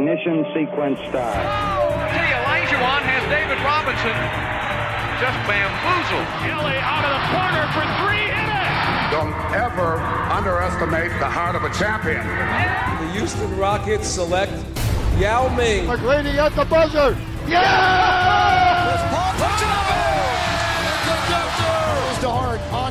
Ignition 0.00 0.46
sequence 0.56 0.98
start. 1.12 1.36
See, 2.08 2.32
Olajuwon 2.40 3.04
has 3.04 3.20
David 3.28 3.60
Robinson 3.60 4.16
just 5.20 5.36
bamboozled. 5.44 6.24
Kelly 6.40 6.80
out 6.80 7.04
of 7.04 7.12
the 7.20 7.24
corner 7.36 7.68
for 7.76 7.84
three. 8.00 8.32
Hit 8.32 8.48
it! 8.48 9.12
Don't 9.12 9.36
ever 9.52 10.00
underestimate 10.32 11.12
the 11.20 11.28
heart 11.28 11.54
of 11.54 11.64
a 11.64 11.72
champion. 11.76 12.24
The 12.24 13.12
Houston 13.12 13.54
Rockets 13.58 14.08
select 14.08 14.52
Yao 15.18 15.54
Ming. 15.54 15.84
McGrady 15.84 16.36
at 16.36 16.56
the 16.56 16.64
buzzer. 16.64 17.14
Yeah! 17.46 19.12
Goes 19.12 19.19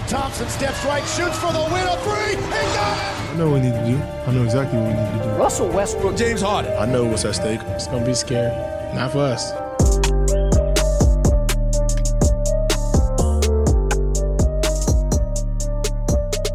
Thompson, 0.09 0.49
steps 0.49 0.84
right, 0.86 1.04
shoots 1.04 1.38
for 1.38 1.54
the 1.54 1.62
win. 1.72 1.86
A 1.86 1.95
three. 2.02 2.36
He 2.36 2.50
got 2.73 2.98
it. 2.98 3.30
I 3.30 3.36
know 3.38 3.52
what 3.52 3.62
we 3.62 3.70
need 3.70 3.73
to 3.73 3.86
do. 3.86 4.02
I 4.26 4.31
know 4.31 4.44
exactly 4.44 4.80
what 4.80 4.88
we 4.88 4.94
need 4.95 5.17
to 5.20 5.23
do. 5.23 5.30
Russell 5.38 5.70
Westbrook, 5.70 6.17
James 6.17 6.41
Harden. 6.41 6.76
I 6.80 6.86
know 6.88 7.05
what's 7.05 7.26
at 7.26 7.36
stake. 7.36 7.62
It's 7.67 7.86
gonna 7.86 8.04
be 8.04 8.16
scary. 8.16 8.50
Not 8.95 9.12
for 9.12 9.19
us. 9.19 9.52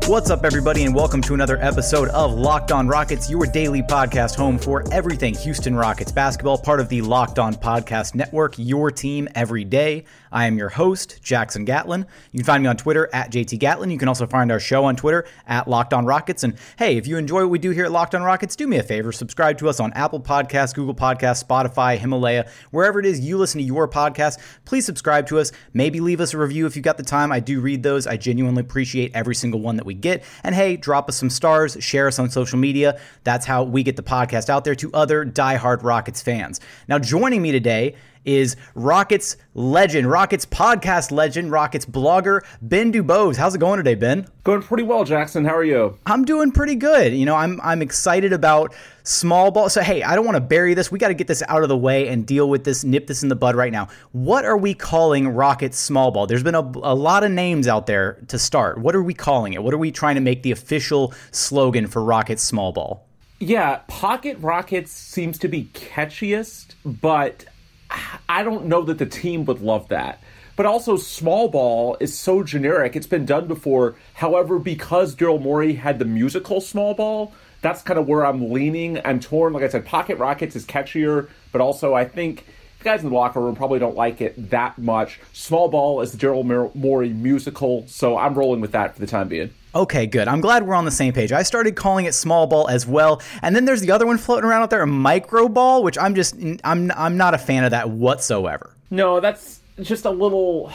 What's 0.06 0.28
up, 0.28 0.44
everybody, 0.44 0.84
and 0.84 0.94
welcome 0.94 1.22
to 1.22 1.32
another 1.32 1.56
episode 1.62 2.08
of 2.10 2.34
Locked 2.34 2.70
On 2.72 2.86
Rockets, 2.86 3.30
your 3.30 3.46
daily 3.46 3.80
podcast 3.80 4.34
home 4.34 4.58
for 4.58 4.84
everything 4.92 5.34
Houston 5.36 5.74
Rockets 5.74 6.12
basketball, 6.12 6.58
part 6.58 6.78
of 6.78 6.90
the 6.90 7.00
Locked 7.00 7.38
On 7.38 7.54
Podcast 7.54 8.14
Network, 8.14 8.54
your 8.58 8.90
team 8.90 9.26
every 9.34 9.64
day. 9.64 10.04
I 10.30 10.46
am 10.46 10.58
your 10.58 10.68
host, 10.68 11.22
Jackson 11.22 11.64
Gatlin. 11.64 12.04
You 12.32 12.40
can 12.40 12.44
find 12.44 12.62
me 12.62 12.68
on 12.68 12.76
Twitter 12.76 13.08
at 13.14 13.32
JT 13.32 13.58
Gatlin. 13.58 13.90
You 13.90 13.96
can 13.96 14.08
also 14.08 14.26
find 14.26 14.52
our 14.52 14.60
show 14.60 14.84
on 14.84 14.94
Twitter 14.94 15.24
at 15.46 15.68
Locked 15.68 15.94
On 15.94 16.04
Rockets. 16.04 16.44
And 16.44 16.58
hey, 16.78 16.98
if 16.98 17.06
you 17.06 17.16
enjoy 17.16 17.40
what 17.40 17.50
we 17.50 17.58
do 17.58 17.70
here 17.70 17.86
at 17.86 17.92
Locked 17.92 18.14
On 18.14 18.22
Rockets, 18.22 18.56
do 18.56 18.66
me 18.66 18.76
a 18.76 18.82
favor, 18.82 19.10
subscribe 19.10 19.56
to 19.58 19.70
us 19.70 19.80
on 19.80 19.90
Apple 19.94 20.20
Podcasts, 20.20 20.74
Google 20.74 20.94
Podcasts, 20.94 21.42
Spotify, 21.42 21.96
Himalaya, 21.96 22.46
wherever 22.72 23.00
it 23.00 23.06
is 23.06 23.20
you 23.20 23.38
listen 23.38 23.58
to 23.58 23.64
your 23.64 23.88
podcast. 23.88 24.38
Please 24.66 24.84
subscribe 24.84 25.26
to 25.28 25.38
us. 25.38 25.50
Maybe 25.72 26.00
leave 26.00 26.20
us 26.20 26.34
a 26.34 26.38
review 26.38 26.66
if 26.66 26.76
you've 26.76 26.84
got 26.84 26.98
the 26.98 27.04
time. 27.04 27.32
I 27.32 27.40
do 27.40 27.62
read 27.62 27.82
those. 27.82 28.06
I 28.06 28.18
genuinely 28.18 28.60
appreciate 28.60 29.12
every 29.14 29.34
single 29.34 29.60
one 29.60 29.76
that 29.76 29.86
we 29.86 29.93
get. 29.94 30.24
And 30.42 30.54
hey, 30.54 30.76
drop 30.76 31.08
us 31.08 31.16
some 31.16 31.30
stars, 31.30 31.76
share 31.80 32.08
us 32.08 32.18
on 32.18 32.30
social 32.30 32.58
media. 32.58 33.00
That's 33.24 33.46
how 33.46 33.62
we 33.62 33.82
get 33.82 33.96
the 33.96 34.02
podcast 34.02 34.50
out 34.50 34.64
there 34.64 34.74
to 34.74 34.92
other 34.92 35.24
diehard 35.24 35.82
Rockets 35.82 36.20
fans. 36.20 36.60
Now, 36.88 36.98
joining 36.98 37.40
me 37.40 37.52
today 37.52 37.94
is 38.24 38.56
Rockets 38.74 39.36
legend, 39.54 40.10
Rockets 40.10 40.46
podcast 40.46 41.10
legend, 41.10 41.50
Rockets 41.50 41.86
blogger, 41.86 42.40
Ben 42.62 42.92
Dubose. 42.92 43.36
How's 43.36 43.54
it 43.54 43.58
going 43.58 43.76
today, 43.76 43.94
Ben? 43.94 44.26
Going 44.44 44.62
pretty 44.62 44.82
well, 44.82 45.04
Jackson. 45.04 45.44
How 45.44 45.54
are 45.56 45.64
you? 45.64 45.98
I'm 46.06 46.24
doing 46.24 46.50
pretty 46.50 46.74
good. 46.74 47.14
You 47.14 47.26
know, 47.26 47.36
I'm 47.36 47.60
I'm 47.62 47.82
excited 47.82 48.32
about 48.32 48.74
small 49.04 49.50
ball. 49.50 49.68
So 49.68 49.82
hey, 49.82 50.02
I 50.02 50.16
don't 50.16 50.24
want 50.24 50.36
to 50.36 50.40
bury 50.40 50.74
this. 50.74 50.90
We 50.90 50.98
got 50.98 51.08
to 51.08 51.14
get 51.14 51.28
this 51.28 51.42
out 51.48 51.62
of 51.62 51.68
the 51.68 51.76
way 51.76 52.08
and 52.08 52.26
deal 52.26 52.48
with 52.48 52.64
this, 52.64 52.82
nip 52.82 53.06
this 53.06 53.22
in 53.22 53.28
the 53.28 53.36
bud 53.36 53.54
right 53.54 53.72
now. 53.72 53.88
What 54.12 54.44
are 54.44 54.56
we 54.56 54.74
calling 54.74 55.28
Rockets 55.28 55.78
small 55.78 56.10
ball? 56.10 56.26
There's 56.26 56.42
been 56.42 56.54
a, 56.54 56.60
a 56.82 56.94
lot 56.94 57.22
of 57.22 57.30
names 57.30 57.68
out 57.68 57.86
there 57.86 58.18
to 58.28 58.38
start. 58.38 58.78
What 58.78 58.96
are 58.96 59.02
we 59.02 59.14
calling 59.14 59.52
it? 59.52 59.62
What 59.62 59.72
are 59.72 59.78
we 59.78 59.92
trying 59.92 60.16
to 60.16 60.20
make 60.20 60.42
the 60.42 60.50
official 60.50 61.14
slogan 61.30 61.86
for 61.86 62.02
Rockets 62.02 62.42
small 62.42 62.72
ball? 62.72 63.06
Yeah, 63.38 63.80
Pocket 63.88 64.38
Rockets 64.40 64.90
seems 64.90 65.38
to 65.40 65.48
be 65.48 65.70
catchiest, 65.74 66.68
but 66.84 67.44
I 68.28 68.42
don't 68.42 68.66
know 68.66 68.82
that 68.82 68.98
the 68.98 69.06
team 69.06 69.44
would 69.44 69.60
love 69.60 69.88
that. 69.88 70.20
But 70.56 70.66
also, 70.66 70.96
small 70.96 71.48
ball 71.48 71.96
is 71.98 72.16
so 72.16 72.44
generic. 72.44 72.94
It's 72.94 73.08
been 73.08 73.26
done 73.26 73.48
before. 73.48 73.96
However, 74.14 74.60
because 74.60 75.16
Daryl 75.16 75.42
Morey 75.42 75.74
had 75.74 75.98
the 75.98 76.04
musical 76.04 76.60
small 76.60 76.94
ball, 76.94 77.32
that's 77.64 77.80
kind 77.80 77.98
of 77.98 78.06
where 78.06 78.26
I'm 78.26 78.52
leaning. 78.52 79.00
I'm 79.06 79.18
torn. 79.18 79.54
Like 79.54 79.64
I 79.64 79.68
said, 79.68 79.86
Pocket 79.86 80.18
Rockets 80.18 80.54
is 80.54 80.66
catchier, 80.66 81.30
but 81.50 81.62
also 81.62 81.94
I 81.94 82.04
think 82.04 82.44
the 82.78 82.84
guys 82.84 83.02
in 83.02 83.08
the 83.08 83.14
locker 83.14 83.40
room 83.40 83.56
probably 83.56 83.78
don't 83.78 83.96
like 83.96 84.20
it 84.20 84.50
that 84.50 84.76
much. 84.76 85.18
Small 85.32 85.68
ball 85.68 86.02
is 86.02 86.12
the 86.12 86.18
Daryl 86.18 86.74
Morey 86.74 87.08
musical, 87.08 87.86
so 87.88 88.18
I'm 88.18 88.34
rolling 88.34 88.60
with 88.60 88.72
that 88.72 88.94
for 88.94 89.00
the 89.00 89.06
time 89.06 89.28
being. 89.28 89.48
Okay, 89.74 90.06
good. 90.06 90.28
I'm 90.28 90.42
glad 90.42 90.66
we're 90.66 90.74
on 90.74 90.84
the 90.84 90.90
same 90.90 91.14
page. 91.14 91.32
I 91.32 91.42
started 91.42 91.74
calling 91.74 92.04
it 92.04 92.12
small 92.12 92.46
ball 92.46 92.68
as 92.68 92.86
well, 92.86 93.22
and 93.40 93.56
then 93.56 93.64
there's 93.64 93.80
the 93.80 93.92
other 93.92 94.06
one 94.06 94.18
floating 94.18 94.44
around 94.44 94.62
out 94.62 94.68
there, 94.70 94.82
a 94.82 94.86
micro 94.86 95.48
ball, 95.48 95.82
which 95.82 95.96
I'm 95.96 96.14
just 96.14 96.36
I'm 96.64 96.92
I'm 96.92 97.16
not 97.16 97.32
a 97.32 97.38
fan 97.38 97.64
of 97.64 97.70
that 97.70 97.88
whatsoever. 97.88 98.70
No, 98.90 99.20
that's 99.20 99.60
just 99.80 100.04
a 100.04 100.10
little. 100.10 100.70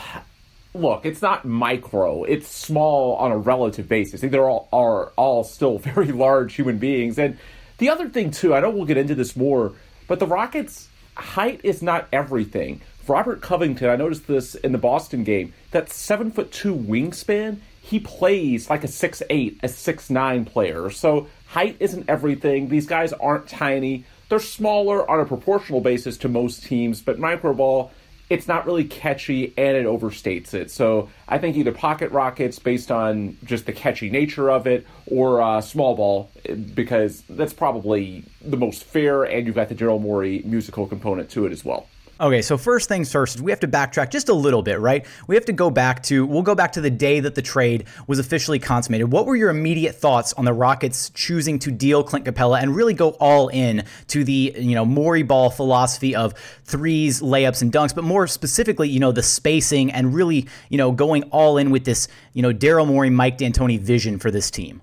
Look, 0.72 1.04
it's 1.04 1.20
not 1.20 1.44
micro. 1.44 2.24
It's 2.24 2.48
small 2.48 3.16
on 3.16 3.32
a 3.32 3.38
relative 3.38 3.88
basis. 3.88 4.20
They're 4.20 4.48
all 4.48 4.68
are 4.72 5.12
all 5.16 5.44
still 5.44 5.78
very 5.92 6.12
large 6.12 6.54
human 6.54 6.78
beings. 6.78 7.18
And 7.18 7.38
the 7.78 7.88
other 7.88 8.08
thing 8.08 8.30
too, 8.30 8.54
I 8.54 8.60
know 8.60 8.70
we'll 8.70 8.84
get 8.84 8.96
into 8.96 9.14
this 9.14 9.36
more, 9.36 9.72
but 10.06 10.18
the 10.18 10.26
Rockets' 10.26 10.88
height 11.16 11.60
is 11.64 11.82
not 11.82 12.08
everything. 12.12 12.80
Robert 13.08 13.40
Covington, 13.40 13.88
I 13.88 13.96
noticed 13.96 14.28
this 14.28 14.54
in 14.54 14.70
the 14.70 14.78
Boston 14.78 15.24
game. 15.24 15.52
That 15.72 15.90
seven 15.90 16.30
foot 16.30 16.52
two 16.52 16.74
wingspan 16.74 17.58
he 17.82 17.98
plays 17.98 18.70
like 18.70 18.84
a 18.84 18.88
six 18.88 19.22
eight, 19.30 19.58
a 19.62 19.68
six 19.68 20.10
nine 20.10 20.44
player. 20.44 20.90
So 20.90 21.26
height 21.46 21.76
isn't 21.80 22.08
everything. 22.08 22.68
These 22.68 22.86
guys 22.86 23.12
aren't 23.14 23.48
tiny. 23.48 24.04
They're 24.28 24.38
smaller 24.38 25.10
on 25.10 25.18
a 25.18 25.24
proportional 25.24 25.80
basis 25.80 26.16
to 26.18 26.28
most 26.28 26.62
teams, 26.62 27.00
but 27.00 27.18
micro 27.18 27.52
ball, 27.52 27.90
it's 28.30 28.46
not 28.46 28.64
really 28.64 28.84
catchy 28.84 29.52
and 29.58 29.76
it 29.76 29.84
overstates 29.84 30.54
it. 30.54 30.70
So 30.70 31.10
I 31.28 31.38
think 31.38 31.56
either 31.56 31.72
pocket 31.72 32.12
rockets 32.12 32.60
based 32.60 32.90
on 32.90 33.36
just 33.44 33.66
the 33.66 33.72
catchy 33.72 34.08
nature 34.08 34.50
of 34.50 34.68
it, 34.68 34.86
or 35.06 35.42
uh, 35.42 35.60
small 35.60 35.96
ball 35.96 36.30
because 36.74 37.22
that's 37.28 37.52
probably 37.52 38.24
the 38.40 38.56
most 38.56 38.84
fair, 38.84 39.24
and 39.24 39.46
you've 39.46 39.56
got 39.56 39.68
the 39.68 39.74
Daryl 39.74 40.00
Morey 40.00 40.42
musical 40.44 40.86
component 40.86 41.28
to 41.30 41.44
it 41.44 41.52
as 41.52 41.64
well. 41.64 41.88
Okay, 42.20 42.42
so 42.42 42.58
first 42.58 42.86
things 42.86 43.10
first, 43.10 43.40
we 43.40 43.50
have 43.50 43.60
to 43.60 43.68
backtrack 43.68 44.10
just 44.10 44.28
a 44.28 44.34
little 44.34 44.60
bit, 44.60 44.78
right? 44.78 45.06
We 45.26 45.36
have 45.36 45.46
to 45.46 45.54
go 45.54 45.70
back 45.70 46.02
to, 46.02 46.26
we'll 46.26 46.42
go 46.42 46.54
back 46.54 46.72
to 46.72 46.82
the 46.82 46.90
day 46.90 47.18
that 47.20 47.34
the 47.34 47.40
trade 47.40 47.86
was 48.06 48.18
officially 48.18 48.58
consummated. 48.58 49.10
What 49.10 49.24
were 49.24 49.36
your 49.36 49.48
immediate 49.48 49.94
thoughts 49.94 50.34
on 50.34 50.44
the 50.44 50.52
Rockets 50.52 51.08
choosing 51.14 51.58
to 51.60 51.70
deal 51.70 52.04
Clint 52.04 52.26
Capela 52.26 52.60
and 52.60 52.76
really 52.76 52.92
go 52.92 53.12
all 53.12 53.48
in 53.48 53.84
to 54.08 54.22
the, 54.22 54.54
you 54.54 54.74
know, 54.74 54.84
Morey 54.84 55.22
ball 55.22 55.48
philosophy 55.48 56.14
of 56.14 56.34
threes, 56.64 57.22
layups, 57.22 57.62
and 57.62 57.72
dunks, 57.72 57.94
but 57.94 58.04
more 58.04 58.26
specifically, 58.26 58.90
you 58.90 59.00
know, 59.00 59.12
the 59.12 59.22
spacing 59.22 59.90
and 59.90 60.12
really, 60.12 60.46
you 60.68 60.76
know, 60.76 60.92
going 60.92 61.22
all 61.30 61.56
in 61.56 61.70
with 61.70 61.86
this, 61.86 62.06
you 62.34 62.42
know, 62.42 62.52
Daryl 62.52 62.86
Morey, 62.86 63.08
Mike 63.08 63.38
D'Antoni 63.38 63.80
vision 63.80 64.18
for 64.18 64.30
this 64.30 64.50
team? 64.50 64.82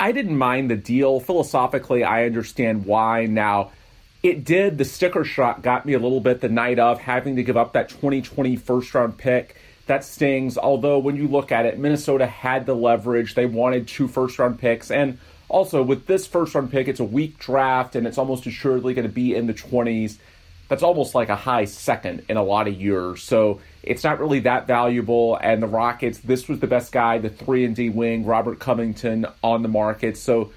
I 0.00 0.12
didn't 0.12 0.36
mind 0.36 0.70
the 0.70 0.76
deal. 0.76 1.18
Philosophically, 1.18 2.04
I 2.04 2.26
understand 2.26 2.84
why 2.84 3.24
now 3.24 3.70
it 4.24 4.42
did. 4.42 4.78
The 4.78 4.86
sticker 4.86 5.22
shot 5.22 5.60
got 5.60 5.84
me 5.84 5.92
a 5.92 5.98
little 5.98 6.18
bit 6.18 6.40
the 6.40 6.48
night 6.48 6.78
of 6.78 6.98
having 6.98 7.36
to 7.36 7.42
give 7.42 7.58
up 7.58 7.74
that 7.74 7.90
2020 7.90 8.56
first 8.56 8.92
round 8.94 9.18
pick. 9.18 9.54
That 9.86 10.02
stings. 10.02 10.56
Although, 10.56 10.98
when 10.98 11.14
you 11.14 11.28
look 11.28 11.52
at 11.52 11.66
it, 11.66 11.78
Minnesota 11.78 12.26
had 12.26 12.64
the 12.64 12.74
leverage. 12.74 13.34
They 13.34 13.44
wanted 13.44 13.86
two 13.86 14.08
first 14.08 14.38
round 14.38 14.58
picks. 14.58 14.90
And 14.90 15.18
also, 15.50 15.82
with 15.82 16.06
this 16.06 16.26
first 16.26 16.54
round 16.54 16.70
pick, 16.72 16.88
it's 16.88 17.00
a 17.00 17.04
weak 17.04 17.38
draft 17.38 17.94
and 17.94 18.06
it's 18.06 18.16
almost 18.16 18.46
assuredly 18.46 18.94
going 18.94 19.06
to 19.06 19.12
be 19.12 19.34
in 19.34 19.46
the 19.46 19.52
20s. 19.52 20.16
That's 20.68 20.82
almost 20.82 21.14
like 21.14 21.28
a 21.28 21.36
high 21.36 21.66
second 21.66 22.24
in 22.30 22.38
a 22.38 22.42
lot 22.42 22.66
of 22.66 22.80
years. 22.80 23.22
So 23.22 23.60
it's 23.82 24.04
not 24.04 24.18
really 24.18 24.40
that 24.40 24.66
valuable. 24.66 25.36
And 25.36 25.62
the 25.62 25.66
Rockets, 25.66 26.16
this 26.20 26.48
was 26.48 26.60
the 26.60 26.66
best 26.66 26.92
guy, 26.92 27.18
the 27.18 27.28
3 27.28 27.66
and 27.66 27.76
D 27.76 27.90
wing, 27.90 28.24
Robert 28.24 28.58
Covington 28.58 29.26
on 29.42 29.60
the 29.60 29.68
market. 29.68 30.16
So 30.16 30.50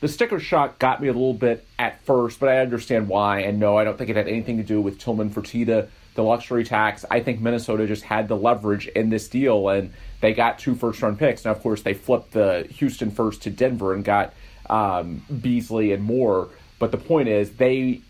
the 0.00 0.08
sticker 0.08 0.38
shock 0.38 0.78
got 0.78 1.00
me 1.00 1.08
a 1.08 1.12
little 1.12 1.34
bit 1.34 1.66
at 1.78 2.02
first, 2.04 2.40
but 2.40 2.48
I 2.48 2.58
understand 2.58 3.08
why. 3.08 3.40
And 3.40 3.58
no, 3.58 3.76
I 3.76 3.84
don't 3.84 3.96
think 3.96 4.10
it 4.10 4.16
had 4.16 4.28
anything 4.28 4.58
to 4.58 4.62
do 4.62 4.80
with 4.80 4.98
Tillman 4.98 5.30
Fertitta, 5.30 5.88
the 6.14 6.22
luxury 6.22 6.64
tax. 6.64 7.04
I 7.10 7.20
think 7.20 7.40
Minnesota 7.40 7.86
just 7.86 8.02
had 8.04 8.28
the 8.28 8.36
leverage 8.36 8.86
in 8.88 9.08
this 9.08 9.28
deal, 9.28 9.68
and 9.68 9.92
they 10.20 10.34
got 10.34 10.58
two 10.58 10.74
first 10.74 11.00
round 11.02 11.18
picks. 11.18 11.44
Now, 11.44 11.52
of 11.52 11.62
course, 11.62 11.82
they 11.82 11.94
flipped 11.94 12.32
the 12.32 12.66
Houston 12.70 13.10
first 13.10 13.42
to 13.42 13.50
Denver 13.50 13.94
and 13.94 14.04
got 14.04 14.34
um, 14.68 15.22
Beasley 15.40 15.92
and 15.92 16.02
more. 16.02 16.48
But 16.78 16.90
the 16.90 16.98
point 16.98 17.28
is, 17.28 17.52
they 17.52 18.02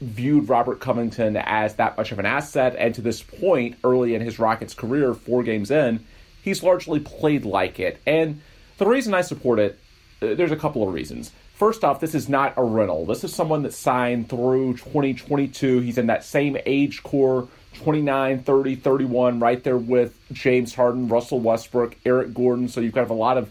viewed 0.00 0.48
Robert 0.48 0.80
Covington 0.80 1.36
as 1.36 1.76
that 1.76 1.96
much 1.96 2.12
of 2.12 2.18
an 2.18 2.26
asset. 2.26 2.74
And 2.78 2.94
to 2.94 3.00
this 3.00 3.22
point, 3.22 3.76
early 3.84 4.14
in 4.14 4.20
his 4.20 4.38
Rockets 4.38 4.74
career, 4.74 5.14
four 5.14 5.42
games 5.42 5.70
in, 5.70 6.04
he's 6.42 6.62
largely 6.62 7.00
played 7.00 7.44
like 7.44 7.78
it. 7.78 8.00
And 8.06 8.40
the 8.78 8.86
reason 8.86 9.14
I 9.14 9.20
support 9.20 9.58
it, 9.58 9.78
Uh, 10.22 10.34
there's 10.34 10.52
a 10.52 10.56
couple 10.56 10.86
of 10.86 10.94
reasons. 10.94 11.32
first 11.54 11.84
off, 11.84 12.00
this 12.00 12.14
is 12.14 12.28
not 12.28 12.54
a 12.56 12.62
rental. 12.62 13.06
This 13.06 13.24
is 13.24 13.34
someone 13.34 13.62
that 13.62 13.72
signed 13.72 14.28
through 14.28 14.74
2022. 14.74 15.80
He's 15.80 15.98
in 15.98 16.06
that 16.06 16.24
same 16.24 16.56
age 16.66 17.02
core 17.02 17.48
29, 17.74 18.42
30, 18.42 18.76
31, 18.76 19.40
right 19.40 19.62
there 19.64 19.78
with 19.78 20.18
James 20.32 20.74
Harden, 20.74 21.08
Russell 21.08 21.40
Westbrook, 21.40 21.96
Eric 22.04 22.34
Gordon. 22.34 22.68
So 22.68 22.80
you've 22.80 22.92
got 22.92 23.08
a 23.10 23.14
lot 23.14 23.38
of 23.38 23.50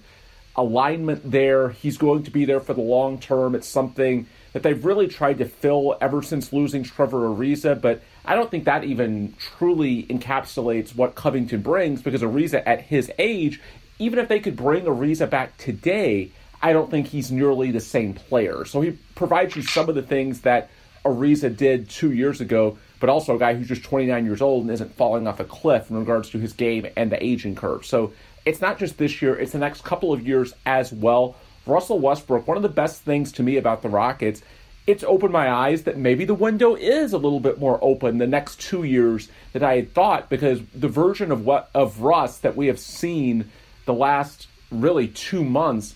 alignment 0.56 1.29
there. 1.29 1.69
He's 1.69 1.97
going 1.97 2.23
to 2.23 2.31
be 2.31 2.45
there 2.45 2.59
for 2.59 2.74
the 2.74 2.81
long 2.81 3.17
term. 3.17 3.56
It's 3.56 3.67
something 3.67 4.27
that 4.53 4.63
they've 4.63 4.83
really 4.83 5.07
tried 5.07 5.39
to 5.39 5.45
fill 5.45 5.97
ever 6.01 6.21
since 6.21 6.53
losing 6.53 6.83
Trevor 6.83 7.29
Ariza, 7.29 7.79
but 7.79 8.03
I 8.25 8.35
don't 8.35 8.51
think 8.51 8.65
that 8.65 8.83
even 8.83 9.33
truly 9.39 10.03
encapsulates 10.03 10.95
what 10.95 11.15
Covington 11.15 11.62
brings 11.62 12.01
because 12.01 12.21
Ariza 12.21 12.62
at 12.65 12.81
his 12.81 13.09
age, 13.17 13.62
even 13.97 14.19
if 14.19 14.27
they 14.27 14.39
could 14.39 14.57
bring 14.57 14.83
Ariza 14.85 15.29
back 15.29 15.57
today, 15.57 16.31
I 16.62 16.74
don't 16.74 16.90
think 16.92 17.08
he's 17.08 17.31
nearly 17.31 17.72
the 17.72 17.80
same 17.80 18.13
player. 18.13 18.66
So 18.66 18.81
he 18.81 18.92
provides 19.16 19.56
you 19.56 19.62
some 19.62 19.90
of 19.90 19.96
the 19.96 20.02
things 20.02 20.42
that 20.42 20.69
Ariza 21.04 21.56
did 21.56 21.90
two 21.90 22.12
years 22.12 22.42
ago, 22.42 22.78
but 23.00 23.10
also 23.10 23.36
a 23.36 23.40
guy 23.40 23.56
who's 23.56 23.68
just 23.68 23.84
29 23.84 24.25
years 24.25 24.42
old 24.42 24.63
and 24.63 24.72
isn't 24.72 24.96
falling 24.96 25.28
off 25.28 25.40
a 25.40 25.44
cliff 25.44 25.90
in 25.90 25.98
regards 25.98 26.30
to 26.30 26.40
his 26.40 26.54
game 26.54 26.86
and 26.96 27.12
the 27.12 27.24
aging 27.24 27.56
curve. 27.56 27.86
So 27.86 28.13
it's 28.46 28.62
not 28.62 28.78
just 28.78 28.98
this 28.98 29.22
year, 29.22 29.38
it's 29.38 29.52
the 29.52 29.58
next 29.58 29.84
couple 29.84 30.13
of 30.13 30.25
years 30.25 30.54
as 30.66 30.92
well. 30.92 31.36
Russell 31.66 32.00
Westbrook, 32.00 32.48
one 32.48 32.58
of 32.58 32.63
the 32.63 32.69
best 32.69 33.02
things 33.02 33.31
to 33.34 33.44
me 33.44 33.58
about 33.58 33.81
the 33.81 33.90
Rockets, 33.90 34.42
it's 34.88 35.04
opened 35.04 35.31
my 35.31 35.50
eyes 35.50 35.84
that 35.84 35.98
maybe 35.98 36.25
the 36.25 36.34
window 36.34 36.75
is 36.75 37.13
a 37.13 37.18
little 37.18 37.40
bit 37.40 37.60
more 37.60 37.80
open 37.84 38.18
the 38.18 38.28
next 38.28 38.60
two 38.60 38.84
years 38.84 39.30
than 39.54 39.63
I 39.63 39.75
had 39.75 39.94
thought 39.94 40.30
because 40.30 40.60
the 40.74 40.88
version 40.88 41.31
of 41.31 41.46
what 41.46 41.69
of 41.74 42.02
Russ 42.02 42.40
that 42.40 42.56
we 42.56 42.68
have 42.68 42.80
seen 42.80 43.50
the 43.86 43.94
last 43.94 44.48
really 44.72 45.08
two 45.08 45.44
months, 45.44 45.96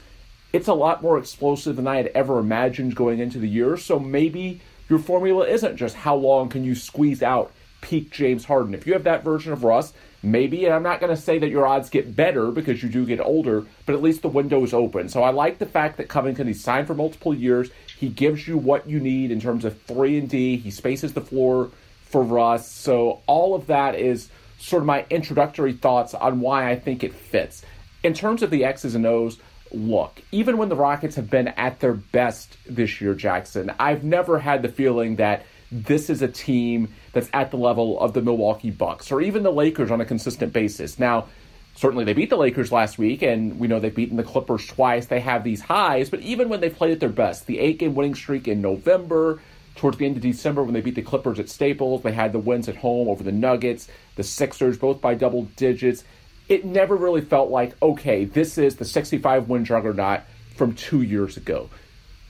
it's 0.56 0.70
a 0.70 0.74
lot 0.74 1.02
more 1.02 1.18
explosive 1.18 1.76
than 1.76 1.86
I 1.86 1.98
had 1.98 2.08
ever 2.16 2.40
imagined 2.40 2.96
going 2.96 3.20
into 3.20 3.40
the 3.40 3.50
year. 3.50 3.76
So 3.76 4.00
maybe 4.00 4.62
your 4.88 5.00
formula 5.00 5.46
isn't 5.46 5.76
just 5.76 5.98
how 5.98 6.16
long 6.16 6.48
can 6.48 6.64
you 6.64 6.76
squeeze 6.76 7.22
out 7.22 7.52
peak 7.82 8.10
James 8.10 8.46
Harden. 8.46 8.74
If 8.74 8.88
you 8.88 8.94
have 8.94 9.04
that 9.04 9.22
version 9.22 9.52
of 9.52 9.66
Russ, 9.66 9.92
maybe, 10.24 10.64
and 10.64 10.74
I'm 10.74 10.82
not 10.82 11.02
going 11.02 11.14
to 11.14 11.22
say 11.22 11.40
that 11.40 11.50
your 11.50 11.68
odds 11.68 11.90
get 11.90 12.16
better 12.16 12.52
because 12.52 12.82
you 12.82 12.88
do 12.88 13.06
get 13.06 13.20
older, 13.20 13.66
but 13.86 13.96
at 13.96 14.02
least 14.02 14.22
the 14.22 14.30
window 14.30 14.64
is 14.64 14.74
open. 14.74 15.10
So 15.10 15.24
I 15.24 15.32
like 15.32 15.60
the 15.60 15.66
fact 15.66 15.98
that 15.98 16.08
Covington, 16.08 16.48
he's 16.48 16.64
signed 16.64 16.88
for 16.88 16.96
multiple 16.96 17.34
years. 17.34 17.70
He 18.00 18.08
gives 18.08 18.48
you 18.48 18.58
what 18.58 18.90
you 18.90 19.02
need 19.02 19.32
in 19.32 19.42
terms 19.42 19.66
of 19.66 19.82
3 19.82 20.20
and 20.20 20.30
D. 20.30 20.56
He 20.56 20.72
spaces 20.72 21.12
the 21.12 21.22
floor 21.22 21.70
for 22.04 22.24
Russ. 22.24 22.72
So 22.72 23.20
all 23.28 23.56
of 23.56 23.68
that 23.68 23.96
is 23.96 24.30
sort 24.58 24.84
of 24.84 24.88
my 24.88 25.06
introductory 25.10 25.74
thoughts 25.74 26.14
on 26.14 26.40
why 26.40 26.72
I 26.72 26.80
think 26.80 27.04
it 27.04 27.14
fits. 27.14 27.62
In 28.04 28.14
terms 28.14 28.42
of 28.42 28.52
the 28.52 28.64
X's 28.64 28.96
and 28.96 29.06
O's, 29.06 29.38
look, 29.72 30.22
even 30.32 30.58
when 30.58 30.70
the 30.70 30.76
Rockets 30.76 31.16
have 31.16 31.30
been 31.30 31.50
at 31.50 31.80
their 31.80 31.94
best 31.94 32.58
this 32.68 33.02
year, 33.02 33.14
Jackson, 33.14 33.72
I've 33.80 34.04
never 34.04 34.40
had 34.40 34.62
the 34.62 34.70
feeling 34.70 35.18
that 35.18 35.46
this 35.72 36.10
is 36.10 36.22
a 36.22 36.28
team 36.28 36.94
that's 37.12 37.30
at 37.34 37.52
the 37.52 37.58
level 37.58 38.00
of 38.00 38.14
the 38.14 38.22
Milwaukee 38.22 38.72
Bucks 38.72 39.12
or 39.12 39.22
even 39.22 39.44
the 39.44 39.52
Lakers 39.52 39.92
on 39.92 40.00
a 40.00 40.06
consistent 40.06 40.54
basis. 40.54 41.00
Now, 41.00 41.28
certainly 41.76 42.06
they 42.06 42.14
beat 42.14 42.30
the 42.30 42.38
Lakers 42.38 42.72
last 42.72 42.98
week, 42.98 43.22
and 43.22 43.60
we 43.60 43.68
know 43.68 43.80
they've 43.80 43.94
beaten 43.94 44.18
the 44.18 44.24
Clippers 44.24 44.66
twice. 44.68 45.08
They 45.08 45.20
have 45.20 45.44
these 45.44 45.62
highs, 45.62 46.10
but 46.10 46.22
even 46.22 46.50
when 46.50 46.62
they 46.62 46.70
played 46.70 46.92
at 46.92 47.00
their 47.00 47.10
best, 47.10 47.48
the 47.48 47.60
eight 47.60 47.80
game 47.80 47.96
winning 47.96 48.16
streak 48.16 48.48
in 48.48 48.62
November, 48.62 49.40
towards 49.76 49.98
the 49.98 50.06
end 50.06 50.16
of 50.16 50.24
December 50.24 50.64
when 50.64 50.74
they 50.74 50.82
beat 50.82 50.96
the 50.96 51.02
Clippers 51.02 51.40
at 51.40 51.50
Staples, 51.50 52.02
they 52.02 52.14
had 52.14 52.32
the 52.32 52.40
wins 52.40 52.70
at 52.70 52.78
home 52.78 53.10
over 53.10 53.24
the 53.24 53.32
Nuggets, 53.32 53.88
the 54.16 54.24
Sixers, 54.24 54.78
both 54.78 55.02
by 55.02 55.16
double 55.16 55.44
digits. 55.58 56.04
It 56.48 56.66
never 56.66 56.96
really 56.96 57.22
felt 57.22 57.50
like, 57.50 57.76
okay, 57.82 58.26
this 58.26 58.58
is 58.58 58.76
the 58.76 58.86
65 58.86 59.50
win 59.50 59.66
juggernaut 59.66 60.22
from 60.56 60.74
two 60.74 61.02
years 61.02 61.38
ago 61.38 61.70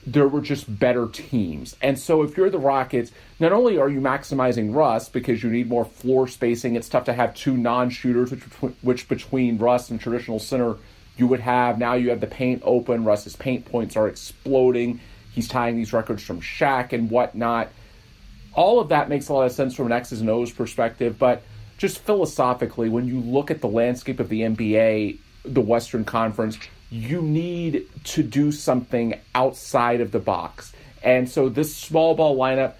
there 0.06 0.28
were 0.28 0.40
just 0.40 0.78
better 0.78 1.08
teams. 1.08 1.76
And 1.82 1.98
so 1.98 2.22
if 2.22 2.36
you're 2.36 2.48
the 2.48 2.60
Rockets, 2.60 3.10
not 3.40 3.52
only 3.52 3.76
are 3.76 3.88
you 3.88 4.00
maximizing 4.00 4.72
Russ 4.72 5.08
because 5.08 5.42
you 5.42 5.50
need 5.50 5.68
more 5.68 5.84
floor 5.84 6.28
spacing, 6.28 6.76
it's 6.76 6.88
tough 6.88 7.04
to 7.06 7.12
have 7.12 7.34
two 7.34 7.56
non-shooters, 7.56 8.30
which, 8.30 8.74
which 8.82 9.08
between 9.08 9.58
Russ 9.58 9.90
and 9.90 10.00
traditional 10.00 10.38
center 10.38 10.76
you 11.16 11.26
would 11.26 11.40
have. 11.40 11.78
Now 11.78 11.94
you 11.94 12.10
have 12.10 12.20
the 12.20 12.26
paint 12.28 12.62
open. 12.64 13.04
Russ's 13.04 13.34
paint 13.34 13.64
points 13.64 13.96
are 13.96 14.06
exploding. 14.06 15.00
He's 15.32 15.48
tying 15.48 15.76
these 15.76 15.92
records 15.92 16.22
from 16.22 16.40
Shaq 16.40 16.92
and 16.92 17.10
whatnot. 17.10 17.68
All 18.54 18.78
of 18.80 18.90
that 18.90 19.08
makes 19.08 19.28
a 19.28 19.34
lot 19.34 19.46
of 19.46 19.52
sense 19.52 19.74
from 19.74 19.86
an 19.86 19.92
X's 19.92 20.20
and 20.20 20.30
O's 20.30 20.52
perspective, 20.52 21.18
but 21.18 21.42
just 21.78 21.98
philosophically, 22.00 22.88
when 22.88 23.06
you 23.06 23.20
look 23.20 23.50
at 23.50 23.60
the 23.60 23.68
landscape 23.68 24.20
of 24.20 24.28
the 24.28 24.42
NBA, 24.42 25.18
the 25.44 25.60
Western 25.60 26.04
Conference, 26.04 26.58
you 26.90 27.20
need 27.20 27.86
to 28.04 28.22
do 28.22 28.52
something 28.52 29.18
outside 29.34 30.00
of 30.00 30.12
the 30.12 30.18
box. 30.18 30.72
And 31.02 31.28
so 31.28 31.48
this 31.48 31.74
small 31.74 32.14
ball 32.14 32.36
lineup, 32.36 32.74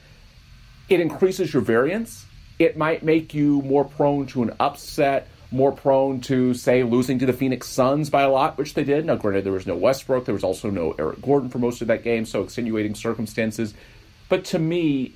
it 0.88 1.00
increases 1.00 1.52
your 1.52 1.62
variance. 1.62 2.25
It 2.58 2.76
might 2.76 3.02
make 3.02 3.34
you 3.34 3.60
more 3.62 3.84
prone 3.84 4.26
to 4.28 4.43
an 4.43 4.54
upset, 4.58 5.28
more 5.50 5.72
prone 5.72 6.20
to, 6.22 6.54
say, 6.54 6.82
losing 6.82 7.19
to 7.19 7.26
the 7.26 7.32
Phoenix 7.32 7.69
Suns 7.69 8.08
by 8.08 8.22
a 8.22 8.31
lot, 8.31 8.56
which 8.56 8.75
they 8.75 8.84
did. 8.84 9.04
Now, 9.04 9.16
granted, 9.16 9.44
there 9.44 9.52
was 9.52 9.66
no 9.66 9.76
Westbrook. 9.76 10.25
There 10.25 10.34
was 10.34 10.44
also 10.44 10.70
no 10.70 10.94
Eric 10.98 11.20
Gordon 11.20 11.50
for 11.50 11.58
most 11.58 11.82
of 11.82 11.88
that 11.88 12.02
game, 12.02 12.25
so 12.25 12.43
extenuating 12.43 12.94
circumstances. 12.94 13.75
But 14.28 14.44
to 14.46 14.58
me, 14.58 15.14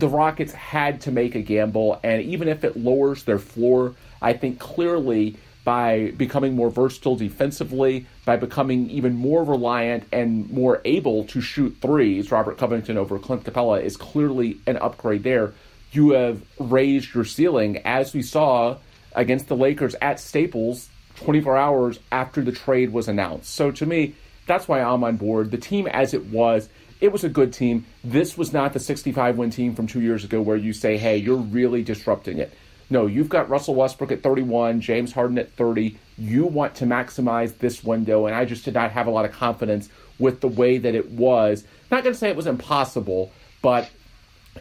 the 0.00 0.08
Rockets 0.08 0.52
had 0.52 1.02
to 1.02 1.12
make 1.12 1.34
a 1.34 1.40
gamble, 1.40 2.00
and 2.02 2.22
even 2.22 2.48
if 2.48 2.64
it 2.64 2.76
lowers 2.76 3.24
their 3.24 3.38
floor, 3.38 3.94
I 4.20 4.32
think 4.32 4.58
clearly 4.58 5.36
by 5.62 6.12
becoming 6.16 6.54
more 6.54 6.70
versatile 6.70 7.16
defensively, 7.16 8.06
by 8.24 8.36
becoming 8.36 8.88
even 8.88 9.14
more 9.14 9.44
reliant 9.44 10.04
and 10.10 10.50
more 10.50 10.80
able 10.86 11.24
to 11.24 11.40
shoot 11.42 11.76
threes. 11.82 12.32
Robert 12.32 12.56
Covington 12.56 12.96
over 12.96 13.18
Clint 13.18 13.44
Capela 13.44 13.82
is 13.82 13.96
clearly 13.96 14.58
an 14.66 14.78
upgrade 14.78 15.22
there. 15.22 15.52
You 15.92 16.10
have 16.12 16.40
raised 16.58 17.14
your 17.14 17.26
ceiling, 17.26 17.78
as 17.84 18.14
we 18.14 18.22
saw 18.22 18.78
against 19.14 19.48
the 19.48 19.56
Lakers 19.56 19.94
at 20.00 20.18
Staples 20.18 20.88
24 21.16 21.56
hours 21.58 21.98
after 22.10 22.40
the 22.42 22.52
trade 22.52 22.90
was 22.90 23.06
announced. 23.06 23.52
So 23.52 23.70
to 23.72 23.84
me, 23.84 24.14
that's 24.46 24.66
why 24.66 24.80
I'm 24.80 25.04
on 25.04 25.16
board. 25.16 25.50
The 25.50 25.58
team 25.58 25.86
as 25.86 26.14
it 26.14 26.26
was, 26.26 26.70
it 27.00 27.12
was 27.12 27.24
a 27.24 27.28
good 27.28 27.52
team. 27.52 27.86
This 28.04 28.36
was 28.36 28.52
not 28.52 28.72
the 28.72 28.80
65 28.80 29.38
win 29.38 29.50
team 29.50 29.74
from 29.74 29.86
two 29.86 30.00
years 30.00 30.24
ago 30.24 30.40
where 30.40 30.56
you 30.56 30.72
say, 30.72 30.98
hey, 30.98 31.16
you're 31.16 31.36
really 31.36 31.82
disrupting 31.82 32.38
it. 32.38 32.52
No, 32.90 33.06
you've 33.06 33.28
got 33.28 33.48
Russell 33.48 33.76
Westbrook 33.76 34.10
at 34.10 34.22
31, 34.22 34.80
James 34.80 35.12
Harden 35.12 35.38
at 35.38 35.52
30. 35.52 35.96
You 36.18 36.44
want 36.44 36.74
to 36.76 36.84
maximize 36.84 37.56
this 37.58 37.84
window, 37.84 38.26
and 38.26 38.34
I 38.34 38.44
just 38.44 38.64
did 38.64 38.74
not 38.74 38.90
have 38.90 39.06
a 39.06 39.10
lot 39.10 39.24
of 39.24 39.32
confidence 39.32 39.88
with 40.18 40.40
the 40.40 40.48
way 40.48 40.76
that 40.78 40.94
it 40.94 41.10
was. 41.10 41.64
Not 41.90 42.02
going 42.02 42.14
to 42.14 42.18
say 42.18 42.28
it 42.30 42.36
was 42.36 42.48
impossible, 42.48 43.32
but 43.62 43.88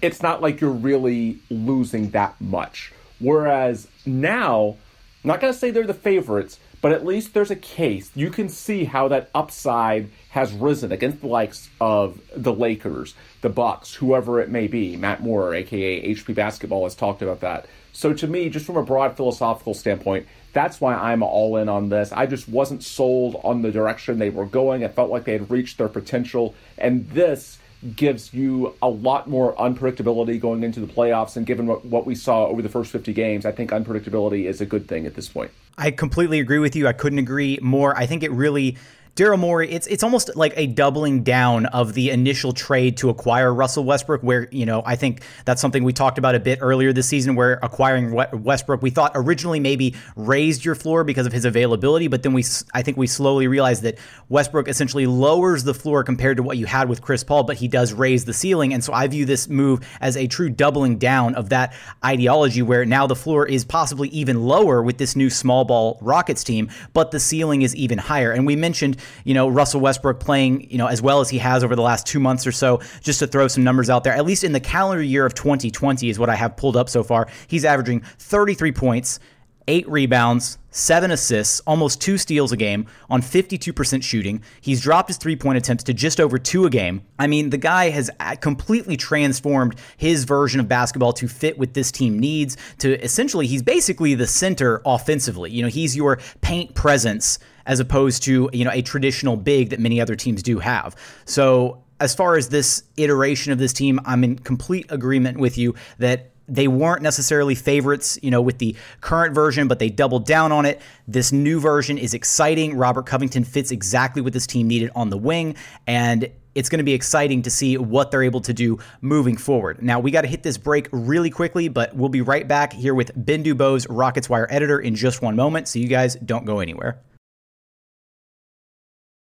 it's 0.01 0.21
not 0.21 0.41
like 0.41 0.61
you're 0.61 0.69
really 0.69 1.39
losing 1.49 2.11
that 2.11 2.39
much. 2.39 2.93
Whereas 3.19 3.87
now, 4.05 4.77
not 5.23 5.41
going 5.41 5.51
to 5.51 5.59
say 5.59 5.71
they're 5.71 5.87
the 5.87 5.93
favorites, 5.95 6.59
but 6.81 6.91
at 6.91 7.05
least 7.05 7.33
there's 7.33 7.51
a 7.51 7.55
case. 7.55 8.11
You 8.15 8.29
can 8.29 8.49
see 8.49 8.85
how 8.85 9.07
that 9.09 9.29
upside 9.35 10.09
has 10.29 10.51
risen 10.53 10.91
against 10.91 11.21
the 11.21 11.27
likes 11.27 11.69
of 11.81 12.21
the 12.35 12.53
Lakers, 12.53 13.15
the 13.41 13.49
Bucks, 13.49 13.95
whoever 13.95 14.39
it 14.39 14.49
may 14.49 14.67
be. 14.67 14.95
Matt 14.95 15.21
Moore, 15.21 15.53
aka 15.53 16.13
HP 16.13 16.33
Basketball, 16.33 16.83
has 16.83 16.95
talked 16.95 17.21
about 17.21 17.41
that. 17.41 17.67
So 17.91 18.13
to 18.13 18.27
me, 18.27 18.49
just 18.49 18.65
from 18.65 18.77
a 18.77 18.83
broad 18.83 19.17
philosophical 19.17 19.73
standpoint, 19.73 20.27
that's 20.53 20.79
why 20.81 20.95
I'm 20.95 21.21
all 21.21 21.57
in 21.57 21.69
on 21.69 21.89
this. 21.89 22.11
I 22.11 22.25
just 22.25 22.47
wasn't 22.47 22.83
sold 22.83 23.39
on 23.43 23.61
the 23.61 23.71
direction 23.71 24.17
they 24.17 24.29
were 24.29 24.45
going. 24.45 24.83
I 24.83 24.87
felt 24.87 25.11
like 25.11 25.25
they 25.25 25.33
had 25.33 25.51
reached 25.51 25.77
their 25.77 25.89
potential, 25.89 26.55
and 26.77 27.09
this 27.09 27.58
gives 27.95 28.33
you 28.33 28.75
a 28.81 28.89
lot 28.89 29.27
more 29.27 29.55
unpredictability 29.55 30.39
going 30.39 30.63
into 30.63 30.79
the 30.79 30.87
playoffs. 30.87 31.37
And 31.37 31.45
given 31.45 31.67
what, 31.67 31.85
what 31.85 32.05
we 32.05 32.15
saw 32.15 32.47
over 32.47 32.61
the 32.61 32.69
first 32.69 32.91
50 32.91 33.13
games, 33.13 33.45
I 33.45 33.51
think 33.51 33.71
unpredictability 33.71 34.45
is 34.45 34.59
a 34.59 34.65
good 34.65 34.87
thing 34.87 35.05
at 35.05 35.15
this 35.15 35.29
point. 35.29 35.51
I 35.77 35.91
completely 35.91 36.41
agree 36.41 36.59
with 36.59 36.75
you. 36.75 36.87
I 36.87 36.93
couldn't 36.93 37.19
agree 37.19 37.57
more. 37.61 37.97
I 37.97 38.05
think 38.05 38.23
it 38.23 38.31
really 38.31 38.77
Daryl 39.19 39.37
Morey, 39.37 39.69
it's 39.69 39.85
it's 39.87 40.01
almost 40.01 40.33
like 40.37 40.53
a 40.55 40.65
doubling 40.65 41.23
down 41.23 41.65
of 41.65 41.93
the 41.93 42.09
initial 42.09 42.53
trade 42.53 42.95
to 42.99 43.09
acquire 43.09 43.53
Russell 43.53 43.83
Westbrook, 43.83 44.23
where 44.23 44.47
you 44.49 44.65
know 44.65 44.81
I 44.85 44.95
think 44.95 45.23
that's 45.43 45.59
something 45.59 45.83
we 45.83 45.91
talked 45.91 46.17
about 46.17 46.35
a 46.35 46.39
bit 46.39 46.59
earlier 46.61 46.93
this 46.93 47.07
season, 47.07 47.35
where 47.35 47.59
acquiring 47.61 48.13
Westbrook, 48.13 48.81
we 48.81 48.91
thought 48.91 49.11
originally 49.15 49.59
maybe 49.59 49.93
raised 50.15 50.63
your 50.63 50.73
floor 50.73 51.03
because 51.03 51.25
of 51.25 51.33
his 51.33 51.43
availability, 51.43 52.07
but 52.07 52.23
then 52.23 52.31
we 52.31 52.45
I 52.73 52.81
think 52.81 52.95
we 52.95 53.07
slowly 53.07 53.49
realized 53.49 53.83
that 53.83 53.97
Westbrook 54.29 54.69
essentially 54.69 55.05
lowers 55.05 55.65
the 55.65 55.73
floor 55.73 56.01
compared 56.05 56.37
to 56.37 56.43
what 56.43 56.57
you 56.57 56.65
had 56.65 56.87
with 56.87 57.01
Chris 57.01 57.21
Paul, 57.21 57.43
but 57.43 57.57
he 57.57 57.67
does 57.67 57.91
raise 57.91 58.23
the 58.23 58.33
ceiling, 58.33 58.73
and 58.73 58.81
so 58.81 58.93
I 58.93 59.05
view 59.07 59.25
this 59.25 59.49
move 59.49 59.85
as 59.99 60.15
a 60.15 60.27
true 60.27 60.49
doubling 60.49 60.97
down 60.97 61.35
of 61.35 61.49
that 61.49 61.73
ideology, 62.05 62.61
where 62.61 62.85
now 62.85 63.05
the 63.05 63.17
floor 63.17 63.45
is 63.45 63.65
possibly 63.65 64.07
even 64.09 64.43
lower 64.43 64.81
with 64.81 64.97
this 64.97 65.17
new 65.17 65.29
small 65.29 65.65
ball 65.65 65.97
Rockets 65.99 66.45
team, 66.45 66.69
but 66.93 67.11
the 67.11 67.19
ceiling 67.19 67.63
is 67.63 67.75
even 67.75 67.97
higher, 67.97 68.31
and 68.31 68.45
we 68.45 68.55
mentioned 68.55 68.95
you 69.23 69.33
know, 69.33 69.47
Russell 69.47 69.81
Westbrook 69.81 70.19
playing, 70.19 70.69
you 70.69 70.77
know, 70.77 70.87
as 70.87 71.01
well 71.01 71.19
as 71.19 71.29
he 71.29 71.37
has 71.37 71.63
over 71.63 71.75
the 71.75 71.81
last 71.81 72.05
two 72.05 72.19
months 72.19 72.45
or 72.45 72.51
so, 72.51 72.81
just 73.01 73.19
to 73.19 73.27
throw 73.27 73.47
some 73.47 73.63
numbers 73.63 73.89
out 73.89 74.03
there, 74.03 74.13
at 74.13 74.25
least 74.25 74.43
in 74.43 74.51
the 74.51 74.59
calendar 74.59 75.03
year 75.03 75.25
of 75.25 75.33
2020 75.33 76.09
is 76.09 76.19
what 76.19 76.29
I 76.29 76.35
have 76.35 76.57
pulled 76.57 76.77
up 76.77 76.89
so 76.89 77.03
far. 77.03 77.27
He's 77.47 77.65
averaging 77.65 78.01
33 78.01 78.71
points, 78.71 79.19
eight 79.67 79.87
rebounds, 79.87 80.57
seven 80.71 81.11
assists, 81.11 81.59
almost 81.61 82.01
two 82.01 82.17
steals 82.17 82.51
a 82.51 82.57
game 82.57 82.87
on 83.09 83.21
52% 83.21 84.03
shooting. 84.03 84.41
He's 84.61 84.81
dropped 84.81 85.09
his 85.09 85.17
three 85.17 85.35
point 85.35 85.57
attempts 85.57 85.83
to 85.85 85.93
just 85.93 86.19
over 86.19 86.37
two 86.37 86.65
a 86.65 86.69
game. 86.69 87.03
I 87.17 87.27
mean, 87.27 87.51
the 87.51 87.57
guy 87.57 87.89
has 87.89 88.09
uh, 88.19 88.35
completely 88.35 88.97
transformed 88.97 89.75
his 89.97 90.23
version 90.23 90.59
of 90.59 90.67
basketball 90.67 91.13
to 91.13 91.27
fit 91.27 91.57
what 91.57 91.73
this 91.73 91.91
team 91.91 92.17
needs. 92.19 92.57
To 92.79 93.01
essentially, 93.03 93.47
he's 93.47 93.61
basically 93.61 94.15
the 94.15 94.27
center 94.27 94.81
offensively. 94.85 95.51
You 95.51 95.63
know, 95.63 95.69
he's 95.69 95.95
your 95.95 96.19
paint 96.41 96.73
presence 96.73 97.39
as 97.69 97.79
opposed 97.79 98.23
to, 98.23 98.49
you 98.51 98.65
know, 98.65 98.71
a 98.73 98.81
traditional 98.81 99.37
big 99.37 99.69
that 99.69 99.79
many 99.79 100.01
other 100.01 100.15
teams 100.15 100.43
do 100.43 100.59
have. 100.59 100.95
So, 101.23 101.83
as 102.01 102.15
far 102.15 102.35
as 102.35 102.49
this 102.49 102.83
iteration 102.97 103.51
of 103.51 103.59
this 103.59 103.73
team, 103.73 103.99
I'm 104.05 104.23
in 104.23 104.39
complete 104.39 104.85
agreement 104.89 105.37
with 105.37 105.57
you 105.57 105.75
that 105.99 106.31
they 106.47 106.67
weren't 106.67 107.03
necessarily 107.03 107.53
favorites, 107.55 108.17
you 108.23 108.31
know, 108.31 108.41
with 108.41 108.57
the 108.57 108.75
current 109.01 109.35
version, 109.35 109.67
but 109.67 109.79
they 109.79 109.89
doubled 109.89 110.25
down 110.25 110.51
on 110.51 110.65
it. 110.65 110.81
This 111.07 111.31
new 111.31 111.59
version 111.59 111.97
is 111.97 112.13
exciting. 112.13 112.75
Robert 112.75 113.05
Covington 113.05 113.43
fits 113.43 113.69
exactly 113.69 114.21
what 114.21 114.33
this 114.33 114.47
team 114.47 114.67
needed 114.67 114.89
on 114.95 115.09
the 115.11 115.17
wing, 115.17 115.55
and 115.85 116.31
it's 116.55 116.69
going 116.69 116.79
to 116.79 116.83
be 116.83 116.93
exciting 116.93 117.43
to 117.43 117.51
see 117.51 117.77
what 117.77 118.09
they're 118.09 118.23
able 118.23 118.41
to 118.41 118.53
do 118.53 118.79
moving 119.01 119.37
forward. 119.37 119.83
Now, 119.83 119.99
we 119.99 120.09
got 120.09 120.21
to 120.21 120.27
hit 120.27 120.41
this 120.41 120.57
break 120.57 120.87
really 120.91 121.29
quickly, 121.29 121.67
but 121.67 121.95
we'll 121.95 122.09
be 122.09 122.21
right 122.21 122.47
back 122.47 122.73
here 122.73 122.95
with 122.95 123.11
Ben 123.15 123.43
Dubose, 123.43 123.85
Rockets 123.89 124.27
Wire 124.27 124.47
editor, 124.49 124.79
in 124.79 124.95
just 124.95 125.21
one 125.21 125.35
moment, 125.35 125.67
so 125.67 125.77
you 125.77 125.87
guys 125.87 126.15
don't 126.15 126.45
go 126.45 126.59
anywhere. 126.59 126.99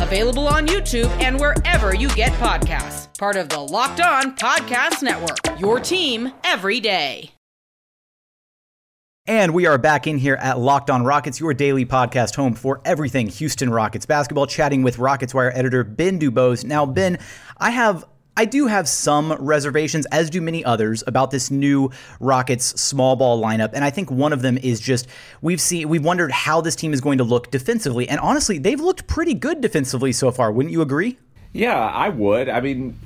available 0.00 0.48
on 0.48 0.66
YouTube 0.66 1.10
and 1.22 1.38
wherever 1.38 1.94
you 1.94 2.08
get 2.10 2.32
podcasts 2.32 3.10
part 3.20 3.36
of 3.36 3.50
the 3.50 3.60
Locked 3.60 4.00
On 4.00 4.34
Podcast 4.34 5.02
Network. 5.02 5.60
Your 5.60 5.78
team 5.78 6.32
every 6.42 6.80
day. 6.80 7.32
And 9.26 9.52
we 9.52 9.66
are 9.66 9.76
back 9.76 10.06
in 10.06 10.16
here 10.16 10.36
at 10.36 10.58
Locked 10.58 10.88
On 10.88 11.04
Rockets, 11.04 11.38
your 11.38 11.52
daily 11.52 11.84
podcast 11.84 12.34
home 12.34 12.54
for 12.54 12.80
everything 12.86 13.28
Houston 13.28 13.70
Rockets 13.70 14.06
basketball, 14.06 14.46
chatting 14.46 14.82
with 14.82 14.98
Rockets 14.98 15.34
Wire 15.34 15.52
editor 15.54 15.84
Ben 15.84 16.18
Dubose. 16.18 16.64
Now, 16.64 16.86
Ben, 16.86 17.18
I 17.58 17.70
have 17.70 18.06
I 18.40 18.46
do 18.46 18.68
have 18.68 18.88
some 18.88 19.34
reservations, 19.34 20.06
as 20.06 20.30
do 20.30 20.40
many 20.40 20.64
others, 20.64 21.04
about 21.06 21.30
this 21.30 21.50
new 21.50 21.90
Rockets 22.20 22.80
small 22.80 23.14
ball 23.14 23.38
lineup. 23.38 23.72
And 23.74 23.84
I 23.84 23.90
think 23.90 24.10
one 24.10 24.32
of 24.32 24.40
them 24.40 24.56
is 24.56 24.80
just 24.80 25.08
we've 25.42 25.60
seen 25.60 25.90
we've 25.90 26.02
wondered 26.02 26.32
how 26.32 26.62
this 26.62 26.74
team 26.74 26.94
is 26.94 27.02
going 27.02 27.18
to 27.18 27.24
look 27.24 27.50
defensively. 27.50 28.08
And 28.08 28.18
honestly, 28.18 28.56
they've 28.56 28.80
looked 28.80 29.06
pretty 29.06 29.34
good 29.34 29.60
defensively 29.60 30.12
so 30.12 30.30
far. 30.30 30.50
Wouldn't 30.52 30.72
you 30.72 30.80
agree? 30.80 31.18
Yeah, 31.52 31.78
I 31.78 32.08
would. 32.08 32.48
I 32.48 32.62
mean, 32.62 32.98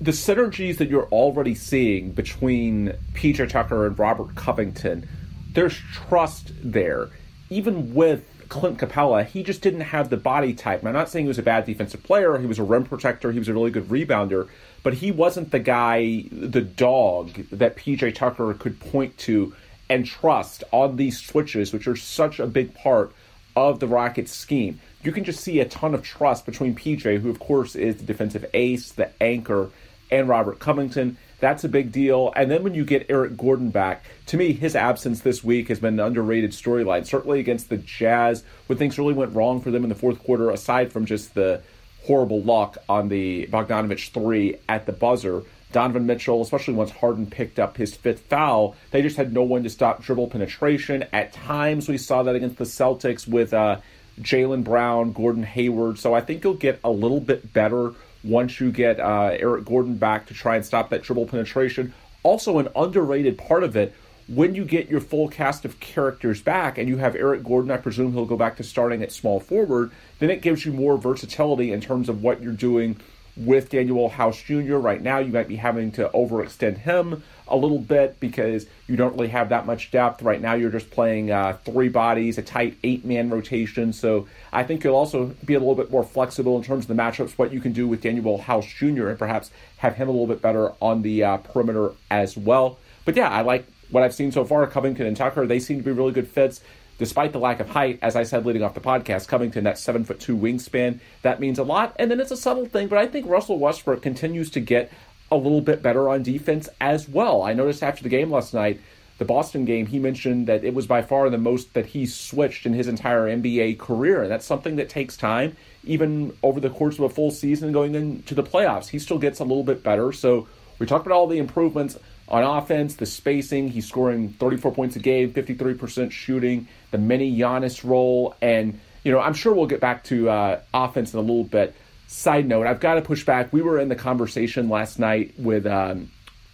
the 0.00 0.10
synergies 0.10 0.78
that 0.78 0.88
you're 0.88 1.06
already 1.10 1.54
seeing 1.54 2.10
between 2.10 2.92
PJ 3.14 3.48
Tucker 3.48 3.86
and 3.86 3.96
Robert 3.96 4.34
Covington, 4.34 5.08
there's 5.52 5.78
trust 5.92 6.50
there. 6.64 7.10
Even 7.48 7.94
with 7.94 8.24
Clint 8.48 8.78
Capela, 8.78 9.24
he 9.24 9.44
just 9.44 9.62
didn't 9.62 9.82
have 9.82 10.10
the 10.10 10.16
body 10.16 10.52
type. 10.52 10.80
And 10.80 10.88
I'm 10.88 10.94
not 10.94 11.08
saying 11.08 11.26
he 11.26 11.28
was 11.28 11.38
a 11.38 11.44
bad 11.44 11.64
defensive 11.64 12.02
player. 12.02 12.36
He 12.38 12.46
was 12.46 12.58
a 12.58 12.64
rim 12.64 12.84
protector. 12.84 13.30
He 13.30 13.38
was 13.38 13.48
a 13.48 13.54
really 13.54 13.70
good 13.70 13.88
rebounder. 13.88 14.48
But 14.82 14.94
he 14.94 15.10
wasn't 15.10 15.50
the 15.50 15.58
guy, 15.58 16.24
the 16.32 16.62
dog 16.62 17.32
that 17.50 17.76
PJ 17.76 18.14
Tucker 18.14 18.54
could 18.54 18.80
point 18.80 19.16
to 19.18 19.54
and 19.88 20.06
trust 20.06 20.64
on 20.70 20.96
these 20.96 21.20
switches, 21.20 21.72
which 21.72 21.86
are 21.86 21.96
such 21.96 22.38
a 22.38 22.46
big 22.46 22.74
part 22.74 23.12
of 23.56 23.80
the 23.80 23.88
Rockets 23.88 24.32
scheme. 24.32 24.80
You 25.02 25.12
can 25.12 25.24
just 25.24 25.40
see 25.40 25.60
a 25.60 25.64
ton 25.64 25.94
of 25.94 26.02
trust 26.02 26.46
between 26.46 26.74
PJ, 26.74 27.20
who, 27.20 27.28
of 27.28 27.40
course, 27.40 27.74
is 27.74 27.96
the 27.96 28.04
defensive 28.04 28.46
ace, 28.54 28.92
the 28.92 29.10
anchor, 29.22 29.70
and 30.10 30.28
Robert 30.28 30.58
Covington. 30.58 31.16
That's 31.40 31.64
a 31.64 31.68
big 31.68 31.90
deal. 31.90 32.32
And 32.36 32.50
then 32.50 32.62
when 32.62 32.74
you 32.74 32.84
get 32.84 33.06
Eric 33.08 33.36
Gordon 33.36 33.70
back, 33.70 34.04
to 34.26 34.36
me, 34.36 34.52
his 34.52 34.76
absence 34.76 35.20
this 35.20 35.42
week 35.42 35.68
has 35.68 35.80
been 35.80 35.94
an 35.94 36.06
underrated 36.06 36.50
storyline. 36.50 37.06
Certainly 37.06 37.40
against 37.40 37.68
the 37.68 37.78
Jazz, 37.78 38.44
when 38.66 38.78
things 38.78 38.98
really 38.98 39.14
went 39.14 39.34
wrong 39.34 39.60
for 39.60 39.70
them 39.70 39.82
in 39.82 39.88
the 39.88 39.94
fourth 39.94 40.22
quarter, 40.22 40.50
aside 40.50 40.92
from 40.92 41.06
just 41.06 41.34
the 41.34 41.62
horrible 42.04 42.42
luck 42.42 42.78
on 42.88 43.08
the 43.08 43.46
Bogdanovich 43.46 44.10
three 44.10 44.56
at 44.68 44.86
the 44.86 44.92
buzzer. 44.92 45.42
Donovan 45.72 46.06
Mitchell, 46.06 46.42
especially 46.42 46.74
once 46.74 46.90
Harden 46.90 47.26
picked 47.26 47.60
up 47.60 47.76
his 47.76 47.94
fifth 47.94 48.22
foul, 48.22 48.74
they 48.90 49.02
just 49.02 49.16
had 49.16 49.32
no 49.32 49.42
one 49.44 49.62
to 49.62 49.70
stop 49.70 50.02
dribble 50.02 50.28
penetration. 50.28 51.04
At 51.12 51.32
times, 51.32 51.88
we 51.88 51.96
saw 51.96 52.24
that 52.24 52.34
against 52.34 52.58
the 52.58 52.64
Celtics 52.64 53.28
with 53.28 53.54
uh, 53.54 53.80
Jaylen 54.20 54.64
Brown, 54.64 55.12
Gordon 55.12 55.44
Hayward. 55.44 55.98
So 55.98 56.12
I 56.12 56.22
think 56.22 56.42
you'll 56.42 56.54
get 56.54 56.80
a 56.82 56.90
little 56.90 57.20
bit 57.20 57.52
better 57.52 57.92
once 58.24 58.60
you 58.60 58.72
get 58.72 58.98
uh, 58.98 59.30
Eric 59.32 59.64
Gordon 59.64 59.94
back 59.94 60.26
to 60.26 60.34
try 60.34 60.56
and 60.56 60.64
stop 60.64 60.90
that 60.90 61.02
dribble 61.02 61.26
penetration. 61.26 61.94
Also, 62.22 62.58
an 62.58 62.68
underrated 62.74 63.38
part 63.38 63.62
of 63.62 63.76
it 63.76 63.94
when 64.32 64.54
you 64.54 64.64
get 64.64 64.88
your 64.88 65.00
full 65.00 65.28
cast 65.28 65.64
of 65.64 65.80
characters 65.80 66.40
back 66.40 66.78
and 66.78 66.88
you 66.88 66.98
have 66.98 67.16
Eric 67.16 67.42
Gordon, 67.42 67.72
I 67.72 67.78
presume 67.78 68.12
he'll 68.12 68.26
go 68.26 68.36
back 68.36 68.56
to 68.58 68.62
starting 68.62 69.02
at 69.02 69.10
small 69.10 69.40
forward, 69.40 69.90
then 70.20 70.30
it 70.30 70.40
gives 70.40 70.64
you 70.64 70.72
more 70.72 70.96
versatility 70.96 71.72
in 71.72 71.80
terms 71.80 72.08
of 72.08 72.22
what 72.22 72.40
you're 72.40 72.52
doing 72.52 72.96
with 73.36 73.70
Danuel 73.70 74.10
House 74.10 74.40
Jr. 74.40 74.76
Right 74.76 75.02
now, 75.02 75.18
you 75.18 75.32
might 75.32 75.48
be 75.48 75.56
having 75.56 75.90
to 75.92 76.08
overextend 76.10 76.78
him 76.78 77.24
a 77.48 77.56
little 77.56 77.80
bit 77.80 78.20
because 78.20 78.66
you 78.86 78.96
don't 78.96 79.14
really 79.14 79.28
have 79.28 79.48
that 79.48 79.66
much 79.66 79.90
depth. 79.90 80.22
Right 80.22 80.40
now, 80.40 80.54
you're 80.54 80.70
just 80.70 80.90
playing 80.90 81.32
uh, 81.32 81.56
three 81.64 81.88
bodies, 81.88 82.38
a 82.38 82.42
tight 82.42 82.76
eight 82.84 83.04
man 83.04 83.30
rotation. 83.30 83.92
So 83.92 84.28
I 84.52 84.62
think 84.62 84.84
you'll 84.84 84.94
also 84.94 85.26
be 85.44 85.54
a 85.54 85.58
little 85.58 85.74
bit 85.74 85.90
more 85.90 86.04
flexible 86.04 86.56
in 86.56 86.62
terms 86.62 86.88
of 86.88 86.96
the 86.96 87.02
matchups, 87.02 87.32
what 87.32 87.52
you 87.52 87.60
can 87.60 87.72
do 87.72 87.88
with 87.88 88.02
Danuel 88.02 88.40
House 88.40 88.66
Jr., 88.66 89.08
and 89.08 89.18
perhaps 89.18 89.50
have 89.78 89.96
him 89.96 90.08
a 90.08 90.12
little 90.12 90.28
bit 90.28 90.40
better 90.40 90.72
on 90.80 91.02
the 91.02 91.24
uh, 91.24 91.36
perimeter 91.38 91.92
as 92.10 92.36
well. 92.36 92.78
But 93.04 93.16
yeah, 93.16 93.28
I 93.28 93.40
like 93.40 93.66
what 93.90 94.02
I've 94.02 94.14
seen 94.14 94.32
so 94.32 94.44
far. 94.44 94.66
Covington 94.66 95.06
and 95.06 95.16
Tucker, 95.16 95.46
they 95.46 95.60
seem 95.60 95.78
to 95.78 95.84
be 95.84 95.92
really 95.92 96.12
good 96.12 96.28
fits 96.28 96.60
despite 97.00 97.32
the 97.32 97.38
lack 97.38 97.60
of 97.60 97.70
height, 97.70 97.98
as 98.02 98.14
I 98.14 98.24
said 98.24 98.44
leading 98.44 98.62
off 98.62 98.74
the 98.74 98.80
podcast, 98.80 99.26
Covington 99.26 99.64
that 99.64 99.78
seven 99.78 100.04
foot 100.04 100.20
two 100.20 100.36
wingspan, 100.36 101.00
that 101.22 101.40
means 101.40 101.58
a 101.58 101.64
lot. 101.64 101.96
And 101.98 102.10
then 102.10 102.20
it's 102.20 102.30
a 102.30 102.36
subtle 102.36 102.66
thing, 102.66 102.88
but 102.88 102.98
I 102.98 103.06
think 103.06 103.26
Russell 103.26 103.58
Westbrook 103.58 104.02
continues 104.02 104.50
to 104.50 104.60
get 104.60 104.92
a 105.32 105.36
little 105.36 105.62
bit 105.62 105.82
better 105.82 106.10
on 106.10 106.22
defense 106.22 106.68
as 106.78 107.08
well. 107.08 107.42
I 107.42 107.54
noticed 107.54 107.82
after 107.82 108.02
the 108.02 108.10
game 108.10 108.30
last 108.30 108.52
night, 108.52 108.82
the 109.16 109.24
Boston 109.24 109.64
game, 109.64 109.86
he 109.86 109.98
mentioned 109.98 110.46
that 110.48 110.62
it 110.62 110.74
was 110.74 110.86
by 110.86 111.00
far 111.00 111.30
the 111.30 111.38
most 111.38 111.72
that 111.72 111.86
he 111.86 112.04
switched 112.04 112.66
in 112.66 112.74
his 112.74 112.86
entire 112.86 113.26
NBA 113.26 113.78
career. 113.78 114.22
And 114.22 114.30
that's 114.30 114.44
something 114.44 114.76
that 114.76 114.90
takes 114.90 115.16
time, 115.16 115.56
even 115.84 116.36
over 116.42 116.60
the 116.60 116.70
course 116.70 116.98
of 116.98 117.04
a 117.04 117.08
full 117.08 117.30
season 117.30 117.72
going 117.72 117.94
into 117.94 118.34
the 118.34 118.42
playoffs. 118.42 118.88
He 118.88 118.98
still 118.98 119.18
gets 119.18 119.40
a 119.40 119.44
little 119.44 119.64
bit 119.64 119.82
better. 119.82 120.12
So 120.12 120.48
we 120.78 120.84
talked 120.84 121.06
about 121.06 121.16
all 121.16 121.26
the 121.26 121.38
improvements 121.38 121.98
on 122.30 122.42
offense, 122.42 122.94
the 122.94 123.06
spacing. 123.06 123.68
He's 123.68 123.88
scoring 123.88 124.30
34 124.30 124.72
points 124.72 124.96
a 124.96 124.98
game, 124.98 125.32
53% 125.32 126.10
shooting, 126.10 126.68
the 126.90 126.98
mini 126.98 127.36
Giannis 127.36 127.82
role. 127.88 128.34
And, 128.40 128.80
you 129.04 129.12
know, 129.12 129.20
I'm 129.20 129.34
sure 129.34 129.52
we'll 129.52 129.66
get 129.66 129.80
back 129.80 130.04
to 130.04 130.30
uh, 130.30 130.60
offense 130.72 131.12
in 131.12 131.18
a 131.18 131.22
little 131.22 131.44
bit. 131.44 131.74
Side 132.06 132.46
note, 132.46 132.66
I've 132.66 132.80
got 132.80 132.94
to 132.94 133.02
push 133.02 133.24
back. 133.24 133.52
We 133.52 133.62
were 133.62 133.78
in 133.78 133.88
the 133.88 133.96
conversation 133.96 134.68
last 134.68 134.98
night 134.98 135.34
with 135.38 135.66
um, 135.66 136.10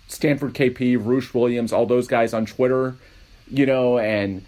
Stanford 0.08 0.54
KP, 0.54 1.02
Roosh 1.02 1.32
Williams, 1.34 1.72
all 1.72 1.86
those 1.86 2.06
guys 2.06 2.34
on 2.34 2.46
Twitter, 2.46 2.96
you 3.48 3.66
know, 3.66 3.98
and 3.98 4.44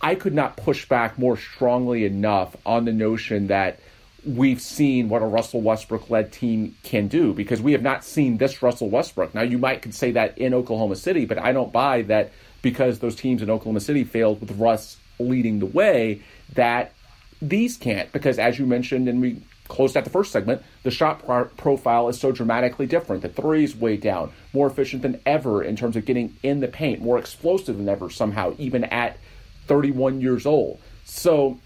I 0.00 0.14
could 0.14 0.34
not 0.34 0.56
push 0.56 0.88
back 0.88 1.18
more 1.18 1.36
strongly 1.36 2.04
enough 2.04 2.56
on 2.64 2.84
the 2.84 2.92
notion 2.92 3.48
that 3.48 3.80
we've 4.26 4.60
seen 4.60 5.08
what 5.08 5.22
a 5.22 5.26
Russell 5.26 5.60
Westbrook 5.60 6.10
led 6.10 6.32
team 6.32 6.76
can 6.82 7.08
do 7.08 7.32
because 7.32 7.60
we 7.60 7.72
have 7.72 7.82
not 7.82 8.04
seen 8.04 8.38
this 8.38 8.62
Russell 8.62 8.88
Westbrook. 8.88 9.34
Now, 9.34 9.42
you 9.42 9.58
might 9.58 9.82
could 9.82 9.94
say 9.94 10.12
that 10.12 10.38
in 10.38 10.54
Oklahoma 10.54 10.96
City, 10.96 11.24
but 11.26 11.38
I 11.38 11.52
don't 11.52 11.72
buy 11.72 12.02
that 12.02 12.32
because 12.62 12.98
those 12.98 13.14
teams 13.14 13.42
in 13.42 13.50
Oklahoma 13.50 13.80
City 13.80 14.04
failed 14.04 14.40
with 14.40 14.52
Russ 14.52 14.96
leading 15.18 15.58
the 15.58 15.66
way 15.66 16.22
that 16.54 16.92
these 17.40 17.76
can't 17.76 18.10
because 18.12 18.38
as 18.38 18.58
you 18.58 18.66
mentioned 18.66 19.08
and 19.08 19.20
we 19.20 19.40
closed 19.68 19.96
out 19.96 20.04
the 20.04 20.10
first 20.10 20.32
segment, 20.32 20.62
the 20.82 20.90
shot 20.90 21.24
pro- 21.24 21.44
profile 21.44 22.08
is 22.08 22.18
so 22.18 22.32
dramatically 22.32 22.86
different. 22.86 23.22
The 23.22 23.28
three 23.28 23.64
is 23.64 23.74
way 23.76 23.96
down, 23.96 24.30
more 24.52 24.66
efficient 24.66 25.02
than 25.02 25.20
ever 25.24 25.62
in 25.62 25.76
terms 25.76 25.96
of 25.96 26.04
getting 26.04 26.36
in 26.42 26.60
the 26.60 26.68
paint, 26.68 27.00
more 27.00 27.18
explosive 27.18 27.76
than 27.76 27.88
ever 27.88 28.10
somehow, 28.10 28.54
even 28.58 28.84
at 28.84 29.18
31 29.66 30.20
years 30.20 30.44
old. 30.46 30.80
So 31.04 31.58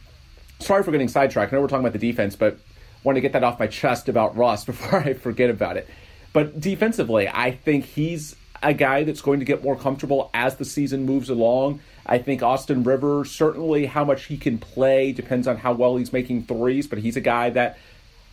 sorry 0.60 0.82
for 0.82 0.90
getting 0.90 1.08
sidetracked. 1.08 1.52
I 1.52 1.56
know 1.56 1.62
we're 1.62 1.68
talking 1.68 1.86
about 1.86 1.98
the 1.98 1.98
defense, 1.98 2.36
but 2.36 2.58
want 3.04 3.16
to 3.16 3.20
get 3.20 3.32
that 3.32 3.44
off 3.44 3.58
my 3.58 3.66
chest 3.66 4.08
about 4.08 4.36
Russ 4.36 4.64
before 4.66 5.00
I 5.00 5.14
forget 5.14 5.50
about 5.50 5.76
it. 5.76 5.88
But 6.32 6.60
defensively, 6.60 7.28
I 7.28 7.52
think 7.52 7.84
he's 7.84 8.36
a 8.62 8.74
guy 8.74 9.04
that's 9.04 9.20
going 9.20 9.38
to 9.38 9.44
get 9.44 9.62
more 9.62 9.76
comfortable 9.76 10.30
as 10.34 10.56
the 10.56 10.64
season 10.64 11.06
moves 11.06 11.30
along. 11.30 11.80
I 12.04 12.18
think 12.18 12.42
Austin 12.42 12.84
Rivers, 12.84 13.30
certainly 13.30 13.86
how 13.86 14.04
much 14.04 14.24
he 14.24 14.36
can 14.36 14.58
play 14.58 15.12
depends 15.12 15.46
on 15.46 15.58
how 15.58 15.72
well 15.74 15.96
he's 15.96 16.12
making 16.12 16.44
threes, 16.44 16.86
but 16.86 16.98
he's 16.98 17.16
a 17.16 17.20
guy 17.20 17.50
that 17.50 17.78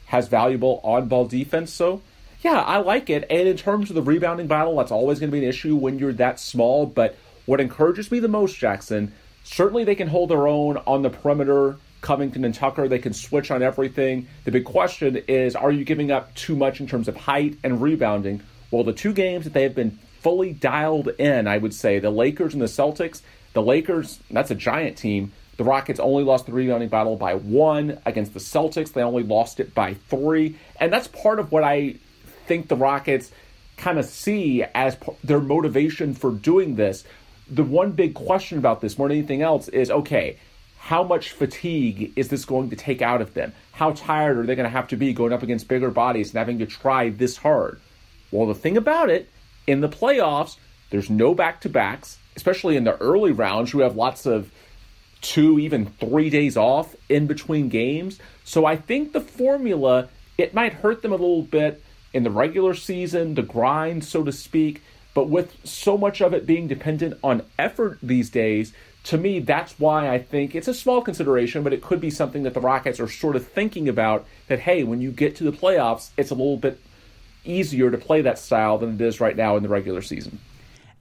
has 0.06 0.28
valuable 0.28 0.80
on 0.84 1.08
ball 1.08 1.26
defense. 1.26 1.72
So, 1.72 2.02
yeah, 2.42 2.62
I 2.62 2.78
like 2.78 3.10
it. 3.10 3.26
And 3.30 3.48
in 3.48 3.58
terms 3.58 3.90
of 3.90 3.96
the 3.96 4.02
rebounding 4.02 4.48
battle, 4.48 4.78
that's 4.78 4.92
always 4.92 5.20
going 5.20 5.30
to 5.30 5.38
be 5.38 5.44
an 5.44 5.50
issue 5.50 5.76
when 5.76 6.00
you're 6.00 6.14
that 6.14 6.40
small. 6.40 6.86
But 6.86 7.18
what 7.46 7.60
encourages 7.60 8.12
me 8.12 8.20
the 8.20 8.28
most, 8.28 8.58
Jackson, 8.58 9.14
certainly 9.44 9.84
they 9.84 9.96
can 9.96 10.08
hold 10.08 10.30
their 10.30 10.48
own 10.48 10.78
on 10.88 11.02
the 11.02 11.10
perimeter. 11.10 11.78
Covington 12.02 12.46
and 12.46 12.54
Tucker, 12.54 12.88
they 12.88 13.00
can 13.00 13.14
switch 13.14 13.52
on 13.52 13.64
everything. 13.64 14.28
The 14.44 14.52
big 14.52 14.66
question 14.66 15.18
is 15.28 15.56
are 15.56 15.72
you 15.72 15.84
giving 15.84 16.12
up 16.12 16.34
too 16.36 16.56
much 16.56 16.80
in 16.80 16.88
terms 16.88 17.08
of 17.08 17.16
height 17.16 17.58
and 17.64 17.82
rebounding? 17.82 18.42
Well, 18.72 18.84
the 18.84 18.94
two 18.94 19.14
games 19.14 19.46
that 19.46 19.54
they 19.54 19.64
have 19.64 19.76
been 19.76 19.98
fully 20.22 20.54
dialed 20.54 21.08
in, 21.20 21.48
I 21.48 21.58
would 21.58 21.74
say, 21.74 22.00
the 22.00 22.10
Lakers 22.10 22.54
and 22.54 22.62
the 22.62 22.68
Celtics, 22.68 23.22
the 23.54 23.62
Lakers, 23.62 24.20
that's 24.30 24.52
a 24.52 24.56
giant 24.56 24.98
team. 24.98 25.32
The 25.58 25.64
Rockets 25.64 26.00
only 26.00 26.24
lost 26.24 26.48
the 26.48 26.52
rebounding 26.52 26.90
battle 26.90 27.16
by 27.16 27.36
one 27.36 28.00
against 28.06 28.34
the 28.34 28.40
Celtics. 28.40 28.92
They 28.92 29.02
only 29.02 29.24
lost 29.24 29.60
it 29.60 29.74
by 29.74 29.94
three. 29.94 30.58
And 30.80 30.92
that's 30.92 31.08
part 31.08 31.40
of 31.40 31.52
what 31.52 31.64
I 31.64 31.96
think 32.48 32.68
the 32.68 32.76
Rockets 32.76 33.32
kind 33.78 33.98
of 33.98 34.06
see 34.06 34.64
as 34.64 34.98
their 35.24 35.40
motivation 35.40 36.14
for 36.14 36.32
doing 36.32 36.76
this. 36.76 37.04
The 37.50 37.64
one 37.64 37.92
big 37.92 38.16
question 38.16 38.58
about 38.58 38.82
this, 38.82 38.98
more 38.98 39.08
than 39.08 39.18
anything 39.18 39.42
else, 39.42 39.68
is 39.68 39.92
okay, 39.92 40.40
how 40.86 41.02
much 41.02 41.32
fatigue 41.32 42.14
is 42.16 42.28
this 42.28 42.46
going 42.46 42.70
to 42.70 42.76
take 42.76 43.02
out 43.02 43.20
of 43.20 43.34
them? 43.34 43.52
How 43.72 43.94
tired 43.94 44.38
are 44.38 44.46
they 44.46 44.54
going 44.54 44.68
to 44.68 44.70
have 44.70 44.88
to 44.90 44.96
be 44.96 45.14
going 45.14 45.34
up 45.34 45.42
against 45.42 45.68
bigger 45.68 45.90
bodies 45.90 46.30
and 46.30 46.38
having 46.38 46.60
to 46.60 46.68
try 46.68 47.10
this 47.10 47.38
hard? 47.38 47.82
Well, 48.30 48.46
the 48.46 48.54
thing 48.54 48.78
about 48.78 49.10
it, 49.10 49.28
in 49.66 49.82
the 49.82 49.90
playoffs, 49.90 50.58
there's 50.92 51.10
no 51.10 51.34
back 51.34 51.60
to 51.62 51.70
backs, 51.70 52.20
especially 52.36 52.78
in 52.78 52.84
the 52.84 52.96
early 52.98 53.32
rounds. 53.32 53.74
You 53.74 53.80
have 53.80 53.96
lots 53.96 54.28
of 54.28 54.52
two, 55.22 55.58
even 55.58 55.88
three 55.88 56.30
days 56.30 56.56
off 56.56 56.96
in 57.10 57.26
between 57.26 57.68
games. 57.68 58.20
So 58.44 58.68
I 58.68 58.76
think 58.76 59.12
the 59.12 59.22
formula, 59.22 60.10
it 60.38 60.54
might 60.54 60.74
hurt 60.74 61.02
them 61.02 61.14
a 61.14 61.16
little 61.16 61.42
bit 61.42 61.84
in 62.14 62.22
the 62.22 62.30
regular 62.30 62.76
season, 62.76 63.34
the 63.34 63.42
grind, 63.42 64.04
so 64.04 64.24
to 64.24 64.32
speak. 64.32 64.84
But 65.16 65.30
with 65.30 65.58
so 65.66 65.98
much 65.98 66.22
of 66.22 66.36
it 66.36 66.46
being 66.46 66.68
dependent 66.68 67.18
on 67.24 67.42
effort 67.58 67.98
these 68.04 68.30
days, 68.30 68.72
to 69.06 69.18
me, 69.18 69.40
that's 69.40 69.80
why 69.80 70.10
I 70.10 70.18
think 70.18 70.56
it's 70.56 70.68
a 70.68 70.74
small 70.74 71.02
consideration, 71.02 71.64
but 71.64 71.74
it 71.74 71.82
could 71.82 72.02
be 72.02 72.10
something 72.10 72.44
that 72.44 72.56
the 72.56 72.60
Rockets 72.60 73.00
are 73.00 73.08
sort 73.08 73.36
of 73.36 73.48
thinking 73.48 73.88
about 73.88 74.26
that, 74.48 74.60
hey, 74.60 74.84
when 74.84 75.00
you 75.00 75.12
get 75.12 75.36
to 75.38 75.44
the 75.44 75.52
playoffs, 75.52 76.10
it's 76.18 76.32
a 76.32 76.36
little 76.36 76.58
bit 76.58 76.80
easier 77.44 77.92
to 77.92 77.98
play 78.00 78.22
that 78.24 78.40
style 78.40 78.80
than 78.80 78.96
it 78.96 79.02
is 79.02 79.22
right 79.22 79.36
now 79.36 79.58
in 79.58 79.64
the 79.64 79.70
regular 79.70 80.02
season. 80.02 80.40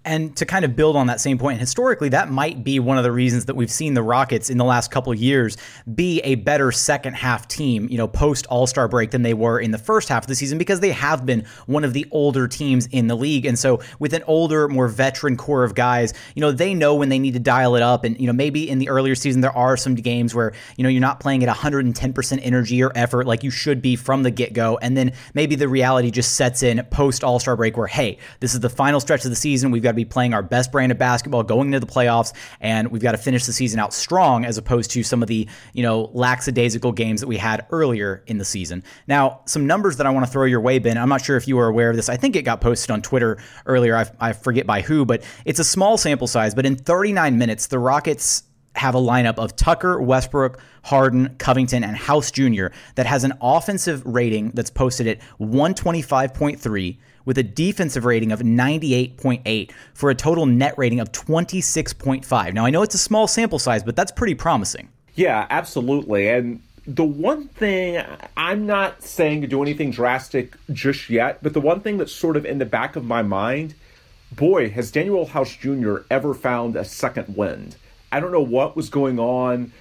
And 0.05 0.37
to 0.37 0.45
kind 0.45 0.65
of 0.65 0.77
build 0.77 0.97
on 0.97 1.07
that 1.07 1.21
same 1.21 1.39
point, 1.39 1.61
historically, 1.61 2.11
that 2.11 2.31
might 2.31 2.63
be 2.63 2.79
one 2.79 2.99
of 2.99 3.05
the 3.05 3.13
reasons 3.13 3.47
that 3.47 3.57
we've 3.57 3.71
seen 3.71 3.95
the 3.95 4.03
Rockets 4.03 4.51
in 4.51 4.59
the 4.59 4.65
last 4.65 4.91
couple 4.91 5.15
years 5.15 5.57
be 5.95 6.21
a 6.21 6.35
better 6.37 6.71
second 6.73 7.15
half 7.15 7.49
team, 7.49 7.89
you 7.91 7.97
know, 7.97 8.07
post 8.07 8.47
All 8.49 8.67
Star 8.67 8.87
break 8.87 9.11
than 9.11 9.23
they 9.23 9.35
were 9.35 9.59
in 9.59 9.71
the 9.71 9.79
first 9.79 10.09
half 10.09 10.25
of 10.25 10.27
the 10.29 10.35
season 10.35 10.59
because 10.59 10.81
they 10.81 10.93
have 10.93 11.25
been 11.25 11.45
one 11.67 11.85
of 11.85 11.93
the 11.95 12.07
older 12.11 12.47
teams 12.47 12.87
in 12.89 13.07
the 13.07 13.15
league. 13.15 13.47
And 13.47 13.59
so, 13.59 13.81
with 13.99 14.13
an 14.13 14.23
older, 14.27 14.69
more 14.69 14.89
veteran 14.89 15.37
core 15.37 15.65
of 15.65 15.75
guys, 15.75 16.13
you 16.35 16.41
know, 16.41 16.53
they 16.53 16.75
know 16.75 16.95
when 16.95 17.09
they 17.09 17.19
need 17.19 17.33
to 17.33 17.41
dial 17.41 17.75
it 17.75 17.83
up. 17.83 18.05
And, 18.05 18.19
you 18.21 18.27
know, 18.27 18.33
maybe 18.33 18.69
in 18.69 18.79
the 18.79 18.89
earlier 18.89 19.15
season, 19.15 19.41
there 19.41 19.57
are 19.57 19.77
some 19.77 19.95
games 19.95 20.35
where, 20.35 20.53
you 20.77 20.83
know, 20.83 20.89
you're 20.89 21.01
not 21.01 21.21
playing 21.21 21.43
at 21.43 21.55
110% 21.55 22.41
energy 22.43 22.83
or 22.83 22.93
effort 22.95 23.27
like 23.27 23.43
you 23.43 23.51
should 23.51 23.81
be 23.81 23.97
from 23.97 24.23
the 24.23 24.31
get 24.31 24.53
go. 24.53 24.79
And 24.83 24.97
then 24.97 25.13
maybe 25.33 25.55
the 25.55 25.69
reality 25.69 26.11
just 26.11 26.37
sets 26.37 26.63
in 26.63 26.85
post 26.91 27.25
All 27.25 27.39
Star 27.39 27.57
break 27.57 27.77
where, 27.77 27.87
hey, 27.87 28.19
this 28.41 28.55
is 28.55 28.61
the 28.61 28.71
final 28.71 29.01
stretch 29.01 29.25
of 29.25 29.31
the 29.31 29.37
season. 29.37 29.71
We've 29.71 29.83
got 29.83 29.94
to 29.95 30.01
be 30.01 30.05
playing 30.05 30.35
our 30.35 30.43
best 30.43 30.73
brand 30.73 30.93
of 30.93 30.99
basketball 30.99 31.43
going 31.43 31.69
into 31.69 31.81
the 31.81 31.87
playoffs, 31.87 32.33
and 32.61 32.91
we've 32.91 33.03
got 33.03 33.13
to 33.13 33.19
finish 33.19 33.47
the 33.47 33.53
season 33.53 33.81
out 33.81 33.93
strong 33.93 34.45
as 34.45 34.59
opposed 34.59 34.91
to 34.93 35.03
some 35.03 35.23
of 35.23 35.29
the, 35.29 35.49
you 35.73 35.83
know, 35.83 36.11
lackadaisical 36.13 36.93
games 36.93 37.21
that 37.21 37.27
we 37.27 37.37
had 37.37 37.67
earlier 37.71 38.23
in 38.27 38.39
the 38.39 38.45
season. 38.45 38.83
Now, 39.07 39.41
some 39.47 39.67
numbers 39.67 39.97
that 39.99 40.07
I 40.07 40.11
want 40.11 40.27
to 40.27 40.33
throw 40.33 40.45
your 40.45 40.61
way, 40.61 40.79
Ben. 40.79 40.99
I'm 40.99 41.09
not 41.09 41.25
sure 41.25 41.37
if 41.37 41.49
you 41.49 41.57
were 41.57 41.67
aware 41.67 41.91
of 41.91 41.97
this. 41.97 42.09
I 42.09 42.17
think 42.17 42.37
it 42.37 42.43
got 42.43 42.61
posted 42.61 42.91
on 42.91 43.03
Twitter 43.03 43.39
earlier. 43.67 43.97
I, 43.97 44.11
I 44.21 44.33
forget 44.33 44.67
by 44.67 44.81
who, 44.81 45.05
but 45.05 45.23
it's 45.45 45.59
a 45.59 45.65
small 45.65 45.97
sample 45.97 46.27
size. 46.27 46.55
But 46.55 46.67
in 46.67 46.77
39 46.77 47.39
minutes, 47.39 47.67
the 47.69 47.79
Rockets 47.79 48.45
have 48.77 48.95
a 48.95 48.99
lineup 48.99 49.39
of 49.39 49.55
Tucker, 49.57 50.01
Westbrook, 50.01 50.61
Harden, 50.83 51.37
Covington, 51.39 51.85
and 51.85 51.97
House 51.97 52.31
Jr. 52.31 52.67
that 52.97 53.07
has 53.07 53.25
an 53.25 53.33
offensive 53.41 54.05
rating 54.05 54.51
that's 54.51 54.71
posted 54.71 55.07
at 55.07 55.21
125.3 55.41 56.99
with 57.25 57.39
a 57.39 57.43
defensive 57.43 58.05
rating 58.05 58.33
of 58.33 58.41
98.8 58.41 59.71
for 59.95 60.11
a 60.11 60.15
total 60.15 60.47
net 60.47 60.75
rating 60.77 61.01
of 61.01 61.13
26.5. 61.13 62.53
Now, 62.53 62.67
I 62.67 62.71
know 62.71 62.83
it's 62.83 62.95
a 62.95 62.99
small 62.99 63.27
sample 63.27 63.59
size, 63.59 63.83
but 63.83 63.97
that's 63.97 64.13
pretty 64.13 64.35
promising. 64.35 64.89
Yeah, 65.15 65.47
absolutely. 65.51 66.29
And 66.29 66.63
the 66.87 67.05
one 67.05 67.49
thing 67.49 68.05
I'm 68.37 68.67
not 68.67 69.03
saying 69.03 69.41
to 69.43 69.47
do 69.47 69.63
anything 69.63 69.91
drastic 69.91 70.57
just 70.73 71.09
yet, 71.09 71.39
but 71.43 71.55
the 71.55 71.61
one 71.61 71.81
thing 71.81 71.99
that's 71.99 72.13
sort 72.13 72.37
of 72.37 72.45
in 72.45 72.59
the 72.59 72.67
back 72.67 72.97
of 72.97 73.05
my 73.05 73.23
mind 73.23 73.75
boy, 74.35 74.71
has 74.71 74.93
Danuel 74.93 75.29
House 75.29 75.57
Jr. 75.57 75.99
ever 76.11 76.35
found 76.35 76.77
a 76.77 76.85
second 76.85 77.37
wind. 77.37 77.77
I 78.13 78.21
don't 78.21 78.33
know 78.33 78.41
what 78.41 78.77
was 78.77 78.91
going 78.91 79.19
on 79.19 79.73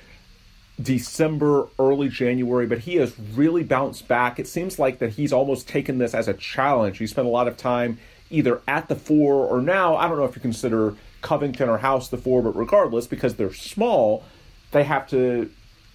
December, 0.82 1.68
early 1.78 2.10
January, 2.10 2.66
but 2.66 2.80
he 2.80 2.96
has 2.96 3.18
really 3.34 3.64
bounced 3.64 4.08
back. 4.08 4.40
It 4.40 4.48
seems 4.48 4.80
like 4.80 5.00
that 5.00 5.12
he's 5.12 5.32
almost 5.32 5.68
taken 5.68 5.98
this 5.98 6.14
as 6.14 6.28
a 6.28 6.34
challenge. 6.34 6.98
He 6.98 7.08
spent 7.08 7.28
a 7.28 7.32
lot 7.32 7.48
of 7.48 7.58
time 7.58 8.00
either 8.30 8.62
at 8.68 8.88
the 8.88 8.96
four 8.96 9.46
or 9.46 9.62
now, 9.62 9.96
I 9.96 10.08
don't 10.08 10.18
know 10.18 10.26
if 10.26 10.36
you 10.36 10.42
consider 10.42 10.96
Covington 11.22 11.70
or 11.70 11.78
House 11.78 12.10
the 12.10 12.18
four, 12.18 12.42
but 12.42 12.56
regardless, 12.56 13.06
because 13.06 13.36
they're 13.36 13.54
small, 13.54 14.24
they 14.72 14.84
have 14.84 15.08
to 15.10 15.52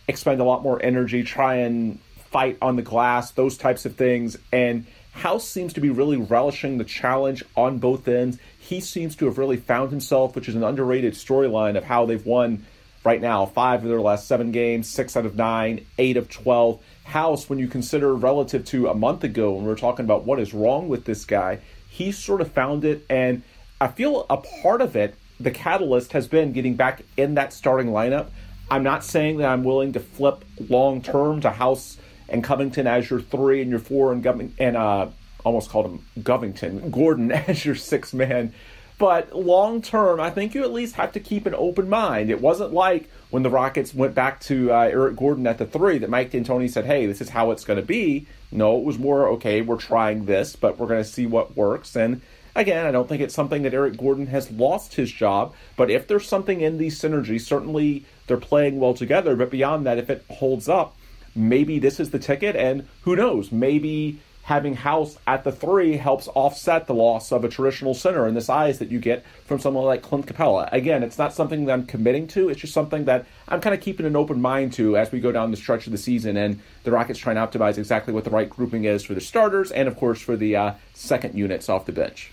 expend 0.07 0.41
a 0.41 0.45
lot 0.45 0.63
more 0.63 0.81
energy, 0.83 1.25
try 1.25 1.57
and 1.57 1.99
fight 2.31 2.57
on 2.63 2.77
the 2.77 2.83
glass, 2.83 3.33
those 3.33 3.59
types 3.59 3.85
of 3.85 3.97
things. 3.97 4.37
And 4.53 4.87
House 5.13 5.49
seems 5.49 5.73
to 5.73 5.81
be 5.81 5.91
really 5.91 6.17
relishing 6.17 6.79
the 6.79 6.85
challenge 6.85 7.45
on 7.57 7.79
both 7.79 8.07
ends. 8.07 8.39
He 8.59 8.81
seems 8.81 9.17
to 9.17 9.27
have 9.27 9.39
really 9.39 9.57
found 9.57 9.91
himself, 9.91 10.37
which 10.37 10.49
is 10.49 10.55
an 10.55 10.63
underrated 10.63 11.15
storyline 11.15 11.77
of 11.77 11.85
how 11.85 12.07
they've 12.07 12.25
won 12.25 12.65
right 13.05 13.21
now 13.21 13.47
five 13.47 13.83
of 13.83 13.89
their 13.89 14.01
last 14.01 14.27
seven 14.27 14.53
games, 14.53 14.89
six 14.89 15.17
out 15.17 15.27
of 15.27 15.37
nine, 15.37 15.87
eight 15.99 16.17
of 16.17 16.29
12. 16.29 16.83
House, 17.05 17.49
when 17.49 17.59
you 17.59 17.69
consider 17.69 18.15
relative 18.15 18.65
to 18.67 18.89
a 18.89 18.95
month 18.95 19.25
ago 19.25 19.53
when 19.53 19.63
we 19.63 19.69
were 19.69 19.77
talking 19.77 20.05
about 20.05 20.25
what 20.25 20.39
is 20.39 20.53
wrong 20.53 20.89
with 20.89 21.05
this 21.07 21.25
guy, 21.25 21.59
he 21.89 22.13
sort 22.13 22.41
of 22.41 22.53
found 22.53 22.85
it. 22.85 23.07
And 23.09 23.43
I 23.81 23.89
feel 23.89 24.27
a 24.29 24.37
part 24.37 24.83
of 24.83 24.95
it, 24.95 25.15
the 25.41 25.51
catalyst 25.51 26.13
has 26.13 26.29
been 26.29 26.53
getting 26.53 26.75
back 26.75 27.03
in 27.17 27.35
that 27.35 27.53
starting 27.53 27.89
lineup. 27.89 28.29
I'm 28.71 28.83
not 28.83 29.05
saying 29.05 29.39
that 29.39 29.49
I'm 29.49 29.65
willing 29.65 29.93
to 29.95 30.01
flip 30.01 30.45
long 30.69 31.01
term 31.01 31.41
to 31.41 31.51
House 31.51 31.97
and 32.29 32.45
Covington 32.45 32.87
as 32.87 33.09
your 33.09 33.21
three 33.21 33.63
and 33.63 33.71
your 33.71 33.79
four 33.79 34.13
and, 34.13 34.23
Gov- 34.23 34.51
and 34.59 34.77
uh, 34.77 35.09
almost 35.45 35.71
called 35.71 35.87
him 35.87 36.05
Govington, 36.21 36.91
Gordon 36.91 37.33
as 37.49 37.65
your 37.65 37.75
six 37.75 38.13
man. 38.13 38.53
But 38.99 39.35
long 39.35 39.81
term, 39.81 40.19
I 40.19 40.31
think 40.31 40.55
you 40.55 40.65
at 40.65 40.73
least 40.73 40.97
have 40.97 41.13
to 41.13 41.21
keep 41.21 41.47
an 41.47 41.55
open 41.55 41.89
mind. 41.89 42.31
It 42.31 42.41
wasn't 42.41 42.73
like 42.73 43.09
when 43.31 43.45
the 43.45 43.51
Rockets 43.51 43.95
went 43.95 44.15
back 44.15 44.41
to 44.41 44.73
uh, 44.73 44.81
Eric 44.81 45.17
Gordon 45.17 45.47
at 45.47 45.59
the 45.59 45.67
three 45.67 45.99
that 45.99 46.11
Mike 46.11 46.33
D'Antoni 46.33 46.69
said, 46.69 46.85
"Hey, 46.85 47.07
this 47.07 47.21
is 47.21 47.29
how 47.29 47.53
it's 47.53 47.65
going 47.65 47.79
to 47.79 47.87
be." 47.87 48.27
No, 48.51 48.77
it 48.77 48.85
was 48.85 48.99
more 48.99 49.29
okay. 49.29 49.61
We're 49.61 49.77
trying 49.77 50.25
this, 50.25 50.57
but 50.57 50.79
we're 50.79 50.89
going 50.89 51.03
to 51.03 51.09
see 51.09 51.27
what 51.27 51.57
works. 51.57 51.95
And 51.95 52.23
again, 52.57 52.87
I 52.87 52.91
don't 52.91 53.09
think 53.09 53.23
it's 53.23 53.35
something 53.35 53.63
that 53.63 53.75
Eric 53.75 53.97
Gordon 53.97 54.27
has 54.29 54.51
lost 54.51 54.95
his 54.95 55.13
job. 55.13 55.55
But 55.77 55.91
if 55.91 56.09
there's 56.09 56.27
something 56.27 56.61
in 56.61 56.79
these 56.79 57.01
synergies, 57.01 57.43
certainly 57.43 58.05
they're 58.27 58.37
playing 58.37 58.81
well 58.81 58.95
together. 58.95 59.37
But 59.37 59.51
beyond 59.51 59.87
that, 59.87 59.99
if 59.99 60.11
it 60.11 60.25
holds 60.29 60.69
up, 60.69 60.97
maybe 61.37 61.79
this 61.79 62.01
is 62.01 62.11
the 62.11 62.19
ticket. 62.19 62.57
And 62.57 62.89
who 63.03 63.15
knows? 63.15 63.53
Maybe 63.53 64.19
having 64.49 64.77
House 64.77 65.19
at 65.27 65.45
the 65.45 65.53
three 65.53 65.99
helps 65.99 66.27
offset 66.29 66.87
the 66.87 66.95
loss 66.95 67.33
of 67.33 67.45
a 67.45 67.51
traditional 67.51 67.93
center 67.93 68.25
and 68.25 68.35
the 68.35 68.41
size 68.41 68.79
that 68.79 68.91
you 68.91 68.99
get 68.99 69.23
from 69.45 69.59
someone 69.59 69.85
like 69.85 70.01
Clint 70.01 70.25
Capela. 70.25 70.73
Again, 70.73 71.03
it's 71.03 71.19
not 71.19 71.35
something 71.35 71.67
that 71.67 71.73
I'm 71.75 71.85
committing 71.85 72.27
to. 72.29 72.49
It's 72.49 72.59
just 72.59 72.73
something 72.73 73.05
that 73.05 73.27
I'm 73.47 73.61
kind 73.61 73.75
of 73.75 73.83
keeping 73.83 74.07
an 74.07 74.17
open 74.17 74.41
mind 74.41 74.73
to 74.73 74.97
as 74.97 75.13
we 75.13 75.21
go 75.21 75.33
down 75.33 75.51
the 75.51 75.59
stretch 75.59 75.85
of 75.85 75.93
the 75.93 75.99
season. 75.99 76.39
And 76.39 76.63
the 76.85 76.91
Rockets 76.91 77.19
trying 77.19 77.37
to 77.37 77.47
optimize 77.47 77.77
exactly 77.77 78.15
what 78.15 78.25
the 78.25 78.31
right 78.31 78.49
grouping 78.49 78.85
is 78.85 79.05
for 79.05 79.13
the 79.13 79.21
starters 79.21 79.71
and, 79.71 79.87
of 79.87 79.99
course, 79.99 80.19
for 80.19 80.35
the 80.35 80.57
uh, 80.57 80.75
second 80.95 81.35
units 81.35 81.69
off 81.69 81.85
the 81.85 81.93
bench. 81.93 82.33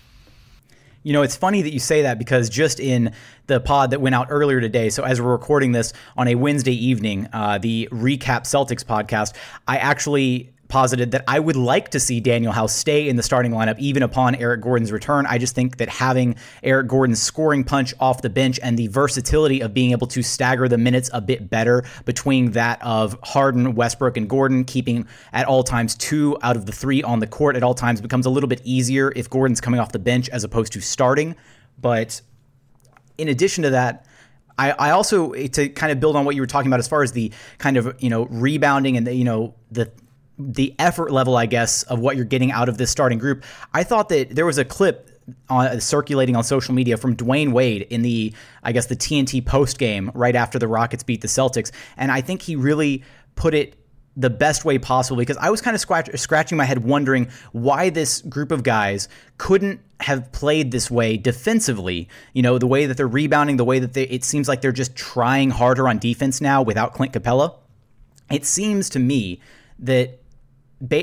You 1.02 1.12
know, 1.12 1.20
it's 1.20 1.36
funny 1.36 1.60
that 1.60 1.72
you 1.74 1.78
say 1.78 2.00
that 2.02 2.18
because 2.18 2.48
just 2.48 2.80
in 2.80 3.12
the 3.46 3.60
pod 3.60 3.90
that 3.90 4.00
went 4.00 4.14
out 4.14 4.28
earlier 4.30 4.62
today, 4.62 4.88
so 4.88 5.04
as 5.04 5.20
we're 5.20 5.32
recording 5.32 5.72
this 5.72 5.92
on 6.16 6.28
a 6.28 6.34
Wednesday 6.34 6.74
evening, 6.74 7.28
uh, 7.34 7.58
the 7.58 7.90
Recap 7.92 8.44
Celtics 8.44 8.84
podcast, 8.84 9.34
I 9.68 9.76
actually 9.76 10.50
posited 10.68 11.12
that 11.12 11.24
I 11.28 11.38
would 11.38 11.56
like 11.56 11.90
to 11.90 12.00
see 12.00 12.20
Danuel 12.20 12.52
House 12.52 12.74
stay 12.74 13.08
in 13.08 13.16
the 13.16 13.22
starting 13.22 13.52
lineup 13.52 13.78
even 13.78 14.02
upon 14.02 14.34
Eric 14.34 14.60
Gordon's 14.60 14.92
return. 14.92 15.26
I 15.26 15.38
just 15.38 15.54
think 15.54 15.78
that 15.78 15.88
having 15.88 16.36
Eric 16.62 16.88
Gordon's 16.88 17.22
scoring 17.22 17.64
punch 17.64 17.94
off 18.00 18.22
the 18.22 18.30
bench 18.30 18.58
and 18.62 18.78
the 18.78 18.88
versatility 18.88 19.60
of 19.60 19.72
being 19.72 19.92
able 19.92 20.06
to 20.08 20.22
stagger 20.22 20.68
the 20.68 20.78
minutes 20.78 21.10
a 21.12 21.20
bit 21.20 21.48
better 21.48 21.84
between 22.04 22.52
that 22.52 22.80
of 22.82 23.18
Harden, 23.22 23.74
Westbrook, 23.74 24.16
and 24.16 24.28
Gordon, 24.28 24.64
keeping 24.64 25.06
at 25.32 25.46
all 25.46 25.62
times 25.62 25.94
two 25.94 26.36
out 26.42 26.56
of 26.56 26.66
the 26.66 26.72
three 26.72 27.02
on 27.02 27.20
the 27.20 27.26
court 27.26 27.56
at 27.56 27.62
all 27.62 27.74
times 27.74 28.00
becomes 28.00 28.26
a 28.26 28.30
little 28.30 28.48
bit 28.48 28.60
easier 28.64 29.12
if 29.16 29.30
Gordon's 29.30 29.60
coming 29.60 29.80
off 29.80 29.92
the 29.92 29.98
bench 29.98 30.28
as 30.30 30.44
opposed 30.44 30.72
to 30.72 30.80
starting. 30.80 31.36
But 31.80 32.20
in 33.18 33.28
addition 33.28 33.62
to 33.64 33.70
that, 33.70 34.06
I, 34.58 34.70
I 34.72 34.90
also 34.90 35.32
eh, 35.32 35.48
to 35.48 35.68
kind 35.68 35.92
of 35.92 36.00
build 36.00 36.16
on 36.16 36.24
what 36.24 36.34
you 36.34 36.42
were 36.42 36.46
talking 36.46 36.68
about 36.68 36.80
as 36.80 36.88
far 36.88 37.02
as 37.02 37.12
the 37.12 37.32
kind 37.58 37.76
of 37.76 37.94
you 37.98 38.10
know 38.10 38.26
rebounding 38.26 38.96
and 38.96 39.06
the, 39.06 39.14
you 39.14 39.24
know 39.24 39.54
the 39.70 39.90
the 40.38 40.74
effort 40.78 41.10
level, 41.10 41.36
I 41.36 41.46
guess, 41.46 41.82
of 41.84 41.98
what 41.98 42.16
you're 42.16 42.24
getting 42.24 42.52
out 42.52 42.68
of 42.68 42.78
this 42.78 42.90
starting 42.90 43.18
group. 43.18 43.44
I 43.72 43.84
thought 43.84 44.08
that 44.10 44.34
there 44.34 44.46
was 44.46 44.58
a 44.58 44.64
clip 44.64 45.10
on, 45.48 45.66
uh, 45.66 45.80
circulating 45.80 46.36
on 46.36 46.44
social 46.44 46.74
media 46.74 46.96
from 46.96 47.16
Dwyane 47.16 47.52
Wade 47.52 47.82
in 47.82 48.02
the, 48.02 48.34
I 48.62 48.72
guess, 48.72 48.86
the 48.86 48.96
TNT 48.96 49.44
post 49.44 49.78
game 49.78 50.10
right 50.14 50.36
after 50.36 50.58
the 50.58 50.68
Rockets 50.68 51.02
beat 51.02 51.20
the 51.20 51.28
Celtics, 51.28 51.70
and 51.96 52.12
I 52.12 52.20
think 52.20 52.42
he 52.42 52.56
really 52.56 53.02
put 53.34 53.54
it 53.54 53.76
the 54.16 54.30
best 54.30 54.64
way 54.64 54.78
possible 54.78 55.18
because 55.18 55.36
I 55.36 55.50
was 55.50 55.60
kind 55.60 55.74
of 55.74 55.80
scratch, 55.80 56.08
scratching 56.18 56.56
my 56.56 56.64
head 56.64 56.84
wondering 56.84 57.28
why 57.52 57.90
this 57.90 58.22
group 58.22 58.50
of 58.50 58.62
guys 58.62 59.08
couldn't 59.36 59.80
have 60.00 60.32
played 60.32 60.70
this 60.70 60.90
way 60.90 61.18
defensively. 61.18 62.08
You 62.32 62.42
know, 62.42 62.58
the 62.58 62.66
way 62.66 62.86
that 62.86 62.96
they're 62.96 63.06
rebounding, 63.06 63.58
the 63.58 63.64
way 63.64 63.78
that 63.78 63.92
they, 63.92 64.04
it 64.04 64.24
seems 64.24 64.48
like 64.48 64.62
they're 64.62 64.72
just 64.72 64.96
trying 64.96 65.50
harder 65.50 65.86
on 65.86 65.98
defense 65.98 66.40
now 66.40 66.62
without 66.62 66.94
Clint 66.94 67.12
Capela. 67.12 67.56
It 68.30 68.46
seems 68.46 68.88
to 68.90 68.98
me 68.98 69.40
that 69.78 70.18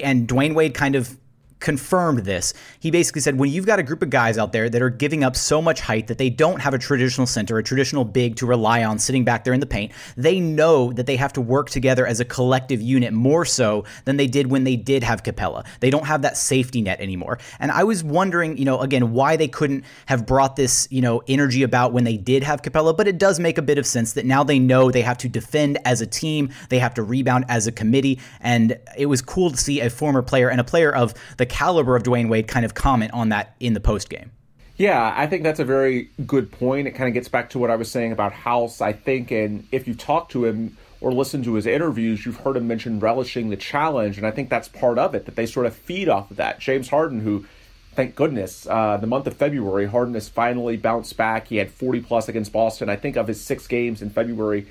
and 0.03 0.27
Dwyane 0.27 0.53
Wade 0.53 0.73
kind 0.73 0.95
of 0.95 1.17
confirmed 1.63 2.19
this. 2.19 2.53
He 2.79 2.91
basically 2.91 3.21
said 3.21 3.39
when 3.39 3.49
you've 3.49 3.65
got 3.65 3.79
a 3.79 3.83
group 3.83 4.03
of 4.03 4.09
guys 4.09 4.37
out 4.37 4.51
there 4.51 4.69
that 4.69 4.81
are 4.81 4.89
giving 4.89 5.23
up 5.23 5.35
so 5.35 5.61
much 5.61 5.79
height 5.79 6.07
that 6.07 6.17
they 6.17 6.29
don't 6.29 6.59
have 6.59 6.73
a 6.73 6.77
traditional 6.77 7.25
center, 7.25 7.57
a 7.57 7.63
traditional 7.63 8.03
big 8.03 8.35
to 8.35 8.45
rely 8.45 8.83
on 8.83 8.99
sitting 8.99 9.23
back 9.23 9.45
there 9.45 9.53
in 9.53 9.61
the 9.61 9.65
paint, 9.65 9.93
they 10.17 10.39
know 10.39 10.91
that 10.91 11.05
they 11.05 11.15
have 11.15 11.31
to 11.33 11.41
work 11.41 11.69
together 11.69 12.05
as 12.05 12.19
a 12.19 12.25
collective 12.25 12.81
unit 12.81 13.13
more 13.13 13.45
so 13.45 13.85
than 14.03 14.17
they 14.17 14.27
did 14.27 14.47
when 14.47 14.65
they 14.65 14.75
did 14.75 15.03
have 15.03 15.23
Capela. 15.23 15.65
They 15.79 15.89
don't 15.89 16.05
have 16.05 16.21
that 16.23 16.35
safety 16.35 16.81
net 16.81 16.99
anymore. 16.99 17.39
And 17.59 17.71
I 17.71 17.85
was 17.85 18.03
wondering, 18.03 18.57
you 18.57 18.65
know, 18.65 18.81
again, 18.81 19.13
why 19.13 19.37
they 19.37 19.47
couldn't 19.47 19.85
have 20.07 20.25
brought 20.25 20.57
this, 20.57 20.89
you 20.91 21.01
know, 21.01 21.23
energy 21.29 21.63
about 21.63 21.93
when 21.93 22.03
they 22.03 22.17
did 22.17 22.43
have 22.43 22.61
Capela, 22.61 22.95
but 22.95 23.07
it 23.07 23.17
does 23.17 23.39
make 23.39 23.57
a 23.57 23.61
bit 23.61 23.77
of 23.77 23.87
sense 23.87 24.13
that 24.13 24.25
now 24.25 24.43
they 24.43 24.59
know 24.59 24.91
they 24.91 25.01
have 25.01 25.17
to 25.19 25.29
defend 25.29 25.77
as 25.85 26.01
a 26.01 26.07
team, 26.07 26.49
they 26.67 26.79
have 26.79 26.93
to 26.95 27.03
rebound 27.03 27.45
as 27.47 27.67
a 27.67 27.71
committee, 27.71 28.19
and 28.41 28.77
it 28.97 29.05
was 29.05 29.21
cool 29.21 29.49
to 29.49 29.55
see 29.55 29.79
a 29.79 29.89
former 29.89 30.21
player 30.21 30.49
and 30.49 30.59
a 30.59 30.65
player 30.65 30.93
of 30.93 31.13
the 31.37 31.52
caliber 31.53 31.95
of 31.95 32.01
Dwyane 32.01 32.29
Wade 32.29 32.47
kind 32.47 32.65
of 32.65 32.73
comment 32.73 33.13
on 33.13 33.29
that 33.29 33.55
in 33.59 33.73
the 33.73 33.79
post 33.79 34.09
game. 34.09 34.31
Yeah, 34.75 35.13
I 35.15 35.27
think 35.27 35.43
that's 35.43 35.59
a 35.59 35.65
very 35.65 36.09
good 36.25 36.51
point. 36.51 36.87
It 36.87 36.91
kind 36.91 37.07
of 37.07 37.13
gets 37.13 37.27
back 37.27 37.51
to 37.51 37.59
what 37.59 37.69
I 37.69 37.75
was 37.75 37.91
saying 37.91 38.11
about 38.11 38.33
House. 38.33 38.81
I 38.81 38.91
think, 38.91 39.29
and 39.29 39.67
if 39.71 39.87
you 39.87 39.93
talk 39.93 40.29
to 40.29 40.45
him 40.45 40.75
or 40.99 41.13
listen 41.13 41.43
to 41.43 41.53
his 41.53 41.67
interviews, 41.67 42.25
you've 42.25 42.37
heard 42.37 42.57
him 42.57 42.67
mention 42.67 42.99
relishing 42.99 43.51
the 43.51 43.55
challenge, 43.55 44.17
and 44.17 44.25
I 44.25 44.31
think 44.31 44.49
that's 44.49 44.67
part 44.67 44.97
of 44.97 45.13
it 45.13 45.25
that 45.25 45.35
they 45.35 45.45
sort 45.45 45.67
of 45.67 45.75
feed 45.75 46.09
off 46.09 46.31
of 46.31 46.37
that. 46.37 46.59
James 46.59 46.89
Harden, 46.89 47.19
who 47.19 47.45
thank 47.93 48.15
goodness, 48.15 48.65
uh, 48.67 48.97
the 48.97 49.05
month 49.05 49.27
of 49.27 49.37
February, 49.37 49.85
Harden 49.85 50.15
has 50.15 50.27
finally 50.27 50.75
bounced 50.75 51.15
back. 51.15 51.49
He 51.49 51.57
had 51.57 51.69
40 51.69 52.01
plus 52.01 52.27
against 52.27 52.51
Boston. 52.51 52.89
I 52.89 52.95
think 52.95 53.15
of 53.15 53.27
his 53.27 53.39
six 53.39 53.67
games 53.67 54.01
in 54.01 54.09
February, 54.09 54.65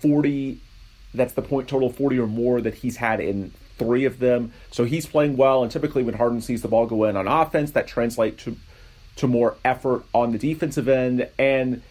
40. 0.00 0.58
That's 1.14 1.34
the 1.34 1.42
point 1.42 1.68
total, 1.68 1.88
40 1.88 2.18
or 2.18 2.26
more 2.26 2.60
that 2.60 2.74
he's 2.74 2.96
had 2.96 3.20
in 3.20 3.52
three 3.78 4.04
of 4.04 4.18
them. 4.18 4.52
So 4.70 4.84
he's 4.84 5.06
playing 5.06 5.36
well, 5.36 5.62
and 5.62 5.70
typically 5.70 6.02
when 6.02 6.14
Harden 6.14 6.40
sees 6.40 6.62
the 6.62 6.68
ball 6.68 6.86
go 6.86 7.04
in 7.04 7.16
on 7.16 7.28
offense, 7.28 7.72
that 7.72 7.86
translates 7.86 8.44
to 8.44 8.56
to 9.16 9.26
more 9.26 9.56
effort 9.64 10.04
on 10.14 10.32
the 10.32 10.38
defensive 10.38 10.88
end. 10.88 11.28
And 11.38 11.82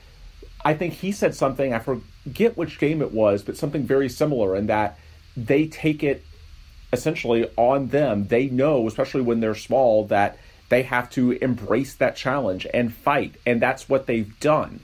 I 0.63 0.73
think 0.75 0.93
he 0.93 1.11
said 1.11 1.35
something, 1.35 1.73
I 1.73 1.79
forget 1.79 2.55
which 2.55 2.79
game 2.79 3.01
it 3.01 3.11
was, 3.11 3.43
but 3.43 3.57
something 3.57 3.83
very 3.83 4.09
similar 4.09 4.55
in 4.55 4.67
that 4.67 4.99
they 5.35 5.67
take 5.67 6.03
it 6.03 6.23
essentially 6.93 7.49
on 7.57 7.87
them. 7.87 8.27
They 8.27 8.47
know, 8.47 8.87
especially 8.87 9.21
when 9.21 9.39
they're 9.39 9.55
small, 9.55 10.05
that 10.05 10.37
they 10.69 10.83
have 10.83 11.09
to 11.11 11.31
embrace 11.31 11.95
that 11.95 12.15
challenge 12.15 12.65
and 12.73 12.93
fight. 12.93 13.35
And 13.45 13.61
that's 13.61 13.89
what 13.89 14.07
they've 14.07 14.39
done. 14.39 14.79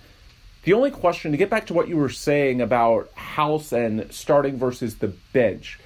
The 0.64 0.74
only 0.74 0.92
question 0.92 1.32
to 1.32 1.38
get 1.38 1.50
back 1.50 1.68
to 1.68 1.74
what 1.74 1.88
you 1.88 1.98
were 1.98 2.10
saying 2.10 2.62
about 2.62 3.12
House 3.14 3.72
and 3.72 4.12
starting 4.14 4.58
versus 4.58 4.98
the 4.98 5.08
bench, 5.34 5.80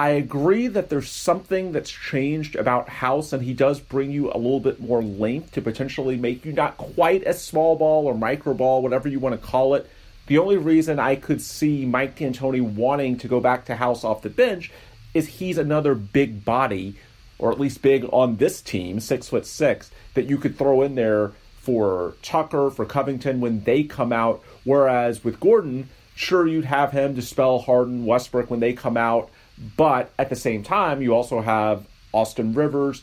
I 0.00 0.12
agree 0.12 0.66
that 0.68 0.88
there's 0.88 1.10
something 1.10 1.72
that's 1.72 1.90
changed 1.90 2.56
about 2.56 2.88
House, 2.88 3.34
and 3.34 3.42
he 3.42 3.52
does 3.52 3.80
bring 3.80 4.10
you 4.10 4.32
a 4.32 4.38
little 4.38 4.58
bit 4.58 4.80
more 4.80 5.02
length 5.02 5.52
to 5.52 5.60
potentially 5.60 6.16
make 6.16 6.42
you 6.46 6.54
not 6.54 6.78
quite 6.78 7.22
a 7.26 7.34
small 7.34 7.76
ball 7.76 8.06
or 8.06 8.14
micro 8.14 8.54
ball, 8.54 8.80
whatever 8.80 9.10
you 9.10 9.18
want 9.20 9.38
to 9.38 9.46
call 9.46 9.74
it. 9.74 9.86
The 10.26 10.38
only 10.38 10.56
reason 10.56 10.98
I 10.98 11.16
could 11.16 11.42
see 11.42 11.84
Mike 11.84 12.16
D'Antoni 12.16 12.62
wanting 12.62 13.18
to 13.18 13.28
go 13.28 13.40
back 13.40 13.66
to 13.66 13.76
House 13.76 14.02
off 14.02 14.22
the 14.22 14.30
bench 14.30 14.72
is 15.12 15.26
he's 15.26 15.58
another 15.58 15.94
big 15.94 16.46
body, 16.46 16.96
or 17.38 17.52
at 17.52 17.60
least 17.60 17.82
big 17.82 18.06
on 18.10 18.36
this 18.36 18.62
team, 18.62 19.00
six 19.00 19.28
foot 19.28 19.44
six, 19.44 19.90
that 20.14 20.24
you 20.24 20.38
could 20.38 20.56
throw 20.56 20.80
in 20.80 20.94
there 20.94 21.32
for 21.58 22.14
Tucker, 22.22 22.70
for 22.70 22.86
Covington 22.86 23.42
when 23.42 23.64
they 23.64 23.82
come 23.82 24.14
out. 24.14 24.42
Whereas 24.64 25.22
with 25.22 25.40
Gordon, 25.40 25.90
sure 26.14 26.46
you'd 26.46 26.64
have 26.64 26.92
him 26.92 27.14
to 27.16 27.20
spell 27.20 27.58
Harden, 27.58 28.06
Westbrook 28.06 28.50
when 28.50 28.60
they 28.60 28.72
come 28.72 28.96
out 28.96 29.28
but 29.76 30.12
at 30.18 30.30
the 30.30 30.36
same 30.36 30.62
time, 30.62 31.02
you 31.02 31.14
also 31.14 31.40
have 31.40 31.86
Austin 32.12 32.54
Rivers. 32.54 33.02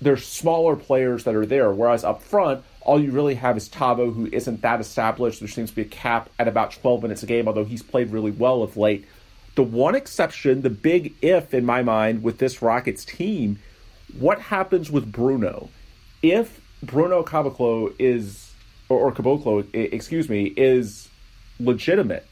There's 0.00 0.26
smaller 0.26 0.76
players 0.76 1.24
that 1.24 1.34
are 1.34 1.46
there, 1.46 1.70
whereas 1.72 2.04
up 2.04 2.22
front, 2.22 2.64
all 2.82 3.00
you 3.00 3.10
really 3.10 3.34
have 3.34 3.56
is 3.56 3.68
Thabo, 3.68 4.14
who 4.14 4.26
isn't 4.26 4.62
that 4.62 4.80
established. 4.80 5.40
There 5.40 5.48
seems 5.48 5.70
to 5.70 5.76
be 5.76 5.82
a 5.82 5.86
cap 5.86 6.30
at 6.38 6.46
about 6.46 6.70
12 6.72 7.02
minutes 7.02 7.22
a 7.22 7.26
game, 7.26 7.48
although 7.48 7.64
he's 7.64 7.82
played 7.82 8.12
really 8.12 8.30
well 8.30 8.62
of 8.62 8.76
late. 8.76 9.06
The 9.56 9.64
one 9.64 9.94
exception, 9.94 10.62
the 10.62 10.70
big 10.70 11.14
if 11.22 11.52
in 11.52 11.64
my 11.64 11.82
mind 11.82 12.22
with 12.22 12.38
this 12.38 12.62
Rockets 12.62 13.04
team, 13.04 13.58
what 14.18 14.40
happens 14.40 14.90
with 14.90 15.10
Bruno? 15.10 15.70
If 16.22 16.60
Bruno 16.82 17.24
Caboclo 17.24 17.92
is, 17.98 18.52
or, 18.88 18.98
or 18.98 19.12
Caboclo, 19.12 19.66
excuse 19.74 20.28
me, 20.28 20.52
is 20.56 21.08
legitimate, 21.58 22.26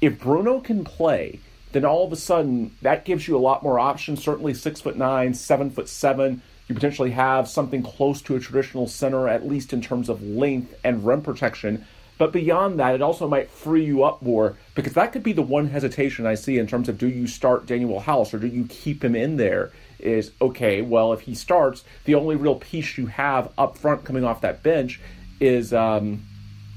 if 0.00 0.18
Bruno 0.18 0.60
can 0.60 0.84
play, 0.84 1.40
then 1.74 1.84
all 1.84 2.06
of 2.06 2.12
a 2.12 2.16
sudden 2.16 2.74
that 2.82 3.04
gives 3.04 3.26
you 3.26 3.36
a 3.36 3.38
lot 3.38 3.62
more 3.62 3.80
options. 3.80 4.22
Certainly 4.22 4.54
six 4.54 4.80
foot 4.80 4.96
nine, 4.96 5.34
seven 5.34 5.70
foot 5.70 5.88
seven. 5.88 6.40
You 6.68 6.74
potentially 6.74 7.10
have 7.10 7.48
something 7.48 7.82
close 7.82 8.22
to 8.22 8.36
a 8.36 8.40
traditional 8.40 8.86
center, 8.86 9.28
at 9.28 9.46
least 9.46 9.72
in 9.72 9.82
terms 9.82 10.08
of 10.08 10.22
length 10.22 10.74
and 10.84 11.04
rim 11.04 11.20
protection. 11.20 11.84
But 12.16 12.32
beyond 12.32 12.78
that, 12.78 12.94
it 12.94 13.02
also 13.02 13.26
might 13.26 13.50
free 13.50 13.84
you 13.84 14.04
up 14.04 14.22
more 14.22 14.56
because 14.76 14.92
that 14.92 15.12
could 15.12 15.24
be 15.24 15.32
the 15.32 15.42
one 15.42 15.68
hesitation 15.68 16.26
I 16.26 16.36
see 16.36 16.58
in 16.58 16.68
terms 16.68 16.88
of 16.88 16.96
do 16.96 17.08
you 17.08 17.26
start 17.26 17.66
Danuel 17.66 18.00
House 18.00 18.32
or 18.32 18.38
do 18.38 18.46
you 18.46 18.66
keep 18.68 19.04
him 19.04 19.16
in 19.16 19.36
there? 19.36 19.72
Is 19.98 20.30
okay, 20.40 20.80
well, 20.80 21.12
if 21.12 21.22
he 21.22 21.34
starts, 21.34 21.82
the 22.04 22.14
only 22.14 22.36
real 22.36 22.56
piece 22.56 22.96
you 22.96 23.06
have 23.06 23.52
up 23.58 23.76
front 23.76 24.04
coming 24.04 24.24
off 24.24 24.42
that 24.42 24.62
bench 24.62 25.00
is 25.40 25.72
um, 25.72 26.22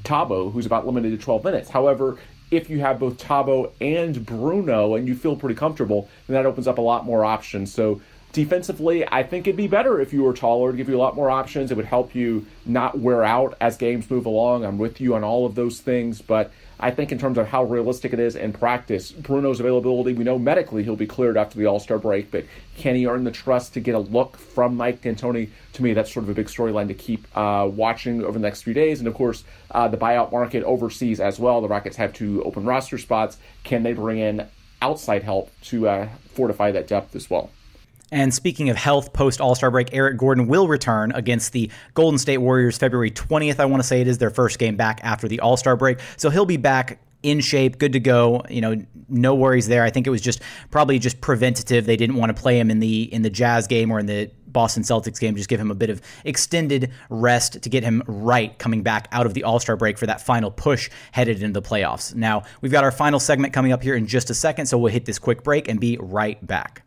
Thabo, 0.03 0.51
who's 0.51 0.65
about 0.65 0.87
limited 0.87 1.11
to 1.11 1.23
12 1.23 1.43
minutes. 1.43 1.69
However, 1.69 2.17
if 2.51 2.69
you 2.69 2.79
have 2.79 2.99
both 2.99 3.17
Thabo 3.17 3.71
and 3.81 4.25
Bruno 4.25 4.95
and 4.95 5.07
you 5.07 5.15
feel 5.15 5.35
pretty 5.35 5.55
comfortable, 5.55 6.09
then 6.27 6.35
that 6.35 6.45
opens 6.45 6.67
up 6.67 6.77
a 6.77 6.81
lot 6.81 7.05
more 7.05 7.25
options. 7.25 7.73
So 7.73 8.01
defensively, 8.31 9.07
I 9.07 9.23
think 9.23 9.47
it'd 9.47 9.57
be 9.57 9.67
better 9.67 9.99
if 9.99 10.13
you 10.13 10.23
were 10.23 10.33
taller 10.33 10.71
to 10.71 10.77
give 10.77 10.89
you 10.89 10.95
a 10.95 10.99
lot 10.99 11.15
more 11.15 11.29
options. 11.29 11.71
It 11.71 11.77
would 11.77 11.85
help 11.85 12.15
you 12.15 12.45
not 12.65 12.99
wear 12.99 13.23
out 13.23 13.57
as 13.59 13.77
games 13.77 14.09
move 14.09 14.25
along. 14.25 14.63
I'm 14.63 14.77
with 14.77 15.01
you 15.01 15.15
on 15.15 15.23
all 15.23 15.45
of 15.45 15.55
those 15.55 15.79
things, 15.79 16.21
but 16.21 16.51
I 16.79 16.91
think 16.91 17.11
in 17.11 17.17
terms 17.17 17.37
of 17.39 17.47
how 17.47 17.63
realistic 17.63 18.13
it 18.13 18.19
is 18.19 18.35
in 18.35 18.53
practice, 18.53 19.11
Bruno's 19.11 19.59
availability, 19.59 20.13
we 20.13 20.23
know 20.23 20.37
medically 20.37 20.83
he'll 20.83 20.95
be 20.95 21.07
cleared 21.07 21.35
after 21.35 21.57
the 21.57 21.65
All 21.65 21.79
Star 21.79 21.97
break, 21.97 22.29
but 22.29 22.45
can 22.77 22.95
he 22.95 23.07
earn 23.07 23.23
the 23.23 23.31
trust 23.31 23.73
to 23.73 23.79
get 23.79 23.95
a 23.95 23.99
look 23.99 24.37
from 24.37 24.75
Mike 24.75 25.01
D'Antoni? 25.01 25.49
To 25.73 25.83
me, 25.83 25.93
that's 25.93 26.13
sort 26.13 26.23
of 26.23 26.29
a 26.29 26.33
big 26.33 26.47
storyline 26.47 26.87
to 26.87 26.93
keep 26.93 27.25
uh, 27.35 27.67
watching 27.71 28.23
over 28.23 28.33
the 28.33 28.39
next 28.39 28.61
few 28.61 28.73
days. 28.73 28.99
And 28.99 29.07
of 29.07 29.15
course, 29.15 29.43
uh, 29.71 29.87
the 29.87 29.97
buyout 29.97 30.31
market 30.31 30.63
overseas 30.63 31.19
as 31.19 31.39
well. 31.39 31.61
The 31.61 31.67
Rockets 31.67 31.97
have 31.97 32.13
two 32.13 32.43
open 32.43 32.63
roster 32.65 32.99
spots. 32.99 33.37
Can 33.63 33.81
they 33.81 33.93
bring 33.93 34.19
in 34.19 34.47
outside 34.81 35.23
help 35.23 35.51
to 35.61 35.87
uh, 35.87 36.09
fortify 36.33 36.71
that 36.71 36.87
depth 36.87 37.15
as 37.15 37.29
well? 37.29 37.49
And 38.11 38.33
speaking 38.33 38.69
of 38.69 38.77
health 38.77 39.11
post 39.13 39.41
All 39.41 39.55
Star 39.55 39.69
break, 39.69 39.89
Eric 39.93 40.17
Gordon 40.17 40.47
will 40.47 40.67
return 40.67 41.11
against 41.11 41.51
the 41.51 41.69
Golden 41.93 42.17
State 42.17 42.37
Warriors 42.37 42.77
February 42.77 43.11
20th. 43.11 43.59
I 43.59 43.65
want 43.65 43.81
to 43.81 43.87
say 43.87 44.01
it 44.01 44.07
is 44.07 44.17
their 44.17 44.29
first 44.29 44.59
game 44.59 44.77
back 44.77 45.01
after 45.03 45.27
the 45.27 45.39
All 45.41 45.57
Star 45.57 45.75
break. 45.75 45.99
So 46.15 46.29
he'll 46.29 46.45
be 46.45 46.57
back 46.57 46.99
in 47.23 47.39
shape, 47.39 47.77
good 47.77 47.93
to 47.93 47.99
go. 47.99 48.43
You 48.49 48.61
know, 48.61 48.85
no 49.09 49.35
worries 49.35 49.67
there. 49.67 49.83
I 49.83 49.89
think 49.89 50.07
it 50.07 50.09
was 50.09 50.21
just 50.21 50.41
probably 50.71 50.99
just 50.99 51.19
preventative. 51.19 51.85
They 51.85 51.97
didn't 51.97 52.15
want 52.15 52.35
to 52.35 52.41
play 52.41 52.59
him 52.59 52.71
in 52.71 52.79
the 52.79 53.13
in 53.13 53.23
the 53.23 53.29
Jazz 53.29 53.67
game 53.67 53.91
or 53.91 53.99
in 53.99 54.05
the 54.05 54.31
Boston 54.47 54.83
Celtics 54.83 55.19
game. 55.19 55.35
Just 55.35 55.49
give 55.49 55.59
him 55.59 55.71
a 55.71 55.75
bit 55.75 55.89
of 55.89 56.01
extended 56.23 56.91
rest 57.09 57.61
to 57.61 57.69
get 57.69 57.83
him 57.83 58.01
right 58.07 58.57
coming 58.57 58.83
back 58.83 59.07
out 59.11 59.25
of 59.25 59.33
the 59.33 59.43
All 59.43 59.59
Star 59.59 59.75
break 59.75 59.97
for 59.97 60.05
that 60.05 60.21
final 60.21 60.51
push 60.51 60.89
headed 61.11 61.41
into 61.43 61.59
the 61.59 61.67
playoffs. 61.67 62.15
Now 62.15 62.43
we've 62.61 62.71
got 62.71 62.83
our 62.83 62.91
final 62.91 63.19
segment 63.19 63.53
coming 63.53 63.71
up 63.73 63.83
here 63.83 63.95
in 63.95 64.07
just 64.07 64.29
a 64.29 64.33
second, 64.33 64.67
so 64.67 64.77
we'll 64.77 64.93
hit 64.93 65.05
this 65.05 65.19
quick 65.19 65.43
break 65.43 65.67
and 65.67 65.79
be 65.79 65.97
right 65.99 66.45
back. 66.45 66.86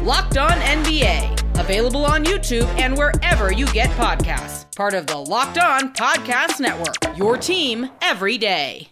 Locked 0.00 0.38
On 0.38 0.50
NBA, 0.50 1.42
Available 1.58 2.04
on 2.04 2.24
YouTube 2.24 2.66
and 2.78 2.96
wherever 2.96 3.52
you 3.52 3.66
get 3.66 3.90
podcasts. 3.90 4.74
Part 4.74 4.94
of 4.94 5.06
the 5.06 5.16
Locked 5.16 5.58
On 5.58 5.92
Podcast 5.92 6.60
Network. 6.60 7.16
Your 7.16 7.36
team 7.36 7.90
every 8.00 8.38
day. 8.38 8.88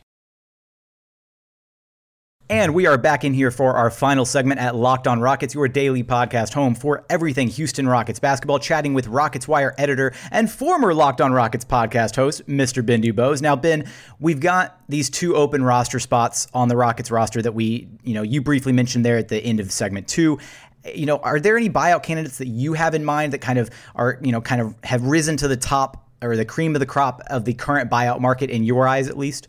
And 2.48 2.74
we 2.74 2.86
are 2.86 2.98
back 2.98 3.22
in 3.24 3.32
here 3.32 3.52
for 3.52 3.74
our 3.74 3.90
final 3.90 4.24
segment 4.24 4.58
at 4.58 4.74
Locked 4.74 5.06
On 5.06 5.20
Rockets, 5.20 5.54
your 5.54 5.68
daily 5.68 6.02
podcast 6.02 6.52
home 6.52 6.74
for 6.74 7.04
everything 7.08 7.46
Houston 7.46 7.86
Rockets 7.86 8.18
basketball, 8.18 8.58
chatting 8.58 8.92
with 8.92 9.06
Rockets 9.06 9.46
Wire 9.46 9.72
editor 9.78 10.12
and 10.32 10.50
former 10.50 10.92
Locked 10.92 11.20
On 11.20 11.32
Rockets 11.32 11.64
podcast 11.64 12.16
host, 12.16 12.44
Mr. 12.48 12.84
Ben 12.84 13.02
Dubose. 13.02 13.40
Now, 13.40 13.54
Ben, 13.54 13.88
we've 14.18 14.40
got 14.40 14.80
these 14.88 15.08
two 15.08 15.36
open 15.36 15.62
roster 15.62 16.00
spots 16.00 16.48
on 16.52 16.66
the 16.66 16.76
Rockets 16.76 17.12
roster 17.12 17.40
that 17.40 17.54
we, 17.54 17.88
you 18.02 18.14
know, 18.14 18.22
you 18.22 18.42
briefly 18.42 18.72
mentioned 18.72 19.04
there 19.04 19.16
at 19.16 19.28
the 19.28 19.38
end 19.38 19.60
of 19.60 19.70
segment 19.70 20.08
two 20.08 20.36
you 20.84 21.06
know, 21.06 21.18
are 21.18 21.40
there 21.40 21.56
any 21.56 21.68
buyout 21.68 22.02
candidates 22.02 22.38
that 22.38 22.48
you 22.48 22.72
have 22.74 22.94
in 22.94 23.04
mind 23.04 23.32
that 23.32 23.40
kind 23.40 23.58
of 23.58 23.70
are, 23.94 24.18
you 24.22 24.32
know, 24.32 24.40
kind 24.40 24.60
of 24.60 24.74
have 24.84 25.04
risen 25.04 25.36
to 25.38 25.48
the 25.48 25.56
top 25.56 26.06
or 26.22 26.36
the 26.36 26.44
cream 26.44 26.74
of 26.74 26.80
the 26.80 26.86
crop 26.86 27.22
of 27.28 27.44
the 27.44 27.54
current 27.54 27.90
buyout 27.90 28.20
market 28.20 28.50
in 28.50 28.64
your 28.64 28.86
eyes, 28.86 29.08
at 29.08 29.16
least? 29.16 29.48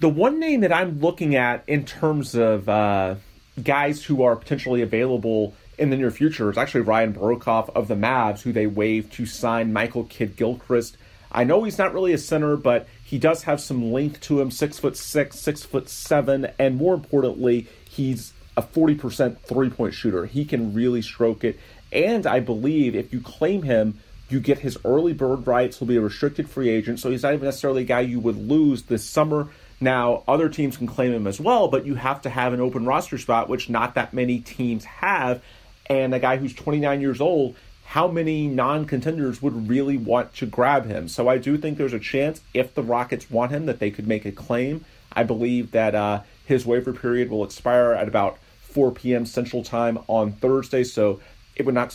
The 0.00 0.08
one 0.08 0.40
name 0.40 0.60
that 0.60 0.72
I'm 0.72 1.00
looking 1.00 1.34
at 1.34 1.62
in 1.66 1.84
terms 1.84 2.34
of 2.34 2.68
uh, 2.68 3.16
guys 3.62 4.04
who 4.04 4.22
are 4.22 4.36
potentially 4.36 4.82
available 4.82 5.54
in 5.78 5.90
the 5.90 5.96
near 5.96 6.10
future 6.10 6.50
is 6.50 6.58
actually 6.58 6.82
Ryan 6.82 7.14
Broekhoff 7.14 7.70
of 7.70 7.88
the 7.88 7.94
Mavs, 7.94 8.42
who 8.42 8.52
they 8.52 8.66
waived 8.66 9.12
to 9.14 9.26
sign 9.26 9.72
Michael 9.72 10.04
Kidd 10.04 10.36
Gilchrist. 10.36 10.96
I 11.32 11.44
know 11.44 11.64
he's 11.64 11.78
not 11.78 11.94
really 11.94 12.12
a 12.12 12.18
center, 12.18 12.56
but 12.56 12.88
he 13.04 13.18
does 13.18 13.44
have 13.44 13.60
some 13.60 13.92
length 13.92 14.20
to 14.22 14.40
him 14.40 14.50
six 14.50 14.78
foot 14.78 14.96
six, 14.96 15.38
six 15.38 15.62
foot 15.62 15.88
seven, 15.88 16.48
and 16.58 16.76
more 16.76 16.94
importantly, 16.94 17.66
he's 17.88 18.32
a 18.56 18.62
40% 18.62 19.38
three 19.38 19.70
point 19.70 19.94
shooter. 19.94 20.26
He 20.26 20.44
can 20.44 20.74
really 20.74 21.02
stroke 21.02 21.44
it. 21.44 21.58
And 21.92 22.26
I 22.26 22.40
believe 22.40 22.94
if 22.94 23.12
you 23.12 23.20
claim 23.20 23.62
him, 23.62 24.00
you 24.28 24.40
get 24.40 24.60
his 24.60 24.78
early 24.84 25.12
bird 25.12 25.46
rights. 25.46 25.78
He'll 25.78 25.88
be 25.88 25.96
a 25.96 26.00
restricted 26.00 26.48
free 26.48 26.68
agent, 26.68 27.00
so 27.00 27.10
he's 27.10 27.22
not 27.22 27.34
even 27.34 27.44
necessarily 27.44 27.82
a 27.82 27.86
guy 27.86 28.00
you 28.00 28.20
would 28.20 28.36
lose 28.36 28.84
this 28.84 29.04
summer. 29.04 29.48
Now, 29.80 30.22
other 30.28 30.48
teams 30.48 30.76
can 30.76 30.86
claim 30.86 31.12
him 31.12 31.26
as 31.26 31.40
well, 31.40 31.68
but 31.68 31.86
you 31.86 31.94
have 31.94 32.22
to 32.22 32.30
have 32.30 32.52
an 32.52 32.60
open 32.60 32.84
roster 32.84 33.18
spot, 33.18 33.48
which 33.48 33.68
not 33.68 33.94
that 33.94 34.12
many 34.12 34.38
teams 34.38 34.84
have. 34.84 35.42
And 35.86 36.14
a 36.14 36.20
guy 36.20 36.36
who's 36.36 36.54
29 36.54 37.00
years 37.00 37.20
old, 37.20 37.56
how 37.86 38.06
many 38.06 38.46
non 38.46 38.84
contenders 38.84 39.42
would 39.42 39.68
really 39.68 39.96
want 39.96 40.34
to 40.36 40.46
grab 40.46 40.86
him? 40.86 41.08
So 41.08 41.28
I 41.28 41.38
do 41.38 41.58
think 41.58 41.76
there's 41.76 41.92
a 41.92 41.98
chance, 41.98 42.40
if 42.54 42.74
the 42.74 42.82
Rockets 42.82 43.30
want 43.30 43.50
him, 43.50 43.66
that 43.66 43.80
they 43.80 43.90
could 43.90 44.06
make 44.06 44.24
a 44.24 44.32
claim. 44.32 44.84
I 45.12 45.24
believe 45.24 45.72
that 45.72 45.94
uh, 45.94 46.20
his 46.50 46.66
waiver 46.66 46.92
period 46.92 47.30
will 47.30 47.44
expire 47.44 47.92
at 47.92 48.08
about 48.08 48.36
4 48.62 48.90
p.m. 48.90 49.24
Central 49.24 49.62
Time 49.62 50.00
on 50.08 50.32
Thursday. 50.32 50.82
So 50.82 51.20
it 51.54 51.64
would 51.64 51.76
not 51.76 51.92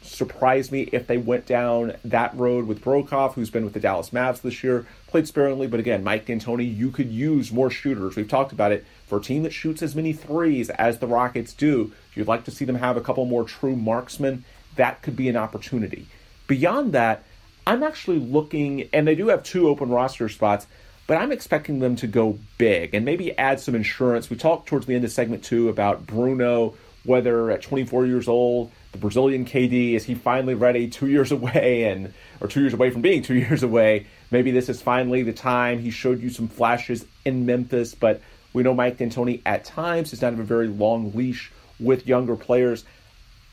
surprise 0.00 0.72
me 0.72 0.88
if 0.92 1.06
they 1.06 1.18
went 1.18 1.44
down 1.44 1.92
that 2.06 2.34
road 2.34 2.66
with 2.66 2.82
Broekhoff, 2.82 3.34
who's 3.34 3.50
been 3.50 3.64
with 3.64 3.74
the 3.74 3.80
Dallas 3.80 4.08
Mavs 4.08 4.40
this 4.40 4.64
year, 4.64 4.86
played 5.08 5.28
sparingly. 5.28 5.66
But 5.66 5.80
again, 5.80 6.02
Mike 6.02 6.24
D'Antoni, 6.24 6.74
you 6.74 6.90
could 6.90 7.10
use 7.10 7.52
more 7.52 7.70
shooters. 7.70 8.16
We've 8.16 8.26
talked 8.26 8.50
about 8.50 8.72
it. 8.72 8.86
For 9.06 9.18
a 9.18 9.22
team 9.22 9.42
that 9.42 9.52
shoots 9.52 9.82
as 9.82 9.94
many 9.94 10.14
threes 10.14 10.70
as 10.70 11.00
the 11.00 11.06
Rockets 11.06 11.52
do, 11.52 11.92
you'd 12.14 12.28
like 12.28 12.44
to 12.44 12.50
see 12.50 12.64
them 12.64 12.76
have 12.76 12.96
a 12.96 13.02
couple 13.02 13.26
more 13.26 13.44
true 13.44 13.76
marksmen, 13.76 14.42
that 14.76 15.02
could 15.02 15.16
be 15.16 15.28
an 15.28 15.36
opportunity. 15.36 16.06
Beyond 16.46 16.92
that, 16.92 17.24
I'm 17.66 17.82
actually 17.82 18.20
looking, 18.20 18.88
and 18.94 19.06
they 19.06 19.14
do 19.14 19.28
have 19.28 19.42
two 19.42 19.68
open 19.68 19.90
roster 19.90 20.30
spots 20.30 20.66
but 21.08 21.16
I'm 21.16 21.32
expecting 21.32 21.80
them 21.80 21.96
to 21.96 22.06
go 22.06 22.38
big 22.58 22.94
and 22.94 23.04
maybe 23.04 23.36
add 23.36 23.60
some 23.60 23.74
insurance. 23.74 24.28
We 24.28 24.36
talked 24.36 24.68
towards 24.68 24.84
the 24.84 24.94
end 24.94 25.04
of 25.04 25.10
segment 25.10 25.42
two 25.42 25.70
about 25.70 26.06
Bruno, 26.06 26.74
whether 27.02 27.50
at 27.50 27.62
24 27.62 28.04
years 28.04 28.28
old, 28.28 28.70
the 28.92 28.98
Brazilian 28.98 29.46
KD, 29.46 29.94
is 29.94 30.04
he 30.04 30.14
finally 30.14 30.54
ready 30.54 30.86
two 30.86 31.08
years 31.08 31.32
away 31.38 31.84
and 31.84 32.12
or 32.40 32.46
two 32.46 32.60
years 32.60 32.74
away 32.74 32.90
from 32.90 33.00
being 33.00 33.22
two 33.22 33.34
years 33.38 33.62
away? 33.62 34.06
Maybe 34.30 34.50
this 34.50 34.68
is 34.68 34.82
finally 34.82 35.22
the 35.22 35.32
time. 35.32 35.78
He 35.78 35.90
showed 35.90 36.20
you 36.20 36.28
some 36.28 36.46
flashes 36.46 37.06
in 37.24 37.46
Memphis, 37.46 37.94
but 37.94 38.20
we 38.52 38.62
know 38.62 38.74
Mike 38.74 38.98
D'Antoni 38.98 39.40
at 39.46 39.64
times 39.64 40.10
does 40.10 40.20
not 40.20 40.32
have 40.32 40.40
a 40.40 40.44
very 40.44 40.68
long 40.68 41.12
leash 41.14 41.50
with 41.80 42.06
younger 42.06 42.36
players. 42.36 42.84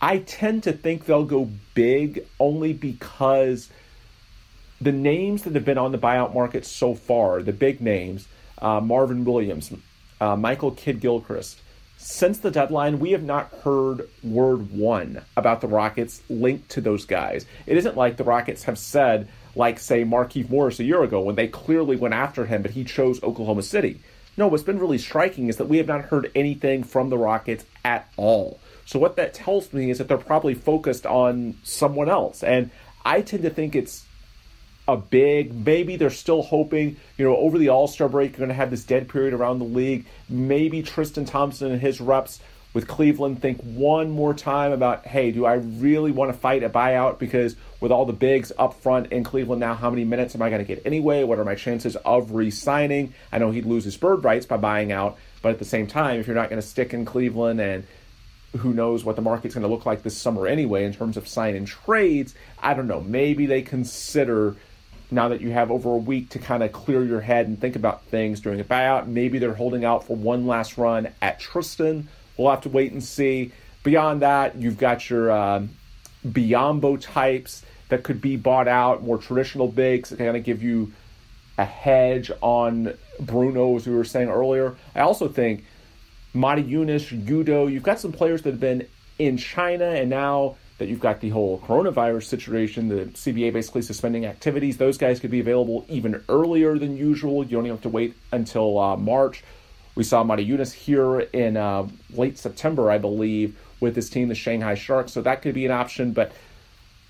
I 0.01 0.17
tend 0.19 0.63
to 0.63 0.73
think 0.73 1.05
they'll 1.05 1.23
go 1.23 1.49
big 1.73 2.27
only 2.37 2.73
because– 2.73 3.69
the 4.85 4.91
names 4.91 5.41
that 5.43 5.55
have 5.55 5.65
been 5.65 5.79
on 5.79 5.91
the 5.91 5.97
buyout 5.97 6.33
market 6.35 6.63
so 6.63 6.93
far, 6.93 7.41
the 7.41 7.51
big 7.51 7.81
names, 7.81 8.27
uh, 8.59 8.79
Marvin 8.79 9.25
Williams, 9.25 9.73
uh, 10.21 10.35
Michael 10.35 10.71
Kidd 10.71 11.01
Gilchrist, 11.01 11.59
since 11.97 12.37
the 12.37 12.51
deadline, 12.51 12.99
we 12.99 13.11
have 13.11 13.23
not 13.23 13.51
heard 13.63 14.07
word 14.23 14.71
one 14.71 15.23
about 15.35 15.61
the 15.61 15.67
Rockets 15.67 16.21
linked 16.29 16.69
to 16.69 16.81
those 16.81 17.03
guys. 17.03 17.47
It 17.65 17.77
isn't 17.77 17.97
like 17.97 18.17
the 18.17 18.23
Rockets 18.23 18.65
have 18.65 18.77
said, 18.77 19.27
like, 19.55 19.79
say, 19.79 20.05
Markieff 20.05 20.51
Morris 20.51 20.79
a 20.79 20.83
year 20.83 21.01
ago 21.01 21.19
when 21.19 21.33
they 21.33 21.47
clearly 21.47 21.95
went 21.95 22.13
after 22.13 22.45
him, 22.45 22.61
but 22.61 22.71
he 22.71 22.83
chose 22.83 23.23
Oklahoma 23.23 23.63
City. 23.63 24.01
No, 24.37 24.47
what's 24.47 24.61
been 24.61 24.77
really 24.77 24.99
striking 24.99 25.47
is 25.47 25.57
that 25.57 25.67
we 25.67 25.77
have 25.77 25.87
not 25.87 26.01
heard 26.05 26.31
anything 26.35 26.83
from 26.83 27.09
the 27.09 27.17
Rockets 27.17 27.65
at 27.83 28.07
all. 28.17 28.59
So, 28.85 28.99
what 28.99 29.15
that 29.15 29.33
tells 29.33 29.73
me 29.73 29.89
is 29.89 29.97
that 29.97 30.07
they're 30.07 30.17
probably 30.19 30.53
focused 30.53 31.07
on 31.07 31.57
someone 31.63 32.09
else. 32.09 32.43
And 32.43 32.69
I 33.03 33.21
tend 33.21 33.41
to 33.43 33.49
think 33.49 33.75
it's 33.75 34.04
a 34.87 34.97
big. 34.97 35.53
Maybe 35.53 35.95
they're 35.95 36.09
still 36.09 36.43
hoping, 36.43 36.97
you 37.17 37.25
know, 37.25 37.35
over 37.37 37.57
the 37.57 37.69
All 37.69 37.87
Star 37.87 38.09
break, 38.09 38.31
you're 38.31 38.39
going 38.39 38.49
to 38.49 38.55
have 38.55 38.71
this 38.71 38.83
dead 38.83 39.09
period 39.09 39.33
around 39.33 39.59
the 39.59 39.65
league. 39.65 40.05
Maybe 40.29 40.83
Tristan 40.83 41.25
Thompson 41.25 41.71
and 41.71 41.81
his 41.81 41.99
reps 41.99 42.39
with 42.73 42.87
Cleveland 42.89 43.41
think 43.41 43.61
one 43.61 44.11
more 44.11 44.33
time 44.33 44.73
about, 44.73 45.07
hey, 45.07 45.31
do 45.31 45.45
I 45.45 45.53
really 45.53 46.11
want 46.11 46.33
to 46.33 46.37
fight 46.37 46.61
a 46.61 46.69
buyout? 46.69 47.19
Because 47.19 47.55
with 47.79 47.89
all 47.89 48.05
the 48.05 48.13
bigs 48.13 48.51
up 48.59 48.73
front 48.81 49.13
in 49.13 49.23
Cleveland 49.23 49.61
now, 49.61 49.75
how 49.75 49.89
many 49.89 50.03
minutes 50.03 50.35
am 50.35 50.41
I 50.41 50.49
going 50.49 50.63
to 50.63 50.67
get 50.67 50.85
anyway? 50.85 51.23
What 51.23 51.39
are 51.39 51.45
my 51.45 51.55
chances 51.55 51.95
of 51.95 52.31
re 52.31 52.51
signing? 52.51 53.13
I 53.31 53.37
know 53.37 53.51
he'd 53.51 53.65
lose 53.65 53.85
his 53.85 53.95
bird 53.95 54.25
rights 54.25 54.45
by 54.45 54.57
buying 54.57 54.91
out, 54.91 55.17
but 55.41 55.51
at 55.51 55.59
the 55.59 55.65
same 55.65 55.87
time, 55.87 56.19
if 56.19 56.27
you're 56.27 56.35
not 56.35 56.49
going 56.49 56.61
to 56.61 56.67
stick 56.67 56.93
in 56.93 57.05
Cleveland 57.05 57.61
and 57.61 57.85
who 58.57 58.73
knows 58.73 59.05
what 59.05 59.15
the 59.15 59.21
market's 59.21 59.55
going 59.55 59.63
to 59.63 59.73
look 59.73 59.85
like 59.85 60.03
this 60.03 60.17
summer 60.17 60.45
anyway 60.45 60.83
in 60.83 60.93
terms 60.93 61.15
of 61.15 61.27
sign 61.27 61.55
and 61.55 61.67
trades, 61.67 62.35
I 62.61 62.73
don't 62.73 62.87
know. 62.87 63.01
Maybe 63.01 63.45
they 63.45 63.61
consider 63.61 64.57
now 65.11 65.29
that 65.29 65.41
you 65.41 65.51
have 65.51 65.71
over 65.71 65.89
a 65.91 65.97
week 65.97 66.29
to 66.31 66.39
kind 66.39 66.63
of 66.63 66.71
clear 66.71 67.03
your 67.03 67.21
head 67.21 67.47
and 67.47 67.59
think 67.59 67.75
about 67.75 68.03
things 68.05 68.39
during 68.39 68.59
a 68.59 68.63
buyout. 68.63 69.07
Maybe 69.07 69.39
they're 69.39 69.53
holding 69.53 69.85
out 69.85 70.05
for 70.05 70.15
one 70.15 70.47
last 70.47 70.77
run 70.77 71.09
at 71.21 71.39
Tristan. 71.39 72.07
We'll 72.37 72.49
have 72.49 72.61
to 72.61 72.69
wait 72.69 72.91
and 72.91 73.03
see. 73.03 73.51
Beyond 73.83 74.21
that, 74.21 74.55
you've 74.55 74.77
got 74.77 75.09
your 75.09 75.31
um, 75.31 75.69
Biyombo 76.25 76.99
types 76.99 77.63
that 77.89 78.03
could 78.03 78.19
be 78.19 78.35
bought 78.35 78.67
out, 78.67 79.03
more 79.03 79.17
traditional 79.17 79.67
bigs 79.67 80.09
that 80.09 80.17
kind 80.17 80.35
of 80.35 80.43
give 80.43 80.63
you 80.63 80.91
a 81.57 81.65
hedge 81.65 82.31
on 82.41 82.93
Bruno, 83.19 83.75
as 83.75 83.87
we 83.87 83.95
were 83.95 84.03
saying 84.03 84.29
earlier. 84.29 84.75
I 84.95 85.01
also 85.01 85.27
think 85.27 85.63
Motiejunas, 86.33 87.25
Udoh, 87.25 87.71
you've 87.71 87.83
got 87.83 87.99
some 87.99 88.11
players 88.11 88.41
that 88.41 88.51
have 88.51 88.59
been 88.59 88.87
in 89.19 89.37
China 89.37 89.85
and 89.85 90.09
now 90.09 90.57
that 90.77 90.89
you've 90.89 90.99
got 90.99 91.21
the 91.21 91.29
whole 91.29 91.59
coronavirus 91.59 92.25
situation, 92.25 92.89
the 92.89 93.05
CBA 93.05 93.53
basically 93.53 93.81
suspending 93.81 94.25
activities. 94.25 94.77
Those 94.77 94.97
guys 94.97 95.19
could 95.19 95.31
be 95.31 95.39
available 95.39 95.85
even 95.88 96.21
earlier 96.27 96.77
than 96.77 96.97
usual. 96.97 97.43
You 97.43 97.51
don't 97.57 97.65
have 97.65 97.81
to 97.81 97.89
wait 97.89 98.15
until 98.31 98.77
uh, 98.77 98.97
March. 98.97 99.43
We 99.95 100.03
saw 100.03 100.23
Motiejunas 100.23 100.73
here 100.73 101.21
in 101.21 101.55
uh, 101.55 101.88
late 102.11 102.38
September, 102.38 102.91
I 102.91 102.97
believe, 102.97 103.57
with 103.79 103.95
his 103.95 104.09
team, 104.09 104.27
the 104.27 104.35
Shanghai 104.35 104.75
Sharks. 104.75 105.13
So 105.13 105.21
that 105.21 105.41
could 105.41 105.53
be 105.53 105.65
an 105.65 105.71
option. 105.71 106.11
But 106.11 106.33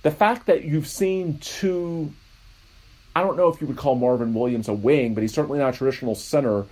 the 0.04 0.12
fact 0.12 0.46
that 0.46 0.64
you've 0.64 0.88
seen 0.88 1.40
two, 1.40 2.14
I 3.16 3.24
don't 3.24 3.36
know 3.36 3.48
if 3.48 3.60
you 3.62 3.66
would 3.66 3.78
call 3.78 3.96
Marvin 3.96 4.36
Williams 4.36 4.68
a 4.68 4.74
wing, 4.74 5.16
but 5.16 5.24
he's 5.24 5.34
certainly 5.34 5.58
not 5.58 5.74
a 5.74 5.78
traditional 5.78 6.14
center 6.14 6.68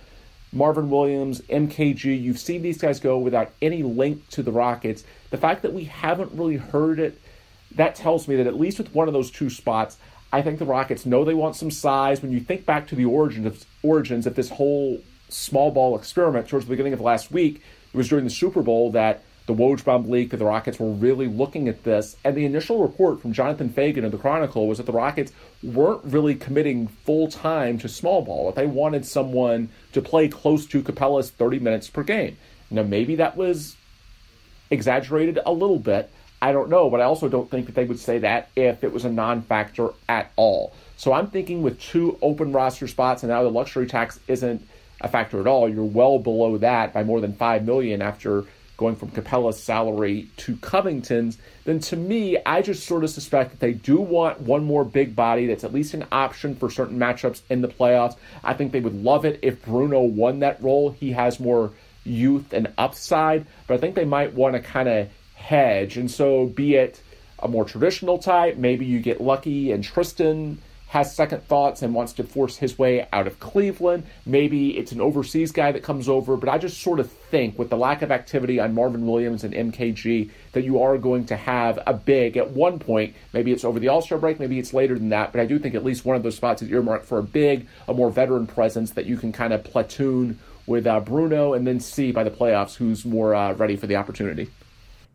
Marvin 0.54 0.88
Williams, 0.88 1.40
MKG, 1.42 2.22
you've 2.22 2.38
seen 2.38 2.62
these 2.62 2.78
guys 2.78 3.00
go 3.00 3.18
without 3.18 3.50
any 3.60 3.82
link 3.82 4.28
to 4.30 4.42
the 4.42 4.52
Rockets. 4.52 5.02
The 5.34 5.40
fact 5.40 5.62
that 5.62 5.72
we 5.72 5.86
haven't 5.86 6.30
really 6.30 6.58
heard 6.58 7.00
it, 7.00 7.20
that 7.74 7.96
tells 7.96 8.28
me 8.28 8.36
that 8.36 8.46
at 8.46 8.54
least 8.54 8.78
with 8.78 8.94
one 8.94 9.08
of 9.08 9.14
those 9.14 9.32
two 9.32 9.50
spots, 9.50 9.96
I 10.32 10.42
think 10.42 10.60
the 10.60 10.64
Rockets 10.64 11.04
know 11.06 11.24
they 11.24 11.34
want 11.34 11.56
some 11.56 11.72
size. 11.72 12.22
When 12.22 12.30
you 12.30 12.38
think 12.38 12.64
back 12.64 12.86
to 12.86 12.94
the 12.94 13.06
origins 13.06 13.44
of, 13.44 13.64
origins 13.82 14.28
of 14.28 14.36
this 14.36 14.50
whole 14.50 15.02
small 15.28 15.72
ball 15.72 15.98
experiment 15.98 16.46
towards 16.46 16.66
the 16.66 16.70
beginning 16.70 16.92
of 16.92 17.00
last 17.00 17.32
week, 17.32 17.62
it 17.92 17.96
was 17.96 18.08
during 18.08 18.24
the 18.24 18.30
Super 18.30 18.62
Bowl 18.62 18.92
that 18.92 19.24
the 19.46 19.54
Woj 19.54 19.82
bomb 19.82 20.08
leak, 20.08 20.30
the 20.30 20.36
Rockets 20.44 20.78
were 20.78 20.92
really 20.92 21.26
looking 21.26 21.66
at 21.66 21.82
this. 21.82 22.16
And 22.24 22.36
the 22.36 22.44
initial 22.44 22.80
report 22.80 23.20
from 23.20 23.32
Jonathan 23.32 23.70
Feigen 23.70 24.04
of 24.04 24.12
the 24.12 24.18
Chronicle 24.18 24.68
was 24.68 24.78
that 24.78 24.86
the 24.86 24.92
Rockets 24.92 25.32
weren't 25.64 26.04
really 26.04 26.36
committing 26.36 26.86
full 26.86 27.26
time 27.26 27.76
to 27.78 27.88
small 27.88 28.22
ball. 28.22 28.46
That 28.46 28.54
they 28.54 28.68
wanted 28.68 29.04
someone 29.04 29.70
to 29.94 30.00
play 30.00 30.28
close 30.28 30.64
to 30.66 30.80
Capela's 30.80 31.32
30 31.32 31.58
minutes 31.58 31.90
per 31.90 32.04
game. 32.04 32.36
Now, 32.70 32.84
maybe 32.84 33.16
that 33.16 33.36
was 33.36 33.74
exaggerated 34.70 35.38
a 35.44 35.52
little 35.52 35.78
bit. 35.78 36.10
I 36.42 36.52
don't 36.52 36.68
know, 36.68 36.90
but 36.90 37.00
I 37.00 37.04
also 37.04 37.28
don't 37.28 37.50
think 37.50 37.66
that 37.66 37.74
they 37.74 37.84
would 37.84 37.98
say 37.98 38.18
that 38.18 38.50
if 38.54 38.84
it 38.84 38.92
was 38.92 39.04
a 39.04 39.10
non 39.10 39.42
factor 39.42 39.90
at 40.08 40.30
all. 40.36 40.74
So 40.96 41.12
I'm 41.12 41.28
thinking 41.28 41.62
with 41.62 41.80
two 41.80 42.18
open 42.22 42.52
roster 42.52 42.86
spots 42.86 43.22
and 43.22 43.30
now 43.30 43.42
the 43.42 43.50
luxury 43.50 43.86
tax 43.86 44.20
isn't 44.28 44.66
a 45.00 45.08
factor 45.08 45.40
at 45.40 45.46
all, 45.46 45.68
you're 45.68 45.84
well 45.84 46.18
below 46.18 46.58
that 46.58 46.92
by 46.92 47.02
more 47.02 47.20
than 47.20 47.34
5 47.34 47.64
million 47.64 48.02
after 48.02 48.44
going 48.76 48.96
from 48.96 49.10
Capela's 49.10 49.62
salary 49.62 50.28
to 50.36 50.56
Covington's, 50.56 51.38
then 51.64 51.78
to 51.80 51.96
me, 51.96 52.36
I 52.44 52.60
just 52.60 52.86
sort 52.86 53.04
of 53.04 53.10
suspect 53.10 53.52
that 53.52 53.60
they 53.60 53.72
do 53.72 54.00
want 54.00 54.40
one 54.40 54.64
more 54.64 54.84
big 54.84 55.14
body 55.14 55.46
that's 55.46 55.64
at 55.64 55.72
least 55.72 55.94
an 55.94 56.06
option 56.10 56.56
for 56.56 56.70
certain 56.70 56.98
matchups 56.98 57.42
in 57.50 57.60
the 57.62 57.68
playoffs. 57.68 58.16
I 58.42 58.54
think 58.54 58.72
they 58.72 58.80
would 58.80 59.02
love 59.02 59.24
it 59.24 59.38
if 59.42 59.64
Bruno 59.64 60.00
won 60.00 60.40
that 60.40 60.62
role. 60.62 60.90
He 60.90 61.12
has 61.12 61.38
more 61.38 61.70
youth 62.04 62.52
and 62.52 62.72
upside, 62.78 63.46
but 63.66 63.74
I 63.74 63.78
think 63.78 63.94
they 63.94 64.04
might 64.04 64.34
want 64.34 64.54
to 64.54 64.60
kind 64.60 64.88
of 64.88 65.08
hedge. 65.34 65.96
And 65.96 66.10
so, 66.10 66.46
be 66.46 66.76
it 66.76 67.02
a 67.38 67.48
more 67.48 67.64
traditional 67.64 68.18
type, 68.18 68.56
maybe 68.56 68.86
you 68.86 69.00
get 69.00 69.20
lucky 69.20 69.72
and 69.72 69.82
Tristan 69.82 70.58
has 70.94 71.12
second 71.12 71.42
thoughts 71.48 71.82
and 71.82 71.92
wants 71.92 72.12
to 72.12 72.22
force 72.22 72.56
his 72.56 72.78
way 72.78 73.04
out 73.12 73.26
of 73.26 73.40
Cleveland. 73.40 74.04
Maybe 74.24 74.78
it's 74.78 74.92
an 74.92 75.00
overseas 75.00 75.50
guy 75.50 75.72
that 75.72 75.82
comes 75.82 76.08
over, 76.08 76.36
but 76.36 76.48
I 76.48 76.56
just 76.56 76.80
sort 76.80 77.00
of 77.00 77.10
think 77.10 77.58
with 77.58 77.68
the 77.68 77.76
lack 77.76 78.02
of 78.02 78.12
activity 78.12 78.60
on 78.60 78.76
Marvin 78.76 79.04
Williams 79.04 79.42
and 79.42 79.52
MKG 79.52 80.30
that 80.52 80.62
you 80.62 80.80
are 80.80 80.96
going 80.96 81.26
to 81.26 81.36
have 81.36 81.80
a 81.84 81.92
big 81.92 82.36
at 82.36 82.52
one 82.52 82.78
point. 82.78 83.16
Maybe 83.32 83.50
it's 83.50 83.64
over 83.64 83.80
the 83.80 83.88
All 83.88 84.02
Star 84.02 84.18
break, 84.18 84.38
maybe 84.38 84.60
it's 84.60 84.72
later 84.72 84.96
than 84.96 85.08
that, 85.08 85.32
but 85.32 85.40
I 85.40 85.46
do 85.46 85.58
think 85.58 85.74
at 85.74 85.84
least 85.84 86.04
one 86.04 86.14
of 86.16 86.22
those 86.22 86.36
spots 86.36 86.62
is 86.62 86.70
earmarked 86.70 87.06
for 87.06 87.18
a 87.18 87.24
big, 87.24 87.66
a 87.88 87.92
more 87.92 88.12
veteran 88.12 88.46
presence 88.46 88.92
that 88.92 89.06
you 89.06 89.16
can 89.16 89.32
kind 89.32 89.52
of 89.52 89.64
platoon 89.64 90.38
with 90.66 90.86
uh, 90.86 91.00
Bruno 91.00 91.54
and 91.54 91.66
then 91.66 91.80
see 91.80 92.12
by 92.12 92.24
the 92.24 92.30
playoffs 92.30 92.74
who's 92.74 93.04
more 93.04 93.34
uh, 93.34 93.52
ready 93.54 93.76
for 93.76 93.86
the 93.86 93.96
opportunity. 93.96 94.50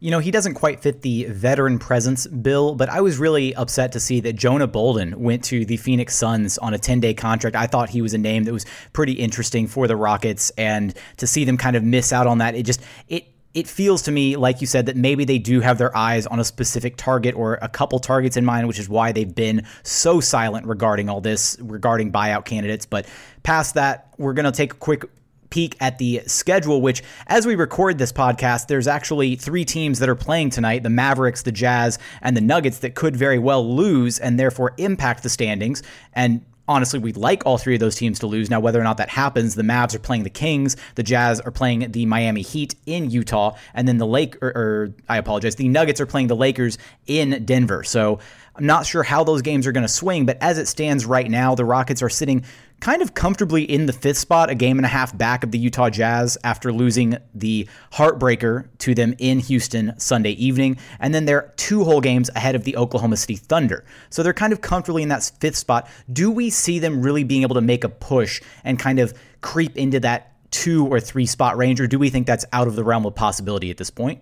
You 0.01 0.11
know, 0.11 0.19
he 0.19 0.31
doesn't 0.31 0.53
quite 0.53 0.79
fit 0.79 1.01
the 1.01 1.25
veteran 1.25 1.77
presence 1.77 2.25
bill, 2.25 2.75
but 2.75 2.87
I 2.87 3.01
was 3.01 3.17
really 3.17 3.53
upset 3.55 3.91
to 3.93 3.99
see 3.99 4.21
that 4.21 4.33
Jonah 4.33 4.67
Bolden 4.67 5.19
went 5.19 5.43
to 5.45 5.65
the 5.65 5.75
Phoenix 5.75 6.15
Suns 6.15 6.57
on 6.57 6.73
a 6.73 6.77
10 6.77 7.01
day 7.01 7.13
contract. 7.13 7.55
I 7.57 7.67
thought 7.67 7.89
he 7.89 8.01
was 8.01 8.13
a 8.13 8.17
name 8.17 8.45
that 8.45 8.53
was 8.53 8.65
pretty 8.93 9.13
interesting 9.13 9.67
for 9.67 9.87
the 9.87 9.97
Rockets, 9.97 10.51
and 10.51 10.93
to 11.17 11.27
see 11.27 11.43
them 11.43 11.57
kind 11.57 11.75
of 11.75 11.83
miss 11.83 12.13
out 12.13 12.27
on 12.27 12.37
that, 12.37 12.55
it 12.55 12.63
just, 12.63 12.81
it, 13.09 13.25
it 13.53 13.67
feels 13.67 14.03
to 14.03 14.11
me, 14.11 14.37
like 14.37 14.61
you 14.61 14.67
said, 14.67 14.85
that 14.85 14.95
maybe 14.95 15.25
they 15.25 15.37
do 15.37 15.59
have 15.59 15.77
their 15.77 15.95
eyes 15.97 16.25
on 16.27 16.39
a 16.39 16.45
specific 16.45 16.95
target 16.95 17.35
or 17.35 17.55
a 17.61 17.67
couple 17.67 17.99
targets 17.99 18.37
in 18.37 18.45
mind, 18.45 18.69
which 18.69 18.79
is 18.79 18.87
why 18.87 19.11
they've 19.11 19.35
been 19.35 19.65
so 19.83 20.21
silent 20.21 20.65
regarding 20.65 21.09
all 21.09 21.19
this, 21.19 21.57
regarding 21.59 22.11
buyout 22.11 22.45
candidates. 22.45 22.85
But 22.85 23.05
past 23.43 23.73
that, 23.73 24.13
we're 24.17 24.33
going 24.33 24.45
to 24.45 24.51
take 24.51 24.73
a 24.73 24.77
quick 24.77 25.03
peek 25.49 25.75
at 25.79 25.97
the 25.97 26.21
schedule, 26.27 26.81
which, 26.81 27.03
as 27.27 27.45
we 27.45 27.55
record 27.55 27.97
this 27.97 28.11
podcast, 28.11 28.67
there's 28.67 28.87
actually 28.87 29.35
three 29.35 29.65
teams 29.65 29.99
that 29.99 30.09
are 30.09 30.15
playing 30.15 30.49
tonight 30.49 30.83
the 30.83 30.89
Mavericks, 30.89 31.41
the 31.41 31.51
Jazz, 31.51 31.99
and 32.21 32.35
the 32.35 32.41
Nuggets 32.41 32.79
that 32.79 32.95
could 32.95 33.15
very 33.15 33.39
well 33.39 33.75
lose 33.75 34.19
and 34.19 34.39
therefore 34.39 34.73
impact 34.77 35.23
the 35.23 35.29
standings. 35.29 35.83
And 36.13 36.45
honestly, 36.69 36.99
we'd 36.99 37.17
like 37.17 37.45
all 37.45 37.57
three 37.57 37.73
of 37.73 37.79
those 37.79 37.95
teams 37.95 38.19
to 38.19 38.27
lose. 38.27 38.49
Now, 38.49 38.59
whether 38.59 38.79
or 38.79 38.83
not 38.83 38.97
that 38.97 39.09
happens, 39.09 39.55
the 39.55 39.63
Mavs 39.63 39.95
are 39.95 39.99
playing 39.99 40.23
the 40.23 40.29
Kings, 40.29 40.77
the 40.95 41.03
Jazz 41.03 41.41
are 41.41 41.51
playing 41.51 41.91
the 41.91 42.05
Miami 42.05 42.43
Heat 42.43 42.75
in 42.85 43.09
Utah, 43.09 43.55
and 43.73 43.87
then 43.87 43.97
the 43.97 44.05
Lake, 44.05 44.41
or, 44.41 44.49
or 44.49 44.93
I 45.09 45.17
apologize, 45.17 45.55
the 45.55 45.67
Nuggets 45.67 45.99
are 45.99 46.05
playing 46.05 46.27
the 46.27 46.35
Lakers 46.35 46.77
in 47.07 47.43
Denver. 47.43 47.83
So 47.83 48.19
I'm 48.59 48.65
not 48.65 48.85
sure 48.85 49.03
how 49.03 49.23
those 49.23 49.41
games 49.41 49.65
are 49.67 49.71
going 49.71 49.85
to 49.85 49.87
swing, 49.87 50.25
but 50.25 50.37
as 50.41 50.57
it 50.57 50.67
stands 50.67 51.05
right 51.05 51.31
now, 51.31 51.55
the 51.55 51.63
Rockets 51.63 52.01
are 52.01 52.09
sitting 52.09 52.43
kind 52.81 53.01
of 53.01 53.13
comfortably 53.13 53.63
in 53.63 53.85
the 53.85 53.93
fifth 53.93 54.17
spot, 54.17 54.49
a 54.49 54.55
game 54.55 54.77
and 54.77 54.85
a 54.85 54.89
half 54.89 55.17
back 55.17 55.45
of 55.45 55.51
the 55.51 55.57
Utah 55.57 55.89
Jazz 55.89 56.37
after 56.43 56.73
losing 56.73 57.17
the 57.33 57.69
heartbreaker 57.93 58.67
to 58.79 58.93
them 58.93 59.15
in 59.17 59.39
Houston 59.39 59.97
Sunday 59.97 60.31
evening. 60.31 60.77
And 60.99 61.15
then 61.15 61.23
they're 61.23 61.53
two 61.55 61.85
whole 61.85 62.01
games 62.01 62.29
ahead 62.35 62.53
of 62.53 62.65
the 62.65 62.75
Oklahoma 62.75 63.15
City 63.15 63.37
Thunder. 63.37 63.85
So 64.09 64.23
they're 64.23 64.33
kind 64.33 64.51
of 64.51 64.59
comfortably 64.59 65.03
in 65.03 65.09
that 65.09 65.31
fifth 65.39 65.55
spot. 65.55 65.87
Do 66.11 66.29
we 66.29 66.49
see 66.49 66.79
them 66.79 67.01
really 67.01 67.23
being 67.23 67.43
able 67.43 67.55
to 67.55 67.61
make 67.61 67.85
a 67.85 67.89
push 67.89 68.41
and 68.65 68.77
kind 68.77 68.99
of 68.99 69.13
creep 69.39 69.77
into 69.77 70.01
that 70.01 70.33
two 70.51 70.85
or 70.85 70.99
three 70.99 71.25
spot 71.25 71.55
range, 71.55 71.79
or 71.79 71.87
do 71.87 71.97
we 71.97 72.09
think 72.09 72.27
that's 72.27 72.43
out 72.51 72.67
of 72.67 72.75
the 72.75 72.83
realm 72.83 73.05
of 73.05 73.15
possibility 73.15 73.71
at 73.71 73.77
this 73.77 73.89
point? 73.89 74.21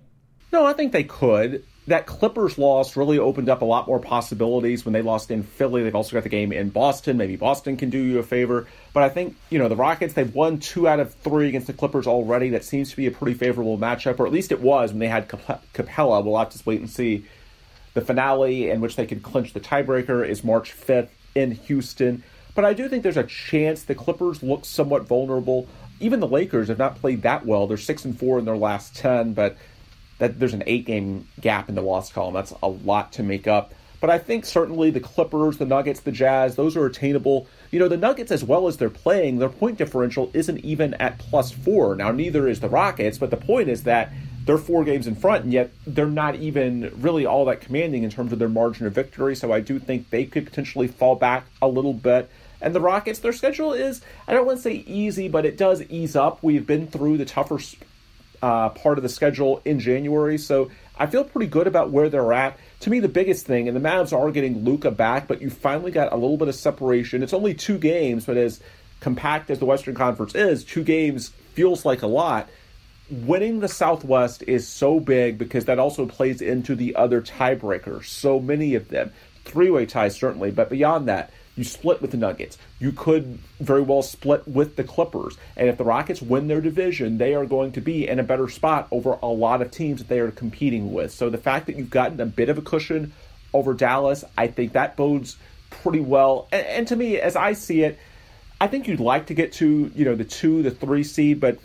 No, 0.51 0.63
I 0.63 0.73
think 0.73 0.91
they 0.91 1.05
could 1.05 1.63
that 1.87 2.05
Clippers 2.05 2.57
loss 2.57 2.97
really 2.97 3.17
opened 3.17 3.47
up 3.47 3.61
a 3.61 3.65
lot 3.65 3.87
more 3.87 3.99
possibilities 3.99 4.83
when 4.83 4.91
they 4.91 5.01
lost 5.01 5.31
in 5.31 5.41
Philly. 5.41 5.83
They've 5.83 5.95
also 5.95 6.15
got 6.15 6.23
the 6.23 6.29
game 6.29 6.51
in 6.51 6.69
Boston. 6.69 7.15
Maybe 7.15 7.37
Boston 7.37 7.77
can 7.77 7.89
do 7.89 7.97
you 7.97 8.19
a 8.19 8.23
favor. 8.23 8.67
But 8.91 9.03
I 9.03 9.09
think, 9.09 9.37
you 9.49 9.57
know, 9.57 9.69
the 9.69 9.77
Rockets, 9.77 10.13
they've 10.13 10.33
won 10.33 10.59
two 10.59 10.85
out 10.87 10.99
of 10.99 11.13
three 11.15 11.47
against 11.47 11.67
the 11.67 11.73
Clippers 11.73 12.05
already. 12.05 12.49
That 12.49 12.65
seems 12.65 12.89
to 12.91 12.97
be 12.97 13.07
a 13.07 13.11
pretty 13.11 13.37
favorable 13.37 13.77
matchup, 13.77 14.19
or 14.19 14.27
at 14.27 14.33
least 14.33 14.51
it 14.51 14.59
was 14.59 14.91
when 14.91 14.99
they 14.99 15.07
had 15.07 15.29
Capela. 15.29 16.23
We'll 16.25 16.37
have 16.37 16.49
to 16.49 16.61
wait 16.65 16.81
and 16.81 16.89
see. 16.89 17.25
The 17.93 18.01
finale 18.01 18.69
in 18.69 18.81
which 18.81 18.95
they 18.95 19.07
could 19.07 19.23
clinch 19.23 19.53
the 19.53 19.59
tiebreaker 19.59 20.27
is 20.27 20.43
March 20.43 20.75
5th 20.75 21.09
in 21.35 21.51
Houston. 21.51 22.21
But 22.53 22.65
I 22.65 22.73
do 22.73 22.89
think 22.89 23.03
there's 23.03 23.17
a 23.17 23.23
chance 23.23 23.83
the 23.83 23.95
Clippers 23.95 24.43
look 24.43 24.65
somewhat 24.65 25.07
vulnerable. 25.07 25.67
Even 25.99 26.19
the 26.19 26.27
Lakers 26.27 26.67
have 26.67 26.77
not 26.77 26.97
played 26.97 27.21
that 27.21 27.45
well. 27.45 27.65
They're 27.65 27.77
6 27.77 28.05
and 28.05 28.19
4 28.19 28.39
in 28.39 28.45
their 28.45 28.57
last 28.57 28.95
10, 28.97 29.33
but 29.33 29.57
that 30.19 30.39
there's 30.39 30.53
an 30.53 30.63
eight 30.65 30.85
game 30.85 31.27
gap 31.39 31.69
in 31.69 31.75
the 31.75 31.81
loss 31.81 32.11
column. 32.11 32.33
That's 32.33 32.53
a 32.63 32.67
lot 32.67 33.13
to 33.13 33.23
make 33.23 33.47
up. 33.47 33.73
But 33.99 34.09
I 34.11 34.19
think 34.19 34.45
certainly 34.45 34.91
the 34.91 34.99
Clippers, 34.99 35.57
the 35.57 35.65
Nuggets, 35.65 36.01
the 36.01 36.11
Jazz, 36.11 36.55
those 36.55 36.77
are 36.77 36.85
attainable. 36.85 37.47
You 37.71 37.79
know, 37.79 37.87
the 37.87 37.97
Nuggets, 37.97 38.31
as 38.31 38.43
well 38.43 38.67
as 38.67 38.77
they're 38.77 38.89
playing, 38.89 39.39
their 39.39 39.49
point 39.49 39.77
differential 39.77 40.29
isn't 40.33 40.59
even 40.59 40.93
at 40.95 41.17
plus 41.17 41.51
four. 41.51 41.95
Now, 41.95 42.11
neither 42.11 42.47
is 42.47 42.59
the 42.59 42.69
Rockets, 42.69 43.17
but 43.17 43.31
the 43.31 43.37
point 43.37 43.69
is 43.69 43.83
that 43.83 44.11
they're 44.45 44.57
four 44.57 44.83
games 44.83 45.07
in 45.07 45.15
front, 45.15 45.43
and 45.43 45.51
yet 45.51 45.71
they're 45.85 46.05
not 46.05 46.35
even 46.35 46.91
really 47.01 47.25
all 47.25 47.45
that 47.45 47.59
commanding 47.59 48.03
in 48.03 48.09
terms 48.09 48.31
of 48.31 48.39
their 48.39 48.47
margin 48.47 48.85
of 48.85 48.93
victory. 48.93 49.35
So 49.35 49.51
I 49.51 49.59
do 49.59 49.79
think 49.79 50.09
they 50.09 50.25
could 50.25 50.45
potentially 50.45 50.87
fall 50.87 51.15
back 51.15 51.45
a 51.61 51.67
little 51.67 51.93
bit. 51.93 52.29
And 52.61 52.73
the 52.73 52.81
Rockets, 52.81 53.19
their 53.19 53.33
schedule 53.33 53.73
is, 53.73 54.01
I 54.27 54.33
don't 54.33 54.45
want 54.45 54.59
to 54.59 54.63
say 54.63 54.73
easy, 54.87 55.27
but 55.27 55.45
it 55.45 55.57
does 55.57 55.83
ease 55.89 56.15
up. 56.15 56.41
We've 56.41 56.65
been 56.65 56.87
through 56.87 57.17
the 57.17 57.25
tougher 57.25 57.59
uh, 58.41 58.69
part 58.69 58.97
of 58.97 59.03
the 59.03 59.09
schedule 59.09 59.61
in 59.65 59.79
January. 59.79 60.37
So 60.37 60.71
I 60.97 61.05
feel 61.05 61.23
pretty 61.23 61.47
good 61.47 61.67
about 61.67 61.91
where 61.91 62.09
they're 62.09 62.33
at. 62.33 62.57
To 62.81 62.89
me, 62.89 62.99
the 62.99 63.07
biggest 63.07 63.45
thing, 63.45 63.67
and 63.67 63.75
the 63.75 63.81
Mavs 63.81 64.17
are 64.17 64.31
getting 64.31 64.63
Luka 64.63 64.91
back, 64.91 65.27
but 65.27 65.41
you 65.41 65.49
finally 65.49 65.91
got 65.91 66.11
a 66.11 66.15
little 66.15 66.37
bit 66.37 66.47
of 66.47 66.55
separation. 66.55 67.23
It's 67.23 67.33
only 67.33 67.53
two 67.53 67.77
games, 67.77 68.25
but 68.25 68.37
as 68.37 68.59
compact 68.99 69.49
as 69.49 69.59
the 69.59 69.65
Western 69.65 69.95
Conference 69.95 70.35
is, 70.35 70.63
two 70.63 70.83
games 70.83 71.29
feels 71.53 71.85
like 71.85 72.01
a 72.01 72.07
lot. 72.07 72.49
Winning 73.09 73.59
the 73.59 73.67
Southwest 73.67 74.43
is 74.47 74.67
so 74.67 74.99
big 74.99 75.37
because 75.37 75.65
that 75.65 75.79
also 75.79 76.05
plays 76.05 76.41
into 76.41 76.75
the 76.75 76.95
other 76.95 77.21
tiebreakers. 77.21 78.05
So 78.05 78.39
many 78.39 78.75
of 78.75 78.89
them. 78.89 79.11
Three 79.45 79.69
way 79.69 79.85
ties, 79.85 80.15
certainly, 80.15 80.51
but 80.51 80.69
beyond 80.69 81.07
that, 81.07 81.31
you 81.57 81.63
split 81.63 82.01
with 82.01 82.11
the 82.11 82.17
Nuggets. 82.17 82.57
You 82.79 82.91
could 82.91 83.39
very 83.59 83.81
well 83.81 84.03
split 84.03 84.47
with 84.47 84.75
the 84.75 84.83
Clippers. 84.83 85.37
And 85.57 85.67
if 85.67 85.77
the 85.77 85.83
Rockets 85.83 86.21
win 86.21 86.47
their 86.47 86.61
division, 86.61 87.17
they 87.17 87.33
are 87.33 87.45
going 87.45 87.73
to 87.73 87.81
be 87.81 88.07
in 88.07 88.19
a 88.19 88.23
better 88.23 88.47
spot 88.47 88.87
over 88.91 89.17
a 89.21 89.27
lot 89.27 89.61
of 89.61 89.71
teams 89.71 89.99
that 89.99 90.07
they 90.07 90.19
are 90.19 90.31
competing 90.31 90.93
with. 90.93 91.11
So 91.11 91.29
the 91.29 91.37
fact 91.37 91.65
that 91.65 91.75
you've 91.75 91.89
gotten 91.89 92.21
a 92.21 92.25
bit 92.25 92.49
of 92.49 92.57
a 92.57 92.61
cushion 92.61 93.11
over 93.53 93.73
Dallas, 93.73 94.23
I 94.37 94.47
think 94.47 94.73
that 94.73 94.95
bodes 94.95 95.35
pretty 95.69 95.99
well. 95.99 96.47
And, 96.51 96.65
and 96.67 96.87
to 96.89 96.95
me, 96.95 97.19
as 97.19 97.35
I 97.35 97.53
see 97.53 97.83
it, 97.83 97.99
I 98.61 98.67
think 98.67 98.87
you'd 98.87 98.99
like 98.99 99.27
to 99.27 99.33
get 99.33 99.53
to, 99.53 99.91
you 99.95 100.05
know, 100.05 100.15
the 100.15 100.23
two, 100.23 100.63
the 100.63 100.71
three 100.71 101.03
seed, 101.03 101.39
but 101.39 101.59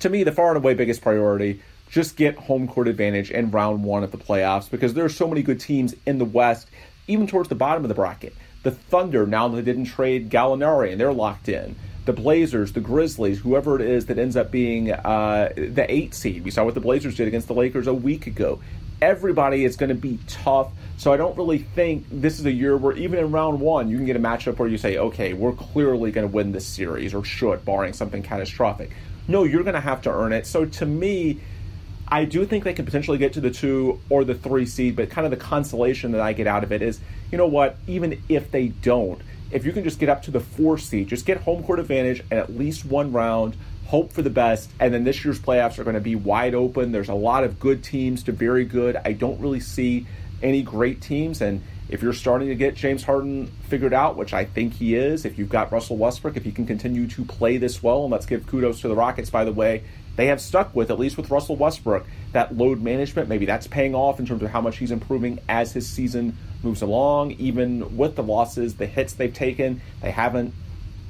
to 0.00 0.08
me, 0.08 0.24
the 0.24 0.32
far 0.32 0.48
and 0.48 0.56
away 0.56 0.74
biggest 0.74 1.00
priority 1.00 1.62
just 1.88 2.16
get 2.16 2.36
home 2.36 2.66
court 2.66 2.88
advantage 2.88 3.30
in 3.30 3.50
round 3.50 3.84
one 3.84 4.02
of 4.02 4.10
the 4.10 4.18
playoffs 4.18 4.68
because 4.68 4.94
there 4.94 5.04
are 5.04 5.08
so 5.08 5.28
many 5.28 5.42
good 5.42 5.60
teams 5.60 5.94
in 6.04 6.18
the 6.18 6.24
West, 6.24 6.68
even 7.06 7.26
towards 7.26 7.48
the 7.48 7.54
bottom 7.54 7.84
of 7.84 7.88
the 7.88 7.94
bracket. 7.94 8.34
The 8.66 8.72
Thunder, 8.72 9.28
now 9.28 9.46
they 9.46 9.62
didn't 9.62 9.84
trade 9.84 10.28
Gallinari 10.28 10.90
and 10.90 11.00
they're 11.00 11.12
locked 11.12 11.48
in. 11.48 11.76
The 12.04 12.12
Blazers, 12.12 12.72
the 12.72 12.80
Grizzlies, 12.80 13.38
whoever 13.38 13.80
it 13.80 13.88
is 13.88 14.06
that 14.06 14.18
ends 14.18 14.36
up 14.36 14.50
being 14.50 14.90
uh, 14.90 15.52
the 15.54 15.86
eight 15.88 16.14
seed. 16.14 16.42
We 16.42 16.50
saw 16.50 16.64
what 16.64 16.74
the 16.74 16.80
Blazers 16.80 17.14
did 17.14 17.28
against 17.28 17.46
the 17.46 17.54
Lakers 17.54 17.86
a 17.86 17.94
week 17.94 18.26
ago. 18.26 18.60
Everybody 19.00 19.64
is 19.64 19.76
going 19.76 19.90
to 19.90 19.94
be 19.94 20.18
tough. 20.26 20.72
So 20.96 21.12
I 21.12 21.16
don't 21.16 21.36
really 21.36 21.58
think 21.58 22.06
this 22.10 22.40
is 22.40 22.46
a 22.46 22.50
year 22.50 22.76
where 22.76 22.96
even 22.96 23.20
in 23.20 23.30
round 23.30 23.60
one 23.60 23.88
you 23.88 23.98
can 23.98 24.04
get 24.04 24.16
a 24.16 24.18
matchup 24.18 24.58
where 24.58 24.68
you 24.68 24.78
say, 24.78 24.98
okay, 24.98 25.32
we're 25.32 25.52
clearly 25.52 26.10
going 26.10 26.28
to 26.28 26.34
win 26.34 26.50
this 26.50 26.66
series 26.66 27.14
or 27.14 27.22
should, 27.22 27.64
barring 27.64 27.92
something 27.92 28.24
catastrophic. 28.24 28.90
No, 29.28 29.44
you're 29.44 29.62
going 29.62 29.74
to 29.74 29.80
have 29.80 30.02
to 30.02 30.10
earn 30.10 30.32
it. 30.32 30.44
So 30.44 30.64
to 30.64 30.86
me, 30.86 31.40
I 32.08 32.24
do 32.24 32.46
think 32.46 32.64
they 32.64 32.74
could 32.74 32.84
potentially 32.84 33.18
get 33.18 33.32
to 33.32 33.40
the 33.40 33.50
two 33.50 34.00
or 34.08 34.24
the 34.24 34.34
three 34.34 34.66
seed, 34.66 34.94
but 34.96 35.10
kind 35.10 35.24
of 35.24 35.30
the 35.30 35.36
consolation 35.36 36.12
that 36.12 36.20
I 36.20 36.32
get 36.32 36.46
out 36.46 36.62
of 36.62 36.70
it 36.70 36.82
is 36.82 37.00
you 37.32 37.38
know 37.38 37.46
what, 37.46 37.76
even 37.86 38.22
if 38.28 38.50
they 38.50 38.68
don't, 38.68 39.20
if 39.50 39.64
you 39.64 39.72
can 39.72 39.84
just 39.84 39.98
get 39.98 40.08
up 40.08 40.22
to 40.22 40.30
the 40.30 40.40
four 40.40 40.78
seed, 40.78 41.08
just 41.08 41.26
get 41.26 41.38
home 41.38 41.64
court 41.64 41.80
advantage 41.80 42.20
and 42.30 42.38
at 42.38 42.56
least 42.56 42.84
one 42.84 43.12
round, 43.12 43.56
hope 43.86 44.12
for 44.12 44.22
the 44.22 44.30
best, 44.30 44.70
and 44.80 44.92
then 44.92 45.04
this 45.04 45.24
year's 45.24 45.38
playoffs 45.38 45.78
are 45.78 45.84
going 45.84 45.94
to 45.94 46.00
be 46.00 46.14
wide 46.14 46.54
open. 46.54 46.92
There's 46.92 47.08
a 47.08 47.14
lot 47.14 47.44
of 47.44 47.58
good 47.58 47.82
teams 47.82 48.24
to 48.24 48.32
very 48.32 48.64
good. 48.64 48.96
I 49.04 49.12
don't 49.12 49.40
really 49.40 49.60
see 49.60 50.06
any 50.42 50.62
great 50.62 51.00
teams, 51.00 51.40
and 51.40 51.62
if 51.88 52.02
you're 52.02 52.12
starting 52.12 52.48
to 52.48 52.56
get 52.56 52.74
James 52.74 53.04
Harden 53.04 53.46
figured 53.68 53.94
out, 53.94 54.16
which 54.16 54.34
I 54.34 54.44
think 54.44 54.74
he 54.74 54.96
is, 54.96 55.24
if 55.24 55.38
you've 55.38 55.48
got 55.48 55.70
Russell 55.70 55.96
Westbrook, 55.96 56.36
if 56.36 56.44
he 56.44 56.50
can 56.50 56.66
continue 56.66 57.06
to 57.08 57.24
play 57.24 57.58
this 57.58 57.82
well, 57.82 58.02
and 58.02 58.12
let's 58.12 58.26
give 58.26 58.46
kudos 58.46 58.80
to 58.80 58.88
the 58.88 58.96
Rockets, 58.96 59.30
by 59.30 59.44
the 59.44 59.52
way, 59.52 59.84
they 60.16 60.26
have 60.26 60.40
stuck 60.40 60.74
with, 60.74 60.90
at 60.90 60.98
least 60.98 61.16
with 61.16 61.30
Russell 61.30 61.56
Westbrook, 61.56 62.06
that 62.32 62.56
load 62.56 62.82
management. 62.82 63.28
Maybe 63.28 63.46
that's 63.46 63.66
paying 63.66 63.94
off 63.94 64.18
in 64.18 64.26
terms 64.26 64.42
of 64.42 64.50
how 64.50 64.60
much 64.60 64.78
he's 64.78 64.90
improving 64.90 65.38
as 65.48 65.72
his 65.72 65.88
season 65.88 66.36
moves 66.62 66.82
along. 66.82 67.32
Even 67.32 67.96
with 67.96 68.16
the 68.16 68.22
losses, 68.22 68.76
the 68.76 68.86
hits 68.86 69.12
they've 69.12 69.32
taken, 69.32 69.80
they 70.00 70.10
haven't 70.10 70.54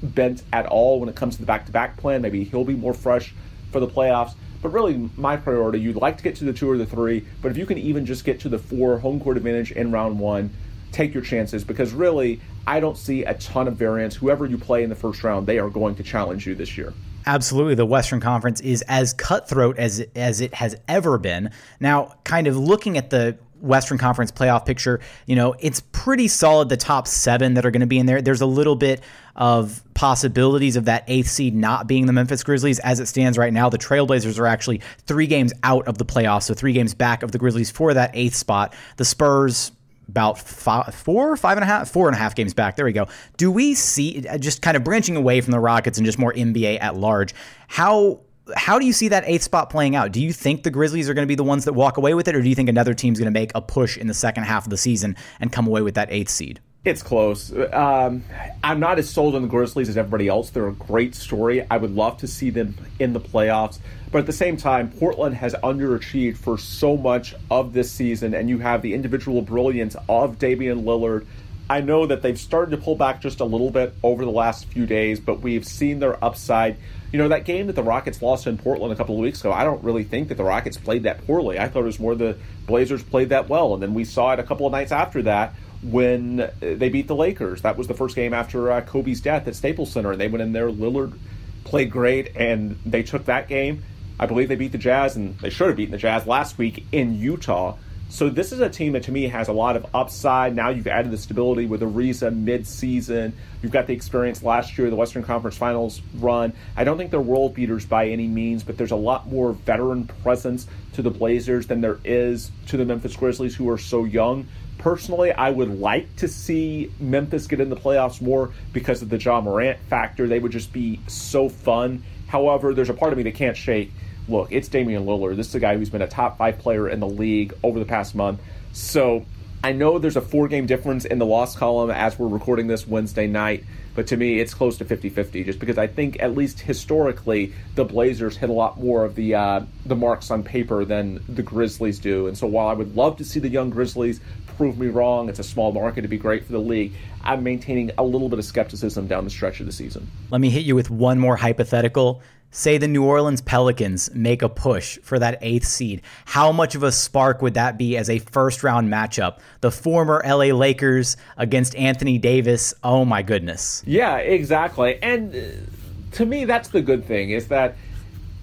bent 0.03 0.43
at 0.53 0.67
all 0.67 1.01
when 1.01 1.09
it 1.09 1.15
comes 1.15 1.37
to 1.37 1.41
the 1.41 1.47
back 1.47 1.67
to 1.67 1.73
back 1.73 1.97
plan. 1.97 2.23
Maybe 2.23 2.45
he'll 2.45 2.65
be 2.65 2.75
more 2.75 2.95
fresh 2.95 3.33
for 3.71 3.81
the 3.81 3.89
playoffs. 3.89 4.35
But 4.61 4.71
really, 4.71 5.11
my 5.17 5.37
priority, 5.37 5.81
you'd 5.81 5.97
like 5.97 6.17
to 6.17 6.25
get 6.25 6.37
to 6.37 6.45
the 6.45 6.53
two 6.53 6.69
or 6.69 6.77
the 6.77 6.87
three, 6.87 7.25
but 7.41 7.51
if 7.51 7.57
you 7.57 7.67
can 7.67 7.79
even 7.79 8.05
just 8.05 8.25
get 8.25 8.41
to 8.41 8.49
the 8.49 8.59
four, 8.59 8.99
home 8.99 9.21
court 9.21 9.37
advantage 9.37 9.71
in 9.71 9.93
round 9.93 10.19
one, 10.19 10.51
take 10.93 11.15
your 11.15 11.23
chances 11.23 11.63
because 11.63 11.93
really, 11.93 12.41
I 12.67 12.81
don't 12.81 12.97
see 12.97 13.23
a 13.25 13.35
ton 13.35 13.69
of 13.69 13.77
variance. 13.77 14.17
Whoever 14.17 14.47
you 14.47 14.59
play 14.59 14.83
in 14.83 14.89
the 14.89 14.97
first 14.97 15.23
round, 15.23 15.47
they 15.47 15.59
are 15.59 15.69
going 15.69 15.95
to 15.97 16.03
challenge 16.03 16.47
you 16.47 16.55
this 16.55 16.77
year. 16.77 16.93
Absolutely, 17.27 17.75
the 17.75 17.87
Western 17.87 18.21
Conference 18.21 18.61
is 18.61 18.83
as 18.83 19.13
cutthroat 19.13 19.79
as 19.79 20.05
as 20.15 20.41
it 20.41 20.55
has 20.55 20.77
ever 20.87 21.19
been. 21.19 21.51
Now, 21.81 22.15
kind 22.23 22.47
of 22.47 22.57
looking 22.57 22.97
at 22.97 23.11
the 23.11 23.37
Western 23.61 23.99
Conference 23.99 24.31
playoff 24.31 24.65
picture, 24.65 25.01
you 25.27 25.35
know, 25.35 25.55
it's 25.59 25.81
pretty 25.81 26.29
solid. 26.29 26.69
The 26.69 26.77
top 26.77 27.09
seven 27.09 27.55
that 27.55 27.67
are 27.67 27.73
going 27.73 27.81
to 27.81 27.87
be 27.87 27.99
in 27.99 28.07
there. 28.07 28.23
There's 28.23 28.43
a 28.43 28.47
little 28.47 28.77
bit 28.77 29.03
of 29.35 29.83
possibilities 29.95 30.77
of 30.77 30.85
that 30.85 31.05
eighth 31.09 31.29
seed 31.29 31.55
not 31.55 31.87
being 31.87 32.07
the 32.07 32.13
Memphis 32.13 32.45
Grizzlies 32.45 32.79
as 32.79 33.01
it 33.01 33.07
stands 33.07 33.37
right 33.37 33.53
now. 33.53 33.69
The 33.69 33.79
Trailblazers 33.79 34.39
are 34.39 34.47
actually 34.47 34.81
three 35.07 35.27
games 35.27 35.53
out 35.63 35.89
of 35.89 35.99
the 35.99 36.05
playoffs, 36.05 36.45
so 36.45 36.55
three 36.55 36.73
games 36.73 36.95
back 36.95 37.23
of 37.25 37.33
the 37.33 37.39
Grizzlies 37.39 37.71
for 37.71 37.93
that 37.93 38.13
eighth 38.15 38.35
spot. 38.35 38.73
The 38.99 39.05
Spurs 39.05 39.73
about 40.09 40.39
five, 40.39 40.95
four, 40.95 41.37
five 41.37 41.57
and 41.57 41.65
a 41.65 41.67
half, 41.67 41.89
four 41.91 42.09
and 42.09 42.15
a 42.15 42.19
half 42.19 42.35
games 42.35 42.55
back. 42.55 42.77
There 42.77 42.85
we 42.85 42.93
go. 42.93 43.09
Do 43.37 43.51
we 43.51 43.75
see 43.75 44.25
just 44.39 44.63
kind 44.63 44.77
of 44.77 44.85
branching 44.85 45.17
away 45.17 45.41
from 45.41 45.53
the 45.53 45.61
Rockets 45.61 45.99
and 45.99 46.05
just 46.05 46.19
more 46.19 46.33
NBA 46.33 46.81
at 46.81 46.97
large? 46.97 47.35
How 47.69 48.21
how 48.55 48.79
do 48.79 48.87
you 48.87 48.93
see 48.93 49.09
that 49.09 49.25
eighth 49.27 49.43
spot 49.43 49.71
playing 49.71 49.97
out? 49.97 50.13
Do 50.13 50.23
you 50.23 50.33
think 50.33 50.63
the 50.63 50.71
Grizzlies 50.71 51.09
are 51.09 51.15
going 51.15 51.27
to 51.27 51.29
be 51.29 51.35
the 51.35 51.45
ones 51.45 51.65
that 51.65 51.73
walk 51.73 51.97
away 51.97 52.15
with 52.15 52.29
it, 52.29 52.37
or 52.37 52.43
do 52.43 52.49
you 52.49 52.55
think 52.55 52.69
another 52.69 52.95
team's 52.95 53.19
going 53.19 53.33
to 53.33 53.37
make 53.37 53.51
a 53.55 53.61
push 53.61 53.97
in 53.97 54.07
the 54.07 54.15
second 54.15 54.45
half 54.45 54.65
of 54.65 54.71
the 54.71 54.77
season 54.77 55.17
and 55.41 55.51
come 55.51 55.67
away 55.67 55.83
with 55.83 55.97
that 55.97 56.09
eighth 56.13 56.31
seed? 56.31 56.61
It's 56.85 57.03
close. 57.03 57.53
Um, 57.73 58.23
I'm 58.63 58.79
not 58.79 59.01
as 59.01 59.11
sold 59.11 59.35
on 59.35 59.43
the 59.43 59.49
Grizzlies 59.49 59.89
as 59.89 59.97
everybody 59.97 60.29
else. 60.29 60.51
They're 60.51 60.69
a 60.69 60.73
great 60.73 61.17
story. 61.17 61.67
I 61.69 61.79
would 61.79 61.91
love 61.91 62.19
to 62.19 62.29
see 62.29 62.51
them 62.51 62.77
in 63.01 63.13
the 63.13 63.21
playoffs. 63.21 63.81
But 64.17 64.21
at 64.21 64.27
the 64.29 64.33
same 64.33 64.57
time, 64.57 64.93
Portland 64.93 65.35
has 65.35 65.53
underachieved 65.53 66.39
for 66.39 66.57
so 66.57 66.97
much 66.97 67.35
of 67.51 67.75
this 67.75 67.93
season, 67.93 68.33
and 68.33 68.49
you 68.49 68.57
have 68.61 68.81
the 68.81 68.95
individual 68.95 69.43
brilliance 69.43 69.95
of 70.09 70.39
Damian 70.39 70.85
Lillard. 70.85 71.27
I 71.69 71.83
know 71.83 72.07
that 72.07 72.23
they've 72.23 72.41
started 72.41 72.71
to 72.71 72.79
pull 72.79 72.97
back 72.97 73.21
just 73.21 73.41
a 73.41 73.45
little 73.45 73.71
bit 73.71 73.93
over 74.03 74.25
the 74.25 74.31
last 74.31 74.69
few 74.69 74.87
days, 74.87 75.21
but 75.21 75.41
we've 75.41 75.67
seen 75.67 75.99
their 75.99 76.25
upside. 76.25 76.79
You 77.13 77.19
know, 77.19 77.29
that 77.29 77.45
game 77.45 77.67
that 77.67 77.75
the 77.75 77.83
Rockets 77.83 78.23
lost 78.23 78.47
in 78.47 78.57
Portland 78.57 78.91
a 78.91 78.97
couple 78.97 79.17
of 79.17 79.21
weeks 79.21 79.41
ago, 79.41 79.53
I 79.53 79.65
don't 79.65 79.85
really 79.85 80.05
think 80.05 80.29
that 80.29 80.37
the 80.37 80.45
Rockets 80.45 80.79
played 80.79 81.03
that 81.03 81.27
poorly. 81.27 81.59
I 81.59 81.69
thought 81.69 81.81
it 81.81 81.85
was 81.85 82.01
more 82.01 82.15
the 82.15 82.39
Blazers 82.65 83.03
played 83.03 83.29
that 83.29 83.51
well. 83.51 83.75
And 83.75 83.83
then 83.83 83.93
we 83.93 84.07
saw 84.07 84.33
it 84.33 84.39
a 84.39 84.45
couple 84.45 84.65
of 84.65 84.73
nights 84.73 84.93
after 84.93 85.21
that 85.25 85.53
when 85.83 86.51
they 86.63 86.89
beat 86.89 87.07
the 87.07 87.17
Lakers. 87.17 87.61
That 87.61 87.77
was 87.77 87.87
the 87.87 87.93
first 87.93 88.17
game 88.17 88.33
after 88.33 88.73
uh, 88.73 88.81
Kobe's 88.81 89.21
death 89.21 89.47
at 89.47 89.55
Staples 89.55 89.93
Center, 89.93 90.13
and 90.13 90.19
they 90.19 90.29
went 90.29 90.41
in 90.41 90.55
there. 90.55 90.71
Lillard 90.71 91.19
played 91.65 91.91
great, 91.91 92.35
and 92.35 92.79
they 92.87 93.03
took 93.03 93.27
that 93.27 93.47
game. 93.47 93.83
I 94.19 94.27
believe 94.27 94.49
they 94.49 94.57
beat 94.57 94.73
the 94.73 94.79
Jazz, 94.79 95.17
and 95.17 95.39
they 95.39 95.51
should 95.51 95.69
have 95.69 95.77
beaten 95.77 95.93
the 95.93 95.99
Jazz 95.99 96.27
last 96.27 96.59
week 96.59 96.87
in 96.93 97.19
Utah. 97.19 97.77
So 98.09 98.31
this 98.31 98.53
is 98.53 98.61
a 98.61 98.69
team 98.69 98.93
that 98.93 99.03
to 99.05 99.13
me 99.13 99.25
has 99.29 99.49
a 99.49 99.53
lot 99.53 99.75
of 99.75 99.87
upside. 99.93 100.55
Now 100.55 100.69
you've 100.69 100.87
added 100.87 101.11
the 101.11 101.19
stability 101.19 101.67
with 101.67 101.81
Ariza 101.81 102.35
mid-season. 102.35 103.33
You've 103.63 103.73
got 103.73 103.89
the 103.89 103.95
experience 103.95 104.45
last 104.45 104.79
year, 104.79 104.89
the 104.91 104.97
Western 104.97 105.25
Conference 105.25 105.57
Finals 105.57 106.01
run. 106.15 106.53
I 106.77 106.85
don't 106.85 106.99
think 106.99 107.11
they're 107.11 107.21
world 107.21 107.55
beaters 107.55 107.85
by 107.85 108.07
any 108.07 108.29
means, 108.29 108.63
but 108.63 108.79
there's 108.79 108.93
a 108.93 108.97
lot 108.97 109.27
more 109.27 109.53
veteran 109.53 110.07
presence 110.23 110.69
to 110.93 111.03
the 111.03 111.11
Blazers 111.11 111.67
than 111.67 111.81
there 111.81 111.99
is 112.05 112.53
to 112.69 112.77
the 112.77 112.85
Memphis 112.85 113.17
Grizzlies, 113.17 113.57
who 113.57 113.69
are 113.69 113.79
so 113.79 114.05
young. 114.05 114.47
Personally, 114.79 115.33
I 115.33 115.51
would 115.51 115.81
like 115.81 116.15
to 116.17 116.29
see 116.29 116.93
Memphis 117.01 117.49
get 117.49 117.61
in 117.61 117.71
the 117.71 117.77
playoffs 117.77 118.21
more 118.23 118.53
because 118.73 119.03
of 119.03 119.09
the 119.09 119.19
Ja 119.19 119.41
Morant 119.41 119.81
factor. 119.91 120.29
They 120.29 120.39
would 120.39 120.53
just 120.53 120.73
be 120.73 121.01
so 121.09 121.49
fun. 121.49 122.05
However, 122.29 122.73
there's 122.73 122.91
a 122.91 122.95
part 122.95 123.13
of 123.13 123.17
me 123.17 123.25
that 123.25 123.35
can't 123.35 123.57
shake 123.57 123.91
look, 124.29 124.49
it's 124.51 124.69
Damian 124.69 125.05
Lillard. 125.05 125.37
This 125.37 125.49
is 125.49 125.55
a 125.55 125.61
guy 125.61 125.77
who's 125.77 125.91
been 125.91 126.03
a 126.03 126.09
top 126.09 126.39
five 126.39 126.59
player 126.59 126.89
in 126.89 127.01
the 127.01 127.09
league 127.09 127.55
over 127.63 127.79
the 127.79 127.85
past 127.85 128.15
month. 128.15 128.41
So 128.73 129.25
I 129.65 129.73
know 129.73 129.99
there's 129.99 130.17
a 130.17 130.21
four 130.21 130.49
game 130.49 130.67
difference 130.67 131.05
in 131.05 131.19
the 131.19 131.27
loss 131.27 131.57
column 131.57 131.91
as 131.91 132.19
we're 132.19 132.29
recording 132.29 132.67
this 132.67 132.87
Wednesday 132.87 133.27
night, 133.27 133.65
but 133.95 134.07
to 134.09 134.17
me, 134.17 134.39
it's 134.39 134.55
close 134.55 134.79
to 134.79 134.85
50 134.85 135.09
50 135.09 135.45
just 135.45 135.59
because 135.59 135.79
I 135.79 135.87
think, 135.87 136.23
at 136.23 136.35
least 136.35 136.61
historically, 136.61 137.53
the 137.75 137.85
Blazers 137.85 138.37
hit 138.37 138.51
a 138.51 138.53
lot 138.53 138.79
more 138.79 139.05
of 139.05 139.15
the, 139.15 139.35
uh, 139.35 139.61
the 139.85 139.97
marks 139.97 140.31
on 140.31 140.43
paper 140.43 140.85
than 140.85 141.25
the 141.29 141.43
Grizzlies 141.43 141.99
do. 141.99 142.27
And 142.27 142.37
so 142.37 142.47
while 142.47 142.69
I 142.69 142.75
would 142.75 142.95
love 142.95 143.17
to 143.17 143.25
see 143.25 143.41
the 143.41 143.49
young 143.49 143.71
Grizzlies 143.71 144.21
prove 144.57 144.79
me 144.79 144.89
wrong, 144.89 145.29
it's 145.29 145.39
a 145.39 145.45
small 145.45 145.73
market 145.73 146.03
to 146.03 146.09
be 146.09 146.19
great 146.19 146.45
for 146.45 146.53
the 146.53 146.61
league, 146.61 146.93
I'm 147.25 147.43
maintaining 147.43 147.91
a 147.99 148.05
little 148.05 148.29
bit 148.29 148.39
of 148.39 148.45
skepticism 148.45 149.07
down 149.07 149.25
the 149.25 149.31
stretch 149.31 149.61
of 149.61 149.67
the 149.67 149.73
season. 149.73 150.09
Let 150.31 150.41
me 150.41 150.51
hit 150.51 150.65
you 150.65 150.75
with 150.75 150.91
one 150.91 151.19
more 151.19 151.37
hypothetical 151.37 152.23
say 152.51 152.79
the 152.79 152.89
New 152.89 153.05
Orleans 153.05 153.41
Pelicans 153.41 154.13
make 154.15 154.43
a 154.43 154.49
push 154.49 154.99
for 155.03 155.19
that 155.19 155.39
eighth 155.43 155.67
seed, 155.67 156.03
how 156.25 156.53
much 156.53 156.75
of 156.75 156.83
a 156.83 156.93
spark 156.93 157.43
would 157.43 157.55
that 157.55 157.77
be 157.77 157.97
as 157.97 158.09
a 158.09 158.19
first 158.19 158.63
round 158.63 158.89
matchup? 158.91 159.39
The 159.61 159.71
former 159.71 160.23
LA 160.25 160.55
Lakers 160.55 161.17
against 161.37 161.75
Anthony 161.77 162.19
Davis. 162.19 162.75
Oh 162.83 163.05
my 163.05 163.23
goodness. 163.23 163.83
Yeah, 163.87 164.17
exactly. 164.17 164.99
And 165.03 165.35
uh, 165.35 166.17
to 166.17 166.27
me, 166.27 166.45
that's 166.45 166.69
the 166.69 166.81
good 166.81 167.05
thing 167.05 167.31
is 167.31 167.49
that 167.49 167.77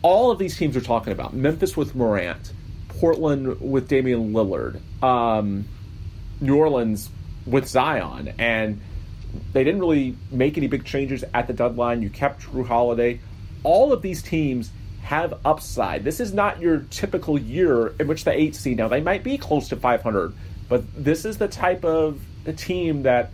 all 0.04 0.32
of 0.32 0.38
these 0.38 0.58
teams 0.58 0.78
are 0.78 0.82
talking 0.82 1.14
about 1.14 1.34
Memphis 1.34 1.76
with 1.76 1.96
Morant, 1.96 2.54
Portland 2.90 3.60
with 3.60 3.88
Damian 3.88 4.34
Lillard, 4.34 4.80
um, 5.02 5.66
New 6.42 6.58
Orleans 6.58 7.10
with 7.46 7.68
Zion, 7.68 8.34
and 8.38 8.80
they 9.54 9.64
didn't 9.64 9.80
really 9.80 10.16
make 10.30 10.58
any 10.58 10.68
big 10.68 10.86
changes 10.86 11.24
at 11.34 11.48
the 11.48 11.54
deadline. 11.54 12.02
You 12.02 12.10
kept 12.10 12.44
Jrue 12.44 12.68
Holiday 12.68 13.20
all 13.64 13.94
of 13.94 14.02
these 14.02 14.22
teams 14.22 14.72
have 15.04 15.40
upside. 15.44 16.04
This 16.04 16.20
is 16.20 16.34
not 16.34 16.62
your 16.62 16.80
typical 16.90 17.38
year 17.38 17.94
in 18.00 18.08
which 18.08 18.24
the 18.24 18.32
eight 18.32 18.56
seed 18.56 18.78
now 18.78 18.88
they 18.88 19.02
might 19.02 19.24
be 19.24 19.38
close 19.38 19.70
to 19.70 19.76
500, 19.76 20.34
but 20.70 20.84
this 21.04 21.26
is 21.26 21.38
the 21.38 21.48
type 21.48 21.84
of 21.84 22.22
team 22.58 23.04
that, 23.04 23.32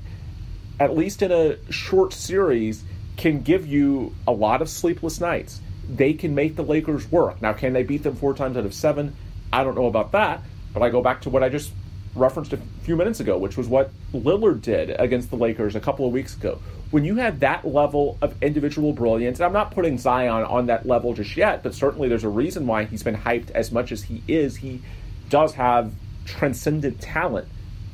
at 0.80 0.95
least 0.95 1.21
in 1.21 1.32
a 1.32 1.57
short 1.71 2.13
series, 2.13 2.84
can 3.17 3.41
give 3.41 3.67
you 3.67 4.15
a 4.27 4.32
lot 4.32 4.61
of 4.61 4.69
sleepless 4.69 5.19
nights. 5.19 5.61
They 5.88 6.13
can 6.13 6.36
make 6.36 6.55
the 6.55 6.63
Lakers 6.63 7.11
work. 7.11 7.41
Now, 7.41 7.53
can 7.53 7.73
they 7.73 7.84
beat 7.84 8.03
them 8.03 8.15
four 8.15 8.34
times 8.34 8.57
out 8.57 8.65
of 8.65 8.73
seven? 8.73 9.15
I 9.51 9.63
don't 9.63 9.75
know 9.75 9.88
about 9.88 10.11
that, 10.11 10.41
but 10.73 10.84
I 10.84 10.89
go 10.89 11.01
back 11.01 11.21
to 11.21 11.30
what 11.30 11.43
I 11.43 11.49
just 11.49 11.71
referenced 12.16 12.53
a 12.53 12.57
few 12.84 12.95
minutes 12.95 13.20
ago, 13.20 13.38
which 13.38 13.57
was 13.57 13.68
what 13.68 13.91
Lillard 14.14 14.62
did 14.62 14.95
against 14.99 15.30
the 15.30 15.36
Lakers 15.36 15.76
a 15.76 15.80
couple 15.80 16.05
of 16.05 16.12
weeks 16.12 16.36
ago 16.36 16.60
when 16.91 17.05
you 17.05 17.16
have 17.16 17.39
that 17.41 17.68
level 17.68 18.18
of 18.22 18.41
individual 18.41 18.93
brilliance, 18.93 19.39
and 19.39 19.45
I'm 19.45 19.53
not 19.53 19.72
putting 19.72 19.97
Zion 19.97 20.43
on 20.43 20.66
that 20.68 20.88
level 20.88 21.14
just 21.14 21.38
yet, 21.38 21.62
but 21.62 21.76
certainly 21.76 22.10
there's 22.10 22.24
a 22.24 22.30
reason 22.30 22.66
why 22.66 22.86
he's 22.86 23.03
been 23.03 23.16
hyped 23.16 23.51
as 23.51 23.72
much 23.72 23.91
as 23.91 24.03
he 24.03 24.24
is. 24.28 24.55
He 24.57 24.82
does 25.30 25.53
have 25.53 25.93
transcendent 26.26 26.99
talent. 26.99 27.47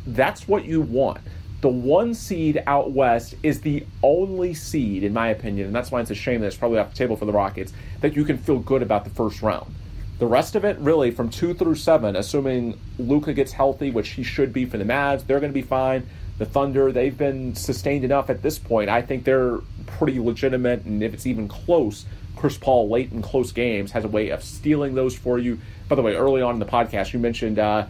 That's 0.08 0.48
what 0.48 0.66
you 0.66 0.82
want. 0.82 1.20
The 1.60 1.70
one 1.70 2.14
seed 2.14 2.64
out 2.68 2.92
west 2.92 3.36
is 3.44 3.62
the 3.62 3.86
only 4.04 4.54
seed, 4.54 5.04
in 5.04 5.14
my 5.14 5.30
opinion, 5.30 5.68
and 5.68 5.76
that's 5.76 5.92
why 5.92 6.00
it's 6.00 6.12
a 6.12 6.16
shame 6.16 6.40
that 6.42 6.48
it's 6.48 6.56
probably 6.56 6.80
off 6.80 6.92
the 6.92 6.98
table 6.98 7.18
for 7.18 7.26
the 7.26 7.34
Rockets, 7.34 7.74
that 8.02 8.16
you 8.16 8.24
can 8.24 8.38
feel 8.38 8.60
good 8.60 8.82
about 8.82 9.04
the 9.04 9.10
first 9.10 9.42
round. 9.42 9.74
The 10.18 10.28
rest 10.28 10.56
of 10.56 10.64
it, 10.64 10.78
really, 10.80 11.12
from 11.12 11.30
two 11.30 11.54
through 11.54 11.76
seven, 11.76 12.16
assuming 12.16 12.80
Luka 12.98 13.34
gets 13.34 13.52
healthy, 13.52 13.92
which 13.92 14.10
he 14.10 14.24
should 14.24 14.54
be 14.54 14.66
for 14.66 14.78
the 14.78 14.86
Mavs, 14.86 15.28
they're 15.28 15.40
going 15.40 15.52
to 15.52 15.54
be 15.54 15.62
fine 15.62 16.08
the 16.38 16.46
Thunder, 16.46 16.92
they've 16.92 17.18
been 17.18 17.56
sustained 17.56 18.04
enough 18.04 18.30
at 18.30 18.42
this 18.42 18.60
point. 18.60 18.90
I 18.90 19.02
think 19.02 19.24
they're 19.24 19.60
pretty 19.86 20.20
legitimate, 20.20 20.84
and 20.84 21.02
if 21.02 21.14
it's 21.14 21.26
even 21.26 21.48
close, 21.48 22.06
Chris 22.36 22.58
Paul 22.58 22.90
late 22.90 23.12
in 23.12 23.22
close 23.22 23.52
games 23.52 23.92
has 23.94 24.04
a 24.04 24.10
way 24.10 24.30
of 24.30 24.44
stealing 24.44 24.96
those 24.96 25.16
for 25.16 25.40
you. 25.40 25.60
By 25.88 25.96
the 25.96 26.02
way, 26.02 26.16
early 26.16 26.42
on 26.42 26.56
in 26.56 26.60
the 26.60 26.66
podcast, 26.66 27.14
you 27.14 27.20
mentioned, 27.20 27.58
uh, 27.58 27.88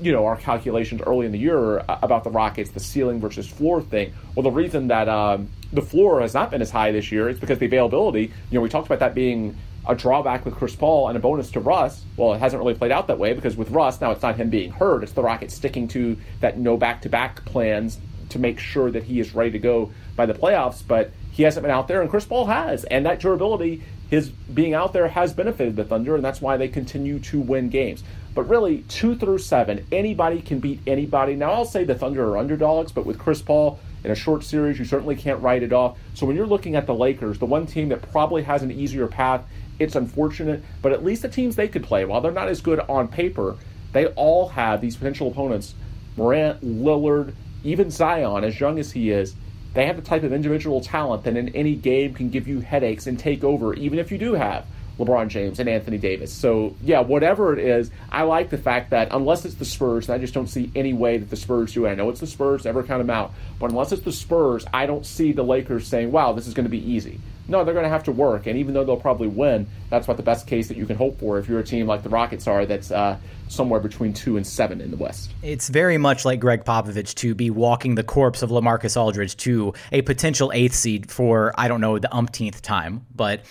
you 0.00 0.12
know, 0.12 0.26
our 0.26 0.36
calculations 0.36 1.00
early 1.06 1.24
in 1.24 1.32
the 1.32 1.38
year 1.38 1.78
about 1.88 2.24
the 2.24 2.30
Rockets, 2.30 2.70
the 2.70 2.80
ceiling 2.80 3.18
versus 3.18 3.48
floor 3.48 3.80
thing. 3.80 4.12
Well, 4.34 4.42
the 4.42 4.50
reason 4.50 4.88
that 4.88 5.08
um, 5.08 5.48
the 5.72 5.82
floor 5.82 6.20
has 6.20 6.34
not 6.34 6.50
been 6.50 6.60
as 6.60 6.70
high 6.70 6.92
this 6.92 7.10
year 7.10 7.30
is 7.30 7.40
because 7.40 7.58
the 7.58 7.66
availability. 7.66 8.32
You 8.50 8.58
know, 8.58 8.60
we 8.60 8.68
talked 8.68 8.86
about 8.86 8.98
that 8.98 9.14
being 9.14 9.56
a 9.88 9.94
drawback 9.94 10.44
with 10.44 10.54
Chris 10.54 10.74
Paul 10.74 11.08
and 11.08 11.16
a 11.16 11.20
bonus 11.20 11.50
to 11.52 11.60
Russ. 11.60 12.02
Well, 12.16 12.34
it 12.34 12.38
hasn't 12.38 12.60
really 12.60 12.74
played 12.74 12.92
out 12.92 13.06
that 13.08 13.18
way 13.18 13.32
because 13.32 13.56
with 13.56 13.70
Russ, 13.70 14.00
now 14.00 14.10
it's 14.10 14.22
not 14.22 14.36
him 14.36 14.50
being 14.50 14.70
hurt, 14.70 15.02
it's 15.02 15.12
the 15.12 15.22
Rockets 15.22 15.54
sticking 15.54 15.88
to 15.88 16.16
that 16.40 16.58
no 16.58 16.76
back 16.76 17.02
to 17.02 17.08
back 17.08 17.44
plans 17.44 17.98
to 18.30 18.38
make 18.38 18.58
sure 18.58 18.90
that 18.90 19.04
he 19.04 19.20
is 19.20 19.34
ready 19.34 19.52
to 19.52 19.58
go 19.58 19.92
by 20.16 20.26
the 20.26 20.34
playoffs. 20.34 20.82
But 20.86 21.10
he 21.30 21.42
hasn't 21.42 21.62
been 21.62 21.70
out 21.70 21.86
there, 21.86 22.00
and 22.00 22.10
Chris 22.10 22.24
Paul 22.24 22.46
has. 22.46 22.84
And 22.84 23.06
that 23.06 23.20
durability, 23.20 23.82
his 24.10 24.30
being 24.30 24.74
out 24.74 24.92
there, 24.92 25.08
has 25.08 25.32
benefited 25.32 25.76
the 25.76 25.84
Thunder, 25.84 26.16
and 26.16 26.24
that's 26.24 26.40
why 26.40 26.56
they 26.56 26.68
continue 26.68 27.18
to 27.20 27.40
win 27.40 27.68
games. 27.68 28.02
But 28.34 28.48
really, 28.48 28.78
two 28.88 29.16
through 29.16 29.38
seven, 29.38 29.86
anybody 29.92 30.42
can 30.42 30.58
beat 30.58 30.80
anybody. 30.86 31.36
Now, 31.36 31.52
I'll 31.52 31.64
say 31.64 31.84
the 31.84 31.94
Thunder 31.94 32.26
are 32.28 32.38
underdogs, 32.38 32.92
but 32.92 33.06
with 33.06 33.18
Chris 33.18 33.40
Paul, 33.40 33.78
in 34.04 34.10
a 34.10 34.14
short 34.14 34.44
series, 34.44 34.78
you 34.78 34.84
certainly 34.84 35.16
can't 35.16 35.42
write 35.42 35.62
it 35.62 35.72
off. 35.72 35.98
So 36.14 36.26
when 36.26 36.36
you're 36.36 36.46
looking 36.46 36.76
at 36.76 36.86
the 36.86 36.94
Lakers, 36.94 37.38
the 37.38 37.46
one 37.46 37.66
team 37.66 37.88
that 37.88 38.08
probably 38.12 38.42
has 38.44 38.62
an 38.62 38.70
easier 38.70 39.08
path 39.08 39.44
it's 39.78 39.94
unfortunate, 39.94 40.62
but 40.82 40.92
at 40.92 41.04
least 41.04 41.22
the 41.22 41.28
teams 41.28 41.56
they 41.56 41.68
could 41.68 41.84
play, 41.84 42.04
while 42.04 42.20
they're 42.20 42.32
not 42.32 42.48
as 42.48 42.60
good 42.60 42.80
on 42.80 43.08
paper, 43.08 43.56
they 43.92 44.06
all 44.08 44.48
have 44.48 44.80
these 44.80 44.96
potential 44.96 45.28
opponents 45.28 45.74
Morant, 46.16 46.62
Lillard, 46.62 47.34
even 47.62 47.90
Zion, 47.90 48.44
as 48.44 48.58
young 48.58 48.78
as 48.78 48.92
he 48.92 49.10
is. 49.10 49.34
They 49.74 49.86
have 49.86 49.96
the 49.96 50.02
type 50.02 50.22
of 50.22 50.32
individual 50.32 50.80
talent 50.80 51.24
that 51.24 51.36
in 51.36 51.50
any 51.50 51.74
game 51.74 52.14
can 52.14 52.30
give 52.30 52.48
you 52.48 52.60
headaches 52.60 53.06
and 53.06 53.18
take 53.18 53.44
over, 53.44 53.74
even 53.74 53.98
if 53.98 54.10
you 54.10 54.16
do 54.16 54.32
have 54.32 54.64
LeBron 54.98 55.28
James 55.28 55.60
and 55.60 55.68
Anthony 55.68 55.98
Davis. 55.98 56.32
So, 56.32 56.74
yeah, 56.82 57.00
whatever 57.00 57.52
it 57.52 57.58
is, 57.58 57.90
I 58.10 58.22
like 58.22 58.48
the 58.48 58.56
fact 58.58 58.90
that 58.90 59.08
unless 59.10 59.44
it's 59.44 59.56
the 59.56 59.66
Spurs, 59.66 60.08
and 60.08 60.14
I 60.14 60.18
just 60.18 60.32
don't 60.32 60.46
see 60.46 60.70
any 60.74 60.94
way 60.94 61.18
that 61.18 61.28
the 61.28 61.36
Spurs 61.36 61.74
do 61.74 61.84
it. 61.84 61.90
I 61.90 61.94
know 61.94 62.08
it's 62.08 62.20
the 62.20 62.26
Spurs, 62.26 62.64
never 62.64 62.82
count 62.82 63.00
them 63.00 63.10
out. 63.10 63.32
But 63.58 63.70
unless 63.70 63.92
it's 63.92 64.02
the 64.02 64.12
Spurs, 64.12 64.64
I 64.72 64.86
don't 64.86 65.04
see 65.04 65.32
the 65.32 65.42
Lakers 65.42 65.86
saying, 65.86 66.10
wow, 66.12 66.32
this 66.32 66.46
is 66.46 66.54
going 66.54 66.64
to 66.64 66.70
be 66.70 66.90
easy. 66.90 67.20
No, 67.48 67.64
they're 67.64 67.74
going 67.74 67.84
to 67.84 67.90
have 67.90 68.04
to 68.04 68.12
work. 68.12 68.46
And 68.46 68.58
even 68.58 68.74
though 68.74 68.84
they'll 68.84 68.96
probably 68.96 69.28
win, 69.28 69.66
that's 69.88 70.06
about 70.06 70.16
the 70.16 70.22
best 70.22 70.46
case 70.46 70.68
that 70.68 70.76
you 70.76 70.86
can 70.86 70.96
hope 70.96 71.18
for 71.18 71.38
if 71.38 71.48
you're 71.48 71.60
a 71.60 71.64
team 71.64 71.86
like 71.86 72.02
the 72.02 72.08
Rockets 72.08 72.46
are 72.46 72.66
that's 72.66 72.90
uh, 72.90 73.16
somewhere 73.48 73.80
between 73.80 74.12
two 74.12 74.36
and 74.36 74.46
seven 74.46 74.80
in 74.80 74.90
the 74.90 74.96
West. 74.96 75.30
It's 75.42 75.68
very 75.68 75.98
much 75.98 76.24
like 76.24 76.40
Gregg 76.40 76.64
Popovich 76.64 77.14
to 77.16 77.34
be 77.34 77.50
walking 77.50 77.94
the 77.94 78.04
corpse 78.04 78.42
of 78.42 78.50
LaMarcus 78.50 78.96
Aldridge 78.96 79.36
to 79.38 79.74
a 79.92 80.02
potential 80.02 80.50
eighth 80.54 80.74
seed 80.74 81.10
for, 81.10 81.52
I 81.56 81.68
don't 81.68 81.80
know, 81.80 81.98
the 81.98 82.12
umpteenth 82.14 82.62
time. 82.62 83.06
But 83.14 83.42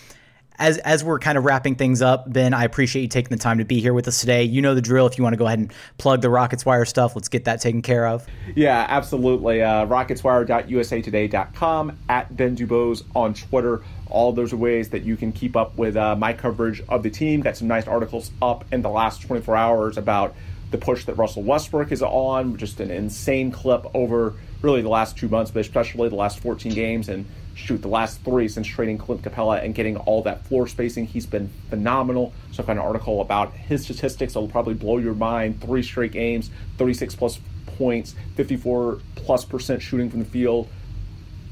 as 0.59 0.77
as 0.79 1.03
we're 1.03 1.19
kind 1.19 1.37
of 1.37 1.45
wrapping 1.45 1.75
things 1.75 2.01
up, 2.01 2.31
Ben, 2.31 2.53
I 2.53 2.63
appreciate 2.63 3.03
you 3.03 3.07
taking 3.07 3.29
the 3.29 3.41
time 3.41 3.57
to 3.57 3.65
be 3.65 3.81
here 3.81 3.93
with 3.93 4.07
us 4.07 4.19
today. 4.19 4.43
You 4.43 4.61
know 4.61 4.75
the 4.75 4.81
drill. 4.81 5.07
If 5.07 5.17
you 5.17 5.23
want 5.23 5.33
to 5.33 5.37
go 5.37 5.45
ahead 5.45 5.59
and 5.59 5.73
plug 5.97 6.21
the 6.21 6.29
Rockets 6.29 6.65
Wire 6.65 6.85
stuff, 6.85 7.15
let's 7.15 7.29
get 7.29 7.45
that 7.45 7.61
taken 7.61 7.81
care 7.81 8.07
of. 8.07 8.25
Yeah, 8.55 8.85
absolutely. 8.89 9.61
Uh, 9.61 9.85
RocketsWire.usatoday.com 9.87 11.97
at 12.09 12.35
Ben 12.35 12.55
DuBose 12.55 13.03
on 13.15 13.33
Twitter. 13.33 13.81
All 14.09 14.31
those 14.31 14.53
are 14.53 14.57
ways 14.57 14.89
that 14.89 15.03
you 15.03 15.17
can 15.17 15.31
keep 15.31 15.55
up 15.55 15.77
with 15.77 15.97
uh, 15.97 16.15
my 16.15 16.33
coverage 16.33 16.81
of 16.87 17.03
the 17.03 17.09
team. 17.09 17.41
Got 17.41 17.57
some 17.57 17.67
nice 17.67 17.87
articles 17.87 18.31
up 18.41 18.65
in 18.71 18.81
the 18.81 18.89
last 18.89 19.21
24 19.23 19.55
hours 19.55 19.97
about 19.97 20.35
the 20.71 20.77
push 20.77 21.05
that 21.05 21.15
Russell 21.15 21.43
Westbrook 21.43 21.91
is 21.91 22.01
on. 22.01 22.57
Just 22.57 22.79
an 22.79 22.91
insane 22.91 23.51
clip 23.51 23.85
over 23.93 24.35
really 24.61 24.81
the 24.81 24.89
last 24.89 25.17
two 25.17 25.27
months, 25.27 25.51
but 25.51 25.59
especially 25.59 26.09
the 26.09 26.15
last 26.15 26.39
14 26.39 26.73
games 26.73 27.09
and 27.09 27.25
shoot 27.55 27.81
the 27.81 27.87
last 27.87 28.21
three 28.21 28.47
since 28.47 28.67
trading 28.67 28.97
Clint 28.97 29.23
Capela 29.23 29.63
and 29.63 29.73
getting 29.73 29.97
all 29.97 30.21
that 30.23 30.45
floor 30.45 30.67
spacing. 30.67 31.07
He's 31.07 31.25
been 31.25 31.49
phenomenal. 31.69 32.33
So 32.51 32.61
I've 32.61 32.67
got 32.67 32.73
an 32.73 32.79
article 32.79 33.21
about 33.21 33.53
his 33.53 33.83
statistics 33.83 34.33
that'll 34.33 34.49
probably 34.49 34.73
blow 34.75 34.97
your 34.97 35.15
mind. 35.15 35.61
Three 35.61 35.81
straight 35.81 36.11
games, 36.11 36.51
36 36.77 37.15
plus 37.15 37.39
points, 37.65 38.13
54 38.35 38.99
plus 39.15 39.45
percent 39.45 39.81
shooting 39.81 40.09
from 40.09 40.19
the 40.19 40.25
field, 40.25 40.67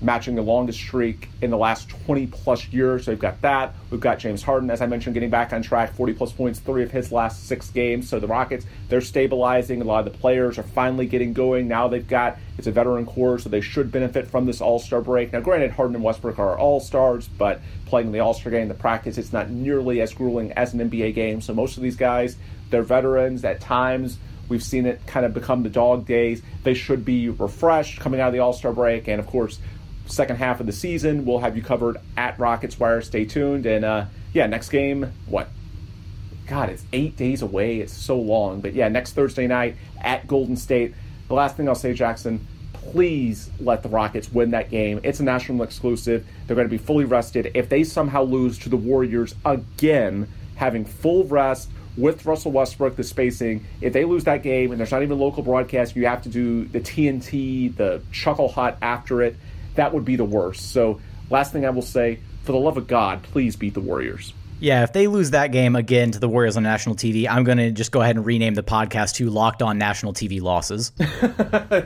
matching 0.03 0.35
the 0.35 0.41
longest 0.41 0.79
streak 0.79 1.29
in 1.41 1.49
the 1.49 1.57
last 1.57 1.89
20 1.89 2.27
plus 2.27 2.67
years. 2.67 3.05
So 3.05 3.11
we've 3.11 3.19
got 3.19 3.41
that. 3.41 3.73
We've 3.89 3.99
got 3.99 4.19
James 4.19 4.43
Harden, 4.43 4.69
as 4.69 4.81
I 4.81 4.85
mentioned, 4.85 5.13
getting 5.13 5.29
back 5.29 5.53
on 5.53 5.61
track, 5.61 5.93
40 5.95 6.13
plus 6.13 6.31
points, 6.33 6.59
three 6.59 6.83
of 6.83 6.91
his 6.91 7.11
last 7.11 7.47
six 7.47 7.69
games. 7.69 8.09
So 8.09 8.19
the 8.19 8.27
Rockets, 8.27 8.65
they're 8.89 9.01
stabilizing. 9.01 9.81
A 9.81 9.85
lot 9.85 10.05
of 10.05 10.11
the 10.11 10.19
players 10.19 10.57
are 10.59 10.63
finally 10.63 11.05
getting 11.05 11.31
going. 11.31 11.67
Now 11.67 11.87
they've 11.87 12.07
got, 12.07 12.37
it's 12.57 12.67
a 12.67 12.71
veteran 12.71 13.05
core, 13.05 13.39
so 13.39 13.49
they 13.49 13.61
should 13.61 13.91
benefit 13.91 14.27
from 14.27 14.45
this 14.45 14.59
All 14.61 14.79
Star 14.79 15.01
break. 15.01 15.31
Now, 15.31 15.39
granted, 15.39 15.71
Harden 15.71 15.95
and 15.95 16.03
Westbrook 16.03 16.37
are 16.37 16.57
All 16.57 16.79
Stars, 16.79 17.27
but 17.27 17.61
playing 17.85 18.11
the 18.11 18.19
All 18.19 18.33
Star 18.33 18.51
game, 18.51 18.67
the 18.67 18.73
practice, 18.73 19.17
it's 19.17 19.31
not 19.31 19.49
nearly 19.49 20.01
as 20.01 20.13
grueling 20.13 20.51
as 20.53 20.73
an 20.73 20.89
NBA 20.89 21.15
game. 21.15 21.39
So 21.39 21.53
most 21.53 21.77
of 21.77 21.83
these 21.83 21.95
guys, 21.95 22.35
they're 22.69 22.83
veterans 22.83 23.45
at 23.45 23.61
times. 23.61 24.17
We've 24.49 24.63
seen 24.63 24.85
it 24.85 25.05
kind 25.07 25.25
of 25.25 25.33
become 25.33 25.63
the 25.63 25.69
dog 25.69 26.05
days. 26.05 26.41
They 26.63 26.73
should 26.73 27.05
be 27.05 27.29
refreshed 27.29 27.99
coming 27.99 28.19
out 28.19 28.27
of 28.27 28.33
the 28.33 28.39
All 28.39 28.53
Star 28.53 28.73
break. 28.73 29.07
And 29.07 29.19
of 29.19 29.27
course, 29.27 29.59
second 30.05 30.37
half 30.37 30.59
of 30.59 30.65
the 30.65 30.71
season. 30.71 31.25
We'll 31.25 31.39
have 31.39 31.55
you 31.55 31.63
covered 31.63 31.97
at 32.17 32.37
Rockets 32.39 32.79
Wire. 32.79 33.01
Stay 33.01 33.25
tuned. 33.25 33.65
And 33.65 33.85
uh, 33.85 34.05
yeah, 34.33 34.47
next 34.47 34.69
game, 34.69 35.11
what? 35.27 35.49
God, 36.47 36.69
it's 36.69 36.83
eight 36.91 37.15
days 37.15 37.41
away. 37.41 37.79
It's 37.79 37.93
so 37.93 38.19
long. 38.19 38.61
But 38.61 38.73
yeah, 38.73 38.89
next 38.89 39.13
Thursday 39.13 39.47
night 39.47 39.75
at 40.01 40.27
Golden 40.27 40.57
State. 40.57 40.93
The 41.27 41.33
last 41.33 41.55
thing 41.55 41.69
I'll 41.69 41.75
say, 41.75 41.93
Jackson, 41.93 42.45
please 42.73 43.49
let 43.59 43.81
the 43.81 43.89
Rockets 43.89 44.31
win 44.31 44.51
that 44.51 44.69
game. 44.69 44.99
It's 45.03 45.19
a 45.19 45.23
national 45.23 45.63
exclusive. 45.63 46.25
They're 46.45 46.55
going 46.55 46.67
to 46.67 46.71
be 46.71 46.77
fully 46.77 47.05
rested. 47.05 47.51
If 47.53 47.69
they 47.69 47.83
somehow 47.83 48.23
lose 48.23 48.57
to 48.59 48.69
the 48.69 48.77
Warriors 48.77 49.33
again, 49.45 50.27
having 50.55 50.85
full 50.85 51.25
rest 51.25 51.69
with 51.95 52.25
Russell 52.25 52.51
Westbrook, 52.51 52.95
the 52.95 53.03
spacing, 53.03 53.65
if 53.79 53.93
they 53.93 54.03
lose 54.03 54.25
that 54.25 54.43
game 54.43 54.71
and 54.71 54.79
there's 54.79 54.91
not 54.91 55.03
even 55.03 55.17
local 55.17 55.43
broadcast, 55.43 55.95
you 55.95 56.05
have 56.07 56.23
to 56.23 56.29
do 56.29 56.65
the 56.65 56.79
TNT, 56.79 57.75
the 57.75 58.01
Chuckle 58.11 58.49
Hut 58.49 58.77
after 58.81 59.21
it 59.21 59.37
that 59.75 59.93
would 59.93 60.05
be 60.05 60.15
the 60.15 60.25
worst. 60.25 60.71
So, 60.71 60.99
last 61.29 61.51
thing 61.51 61.65
I 61.65 61.69
will 61.69 61.81
say, 61.81 62.19
for 62.43 62.51
the 62.51 62.57
love 62.57 62.77
of 62.77 62.87
God, 62.87 63.23
please 63.23 63.55
beat 63.55 63.73
the 63.73 63.81
Warriors. 63.81 64.33
Yeah, 64.59 64.83
if 64.83 64.93
they 64.93 65.07
lose 65.07 65.31
that 65.31 65.51
game 65.51 65.75
again 65.75 66.11
to 66.11 66.19
the 66.19 66.29
Warriors 66.29 66.55
on 66.55 66.63
national 66.63 66.95
TV, 66.95 67.27
I'm 67.29 67.43
going 67.43 67.57
to 67.57 67.71
just 67.71 67.91
go 67.91 68.01
ahead 68.01 68.15
and 68.15 68.25
rename 68.25 68.53
the 68.53 68.63
podcast 68.63 69.15
to 69.15 69.29
Locked 69.29 69.61
On 69.61 69.77
National 69.77 70.13
TV 70.13 70.41
Losses. 70.41 70.91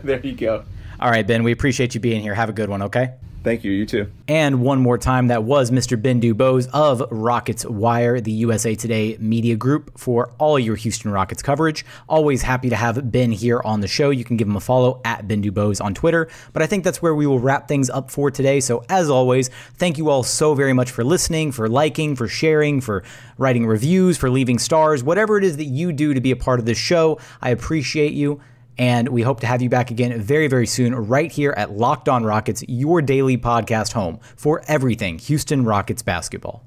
there 0.03 0.19
you 0.23 0.33
go. 0.33 0.63
All 0.99 1.09
right, 1.09 1.25
Ben, 1.25 1.43
we 1.43 1.51
appreciate 1.51 1.95
you 1.95 2.01
being 2.01 2.21
here. 2.21 2.35
Have 2.35 2.49
a 2.49 2.53
good 2.53 2.69
one, 2.69 2.83
okay? 2.83 3.13
Thank 3.43 3.63
you. 3.63 3.71
You 3.71 3.85
too. 3.85 4.11
And 4.27 4.61
one 4.61 4.79
more 4.79 4.97
time, 4.97 5.27
that 5.27 5.43
was 5.43 5.71
Mr. 5.71 6.01
Ben 6.01 6.19
DuBose 6.19 6.67
of 6.73 7.01
Rockets 7.11 7.65
Wire, 7.65 8.19
the 8.19 8.31
USA 8.31 8.75
Today 8.75 9.15
media 9.19 9.55
group, 9.55 9.97
for 9.97 10.33
all 10.37 10.59
your 10.59 10.75
Houston 10.75 11.11
Rockets 11.11 11.41
coverage. 11.41 11.85
Always 12.09 12.41
happy 12.41 12.69
to 12.69 12.75
have 12.75 13.09
Ben 13.09 13.31
here 13.31 13.61
on 13.63 13.79
the 13.79 13.87
show. 13.87 14.09
You 14.09 14.25
can 14.25 14.35
give 14.35 14.47
him 14.47 14.57
a 14.57 14.59
follow 14.59 15.01
at 15.05 15.27
Ben 15.27 15.41
DuBose 15.41 15.81
on 15.81 15.93
Twitter. 15.93 16.27
But 16.51 16.61
I 16.61 16.67
think 16.67 16.83
that's 16.83 17.01
where 17.01 17.15
we 17.15 17.25
will 17.25 17.39
wrap 17.39 17.67
things 17.67 17.89
up 17.89 18.11
for 18.11 18.29
today. 18.29 18.59
So, 18.59 18.83
as 18.89 19.09
always, 19.09 19.49
thank 19.75 19.97
you 19.97 20.09
all 20.09 20.23
so 20.23 20.53
very 20.53 20.73
much 20.73 20.91
for 20.91 21.05
listening, 21.05 21.53
for 21.53 21.69
liking, 21.69 22.15
for 22.17 22.27
sharing, 22.27 22.81
for 22.81 23.03
writing 23.37 23.65
reviews, 23.65 24.17
for 24.17 24.29
leaving 24.29 24.59
stars, 24.59 25.03
whatever 25.03 25.37
it 25.37 25.43
is 25.43 25.57
that 25.57 25.65
you 25.65 25.93
do 25.93 26.13
to 26.13 26.19
be 26.19 26.31
a 26.31 26.35
part 26.35 26.59
of 26.59 26.65
this 26.65 26.77
show. 26.77 27.17
I 27.41 27.51
appreciate 27.51 28.13
you. 28.13 28.41
And 28.77 29.09
we 29.09 29.21
hope 29.21 29.39
to 29.41 29.47
have 29.47 29.61
you 29.61 29.69
back 29.69 29.91
again 29.91 30.19
very, 30.21 30.47
very 30.47 30.67
soon, 30.67 30.93
right 30.93 31.31
here 31.31 31.53
at 31.57 31.71
Locked 31.71 32.09
On 32.09 32.23
Rockets, 32.23 32.63
your 32.67 33.01
daily 33.01 33.37
podcast 33.37 33.93
home 33.93 34.19
for 34.35 34.63
everything 34.67 35.17
Houston 35.19 35.63
Rockets 35.63 36.01
basketball. 36.01 36.63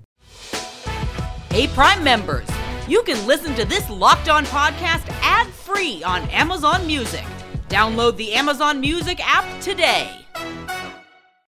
Hey, 1.50 1.66
Prime 1.68 2.02
members, 2.04 2.48
you 2.88 3.02
can 3.02 3.26
listen 3.26 3.54
to 3.54 3.64
this 3.64 3.88
Locked 3.90 4.28
On 4.28 4.44
podcast 4.46 5.08
ad 5.22 5.46
free 5.48 6.02
on 6.02 6.22
Amazon 6.30 6.86
Music. 6.86 7.24
Download 7.68 8.16
the 8.16 8.32
Amazon 8.32 8.80
Music 8.80 9.20
app 9.22 9.60
today. 9.60 10.10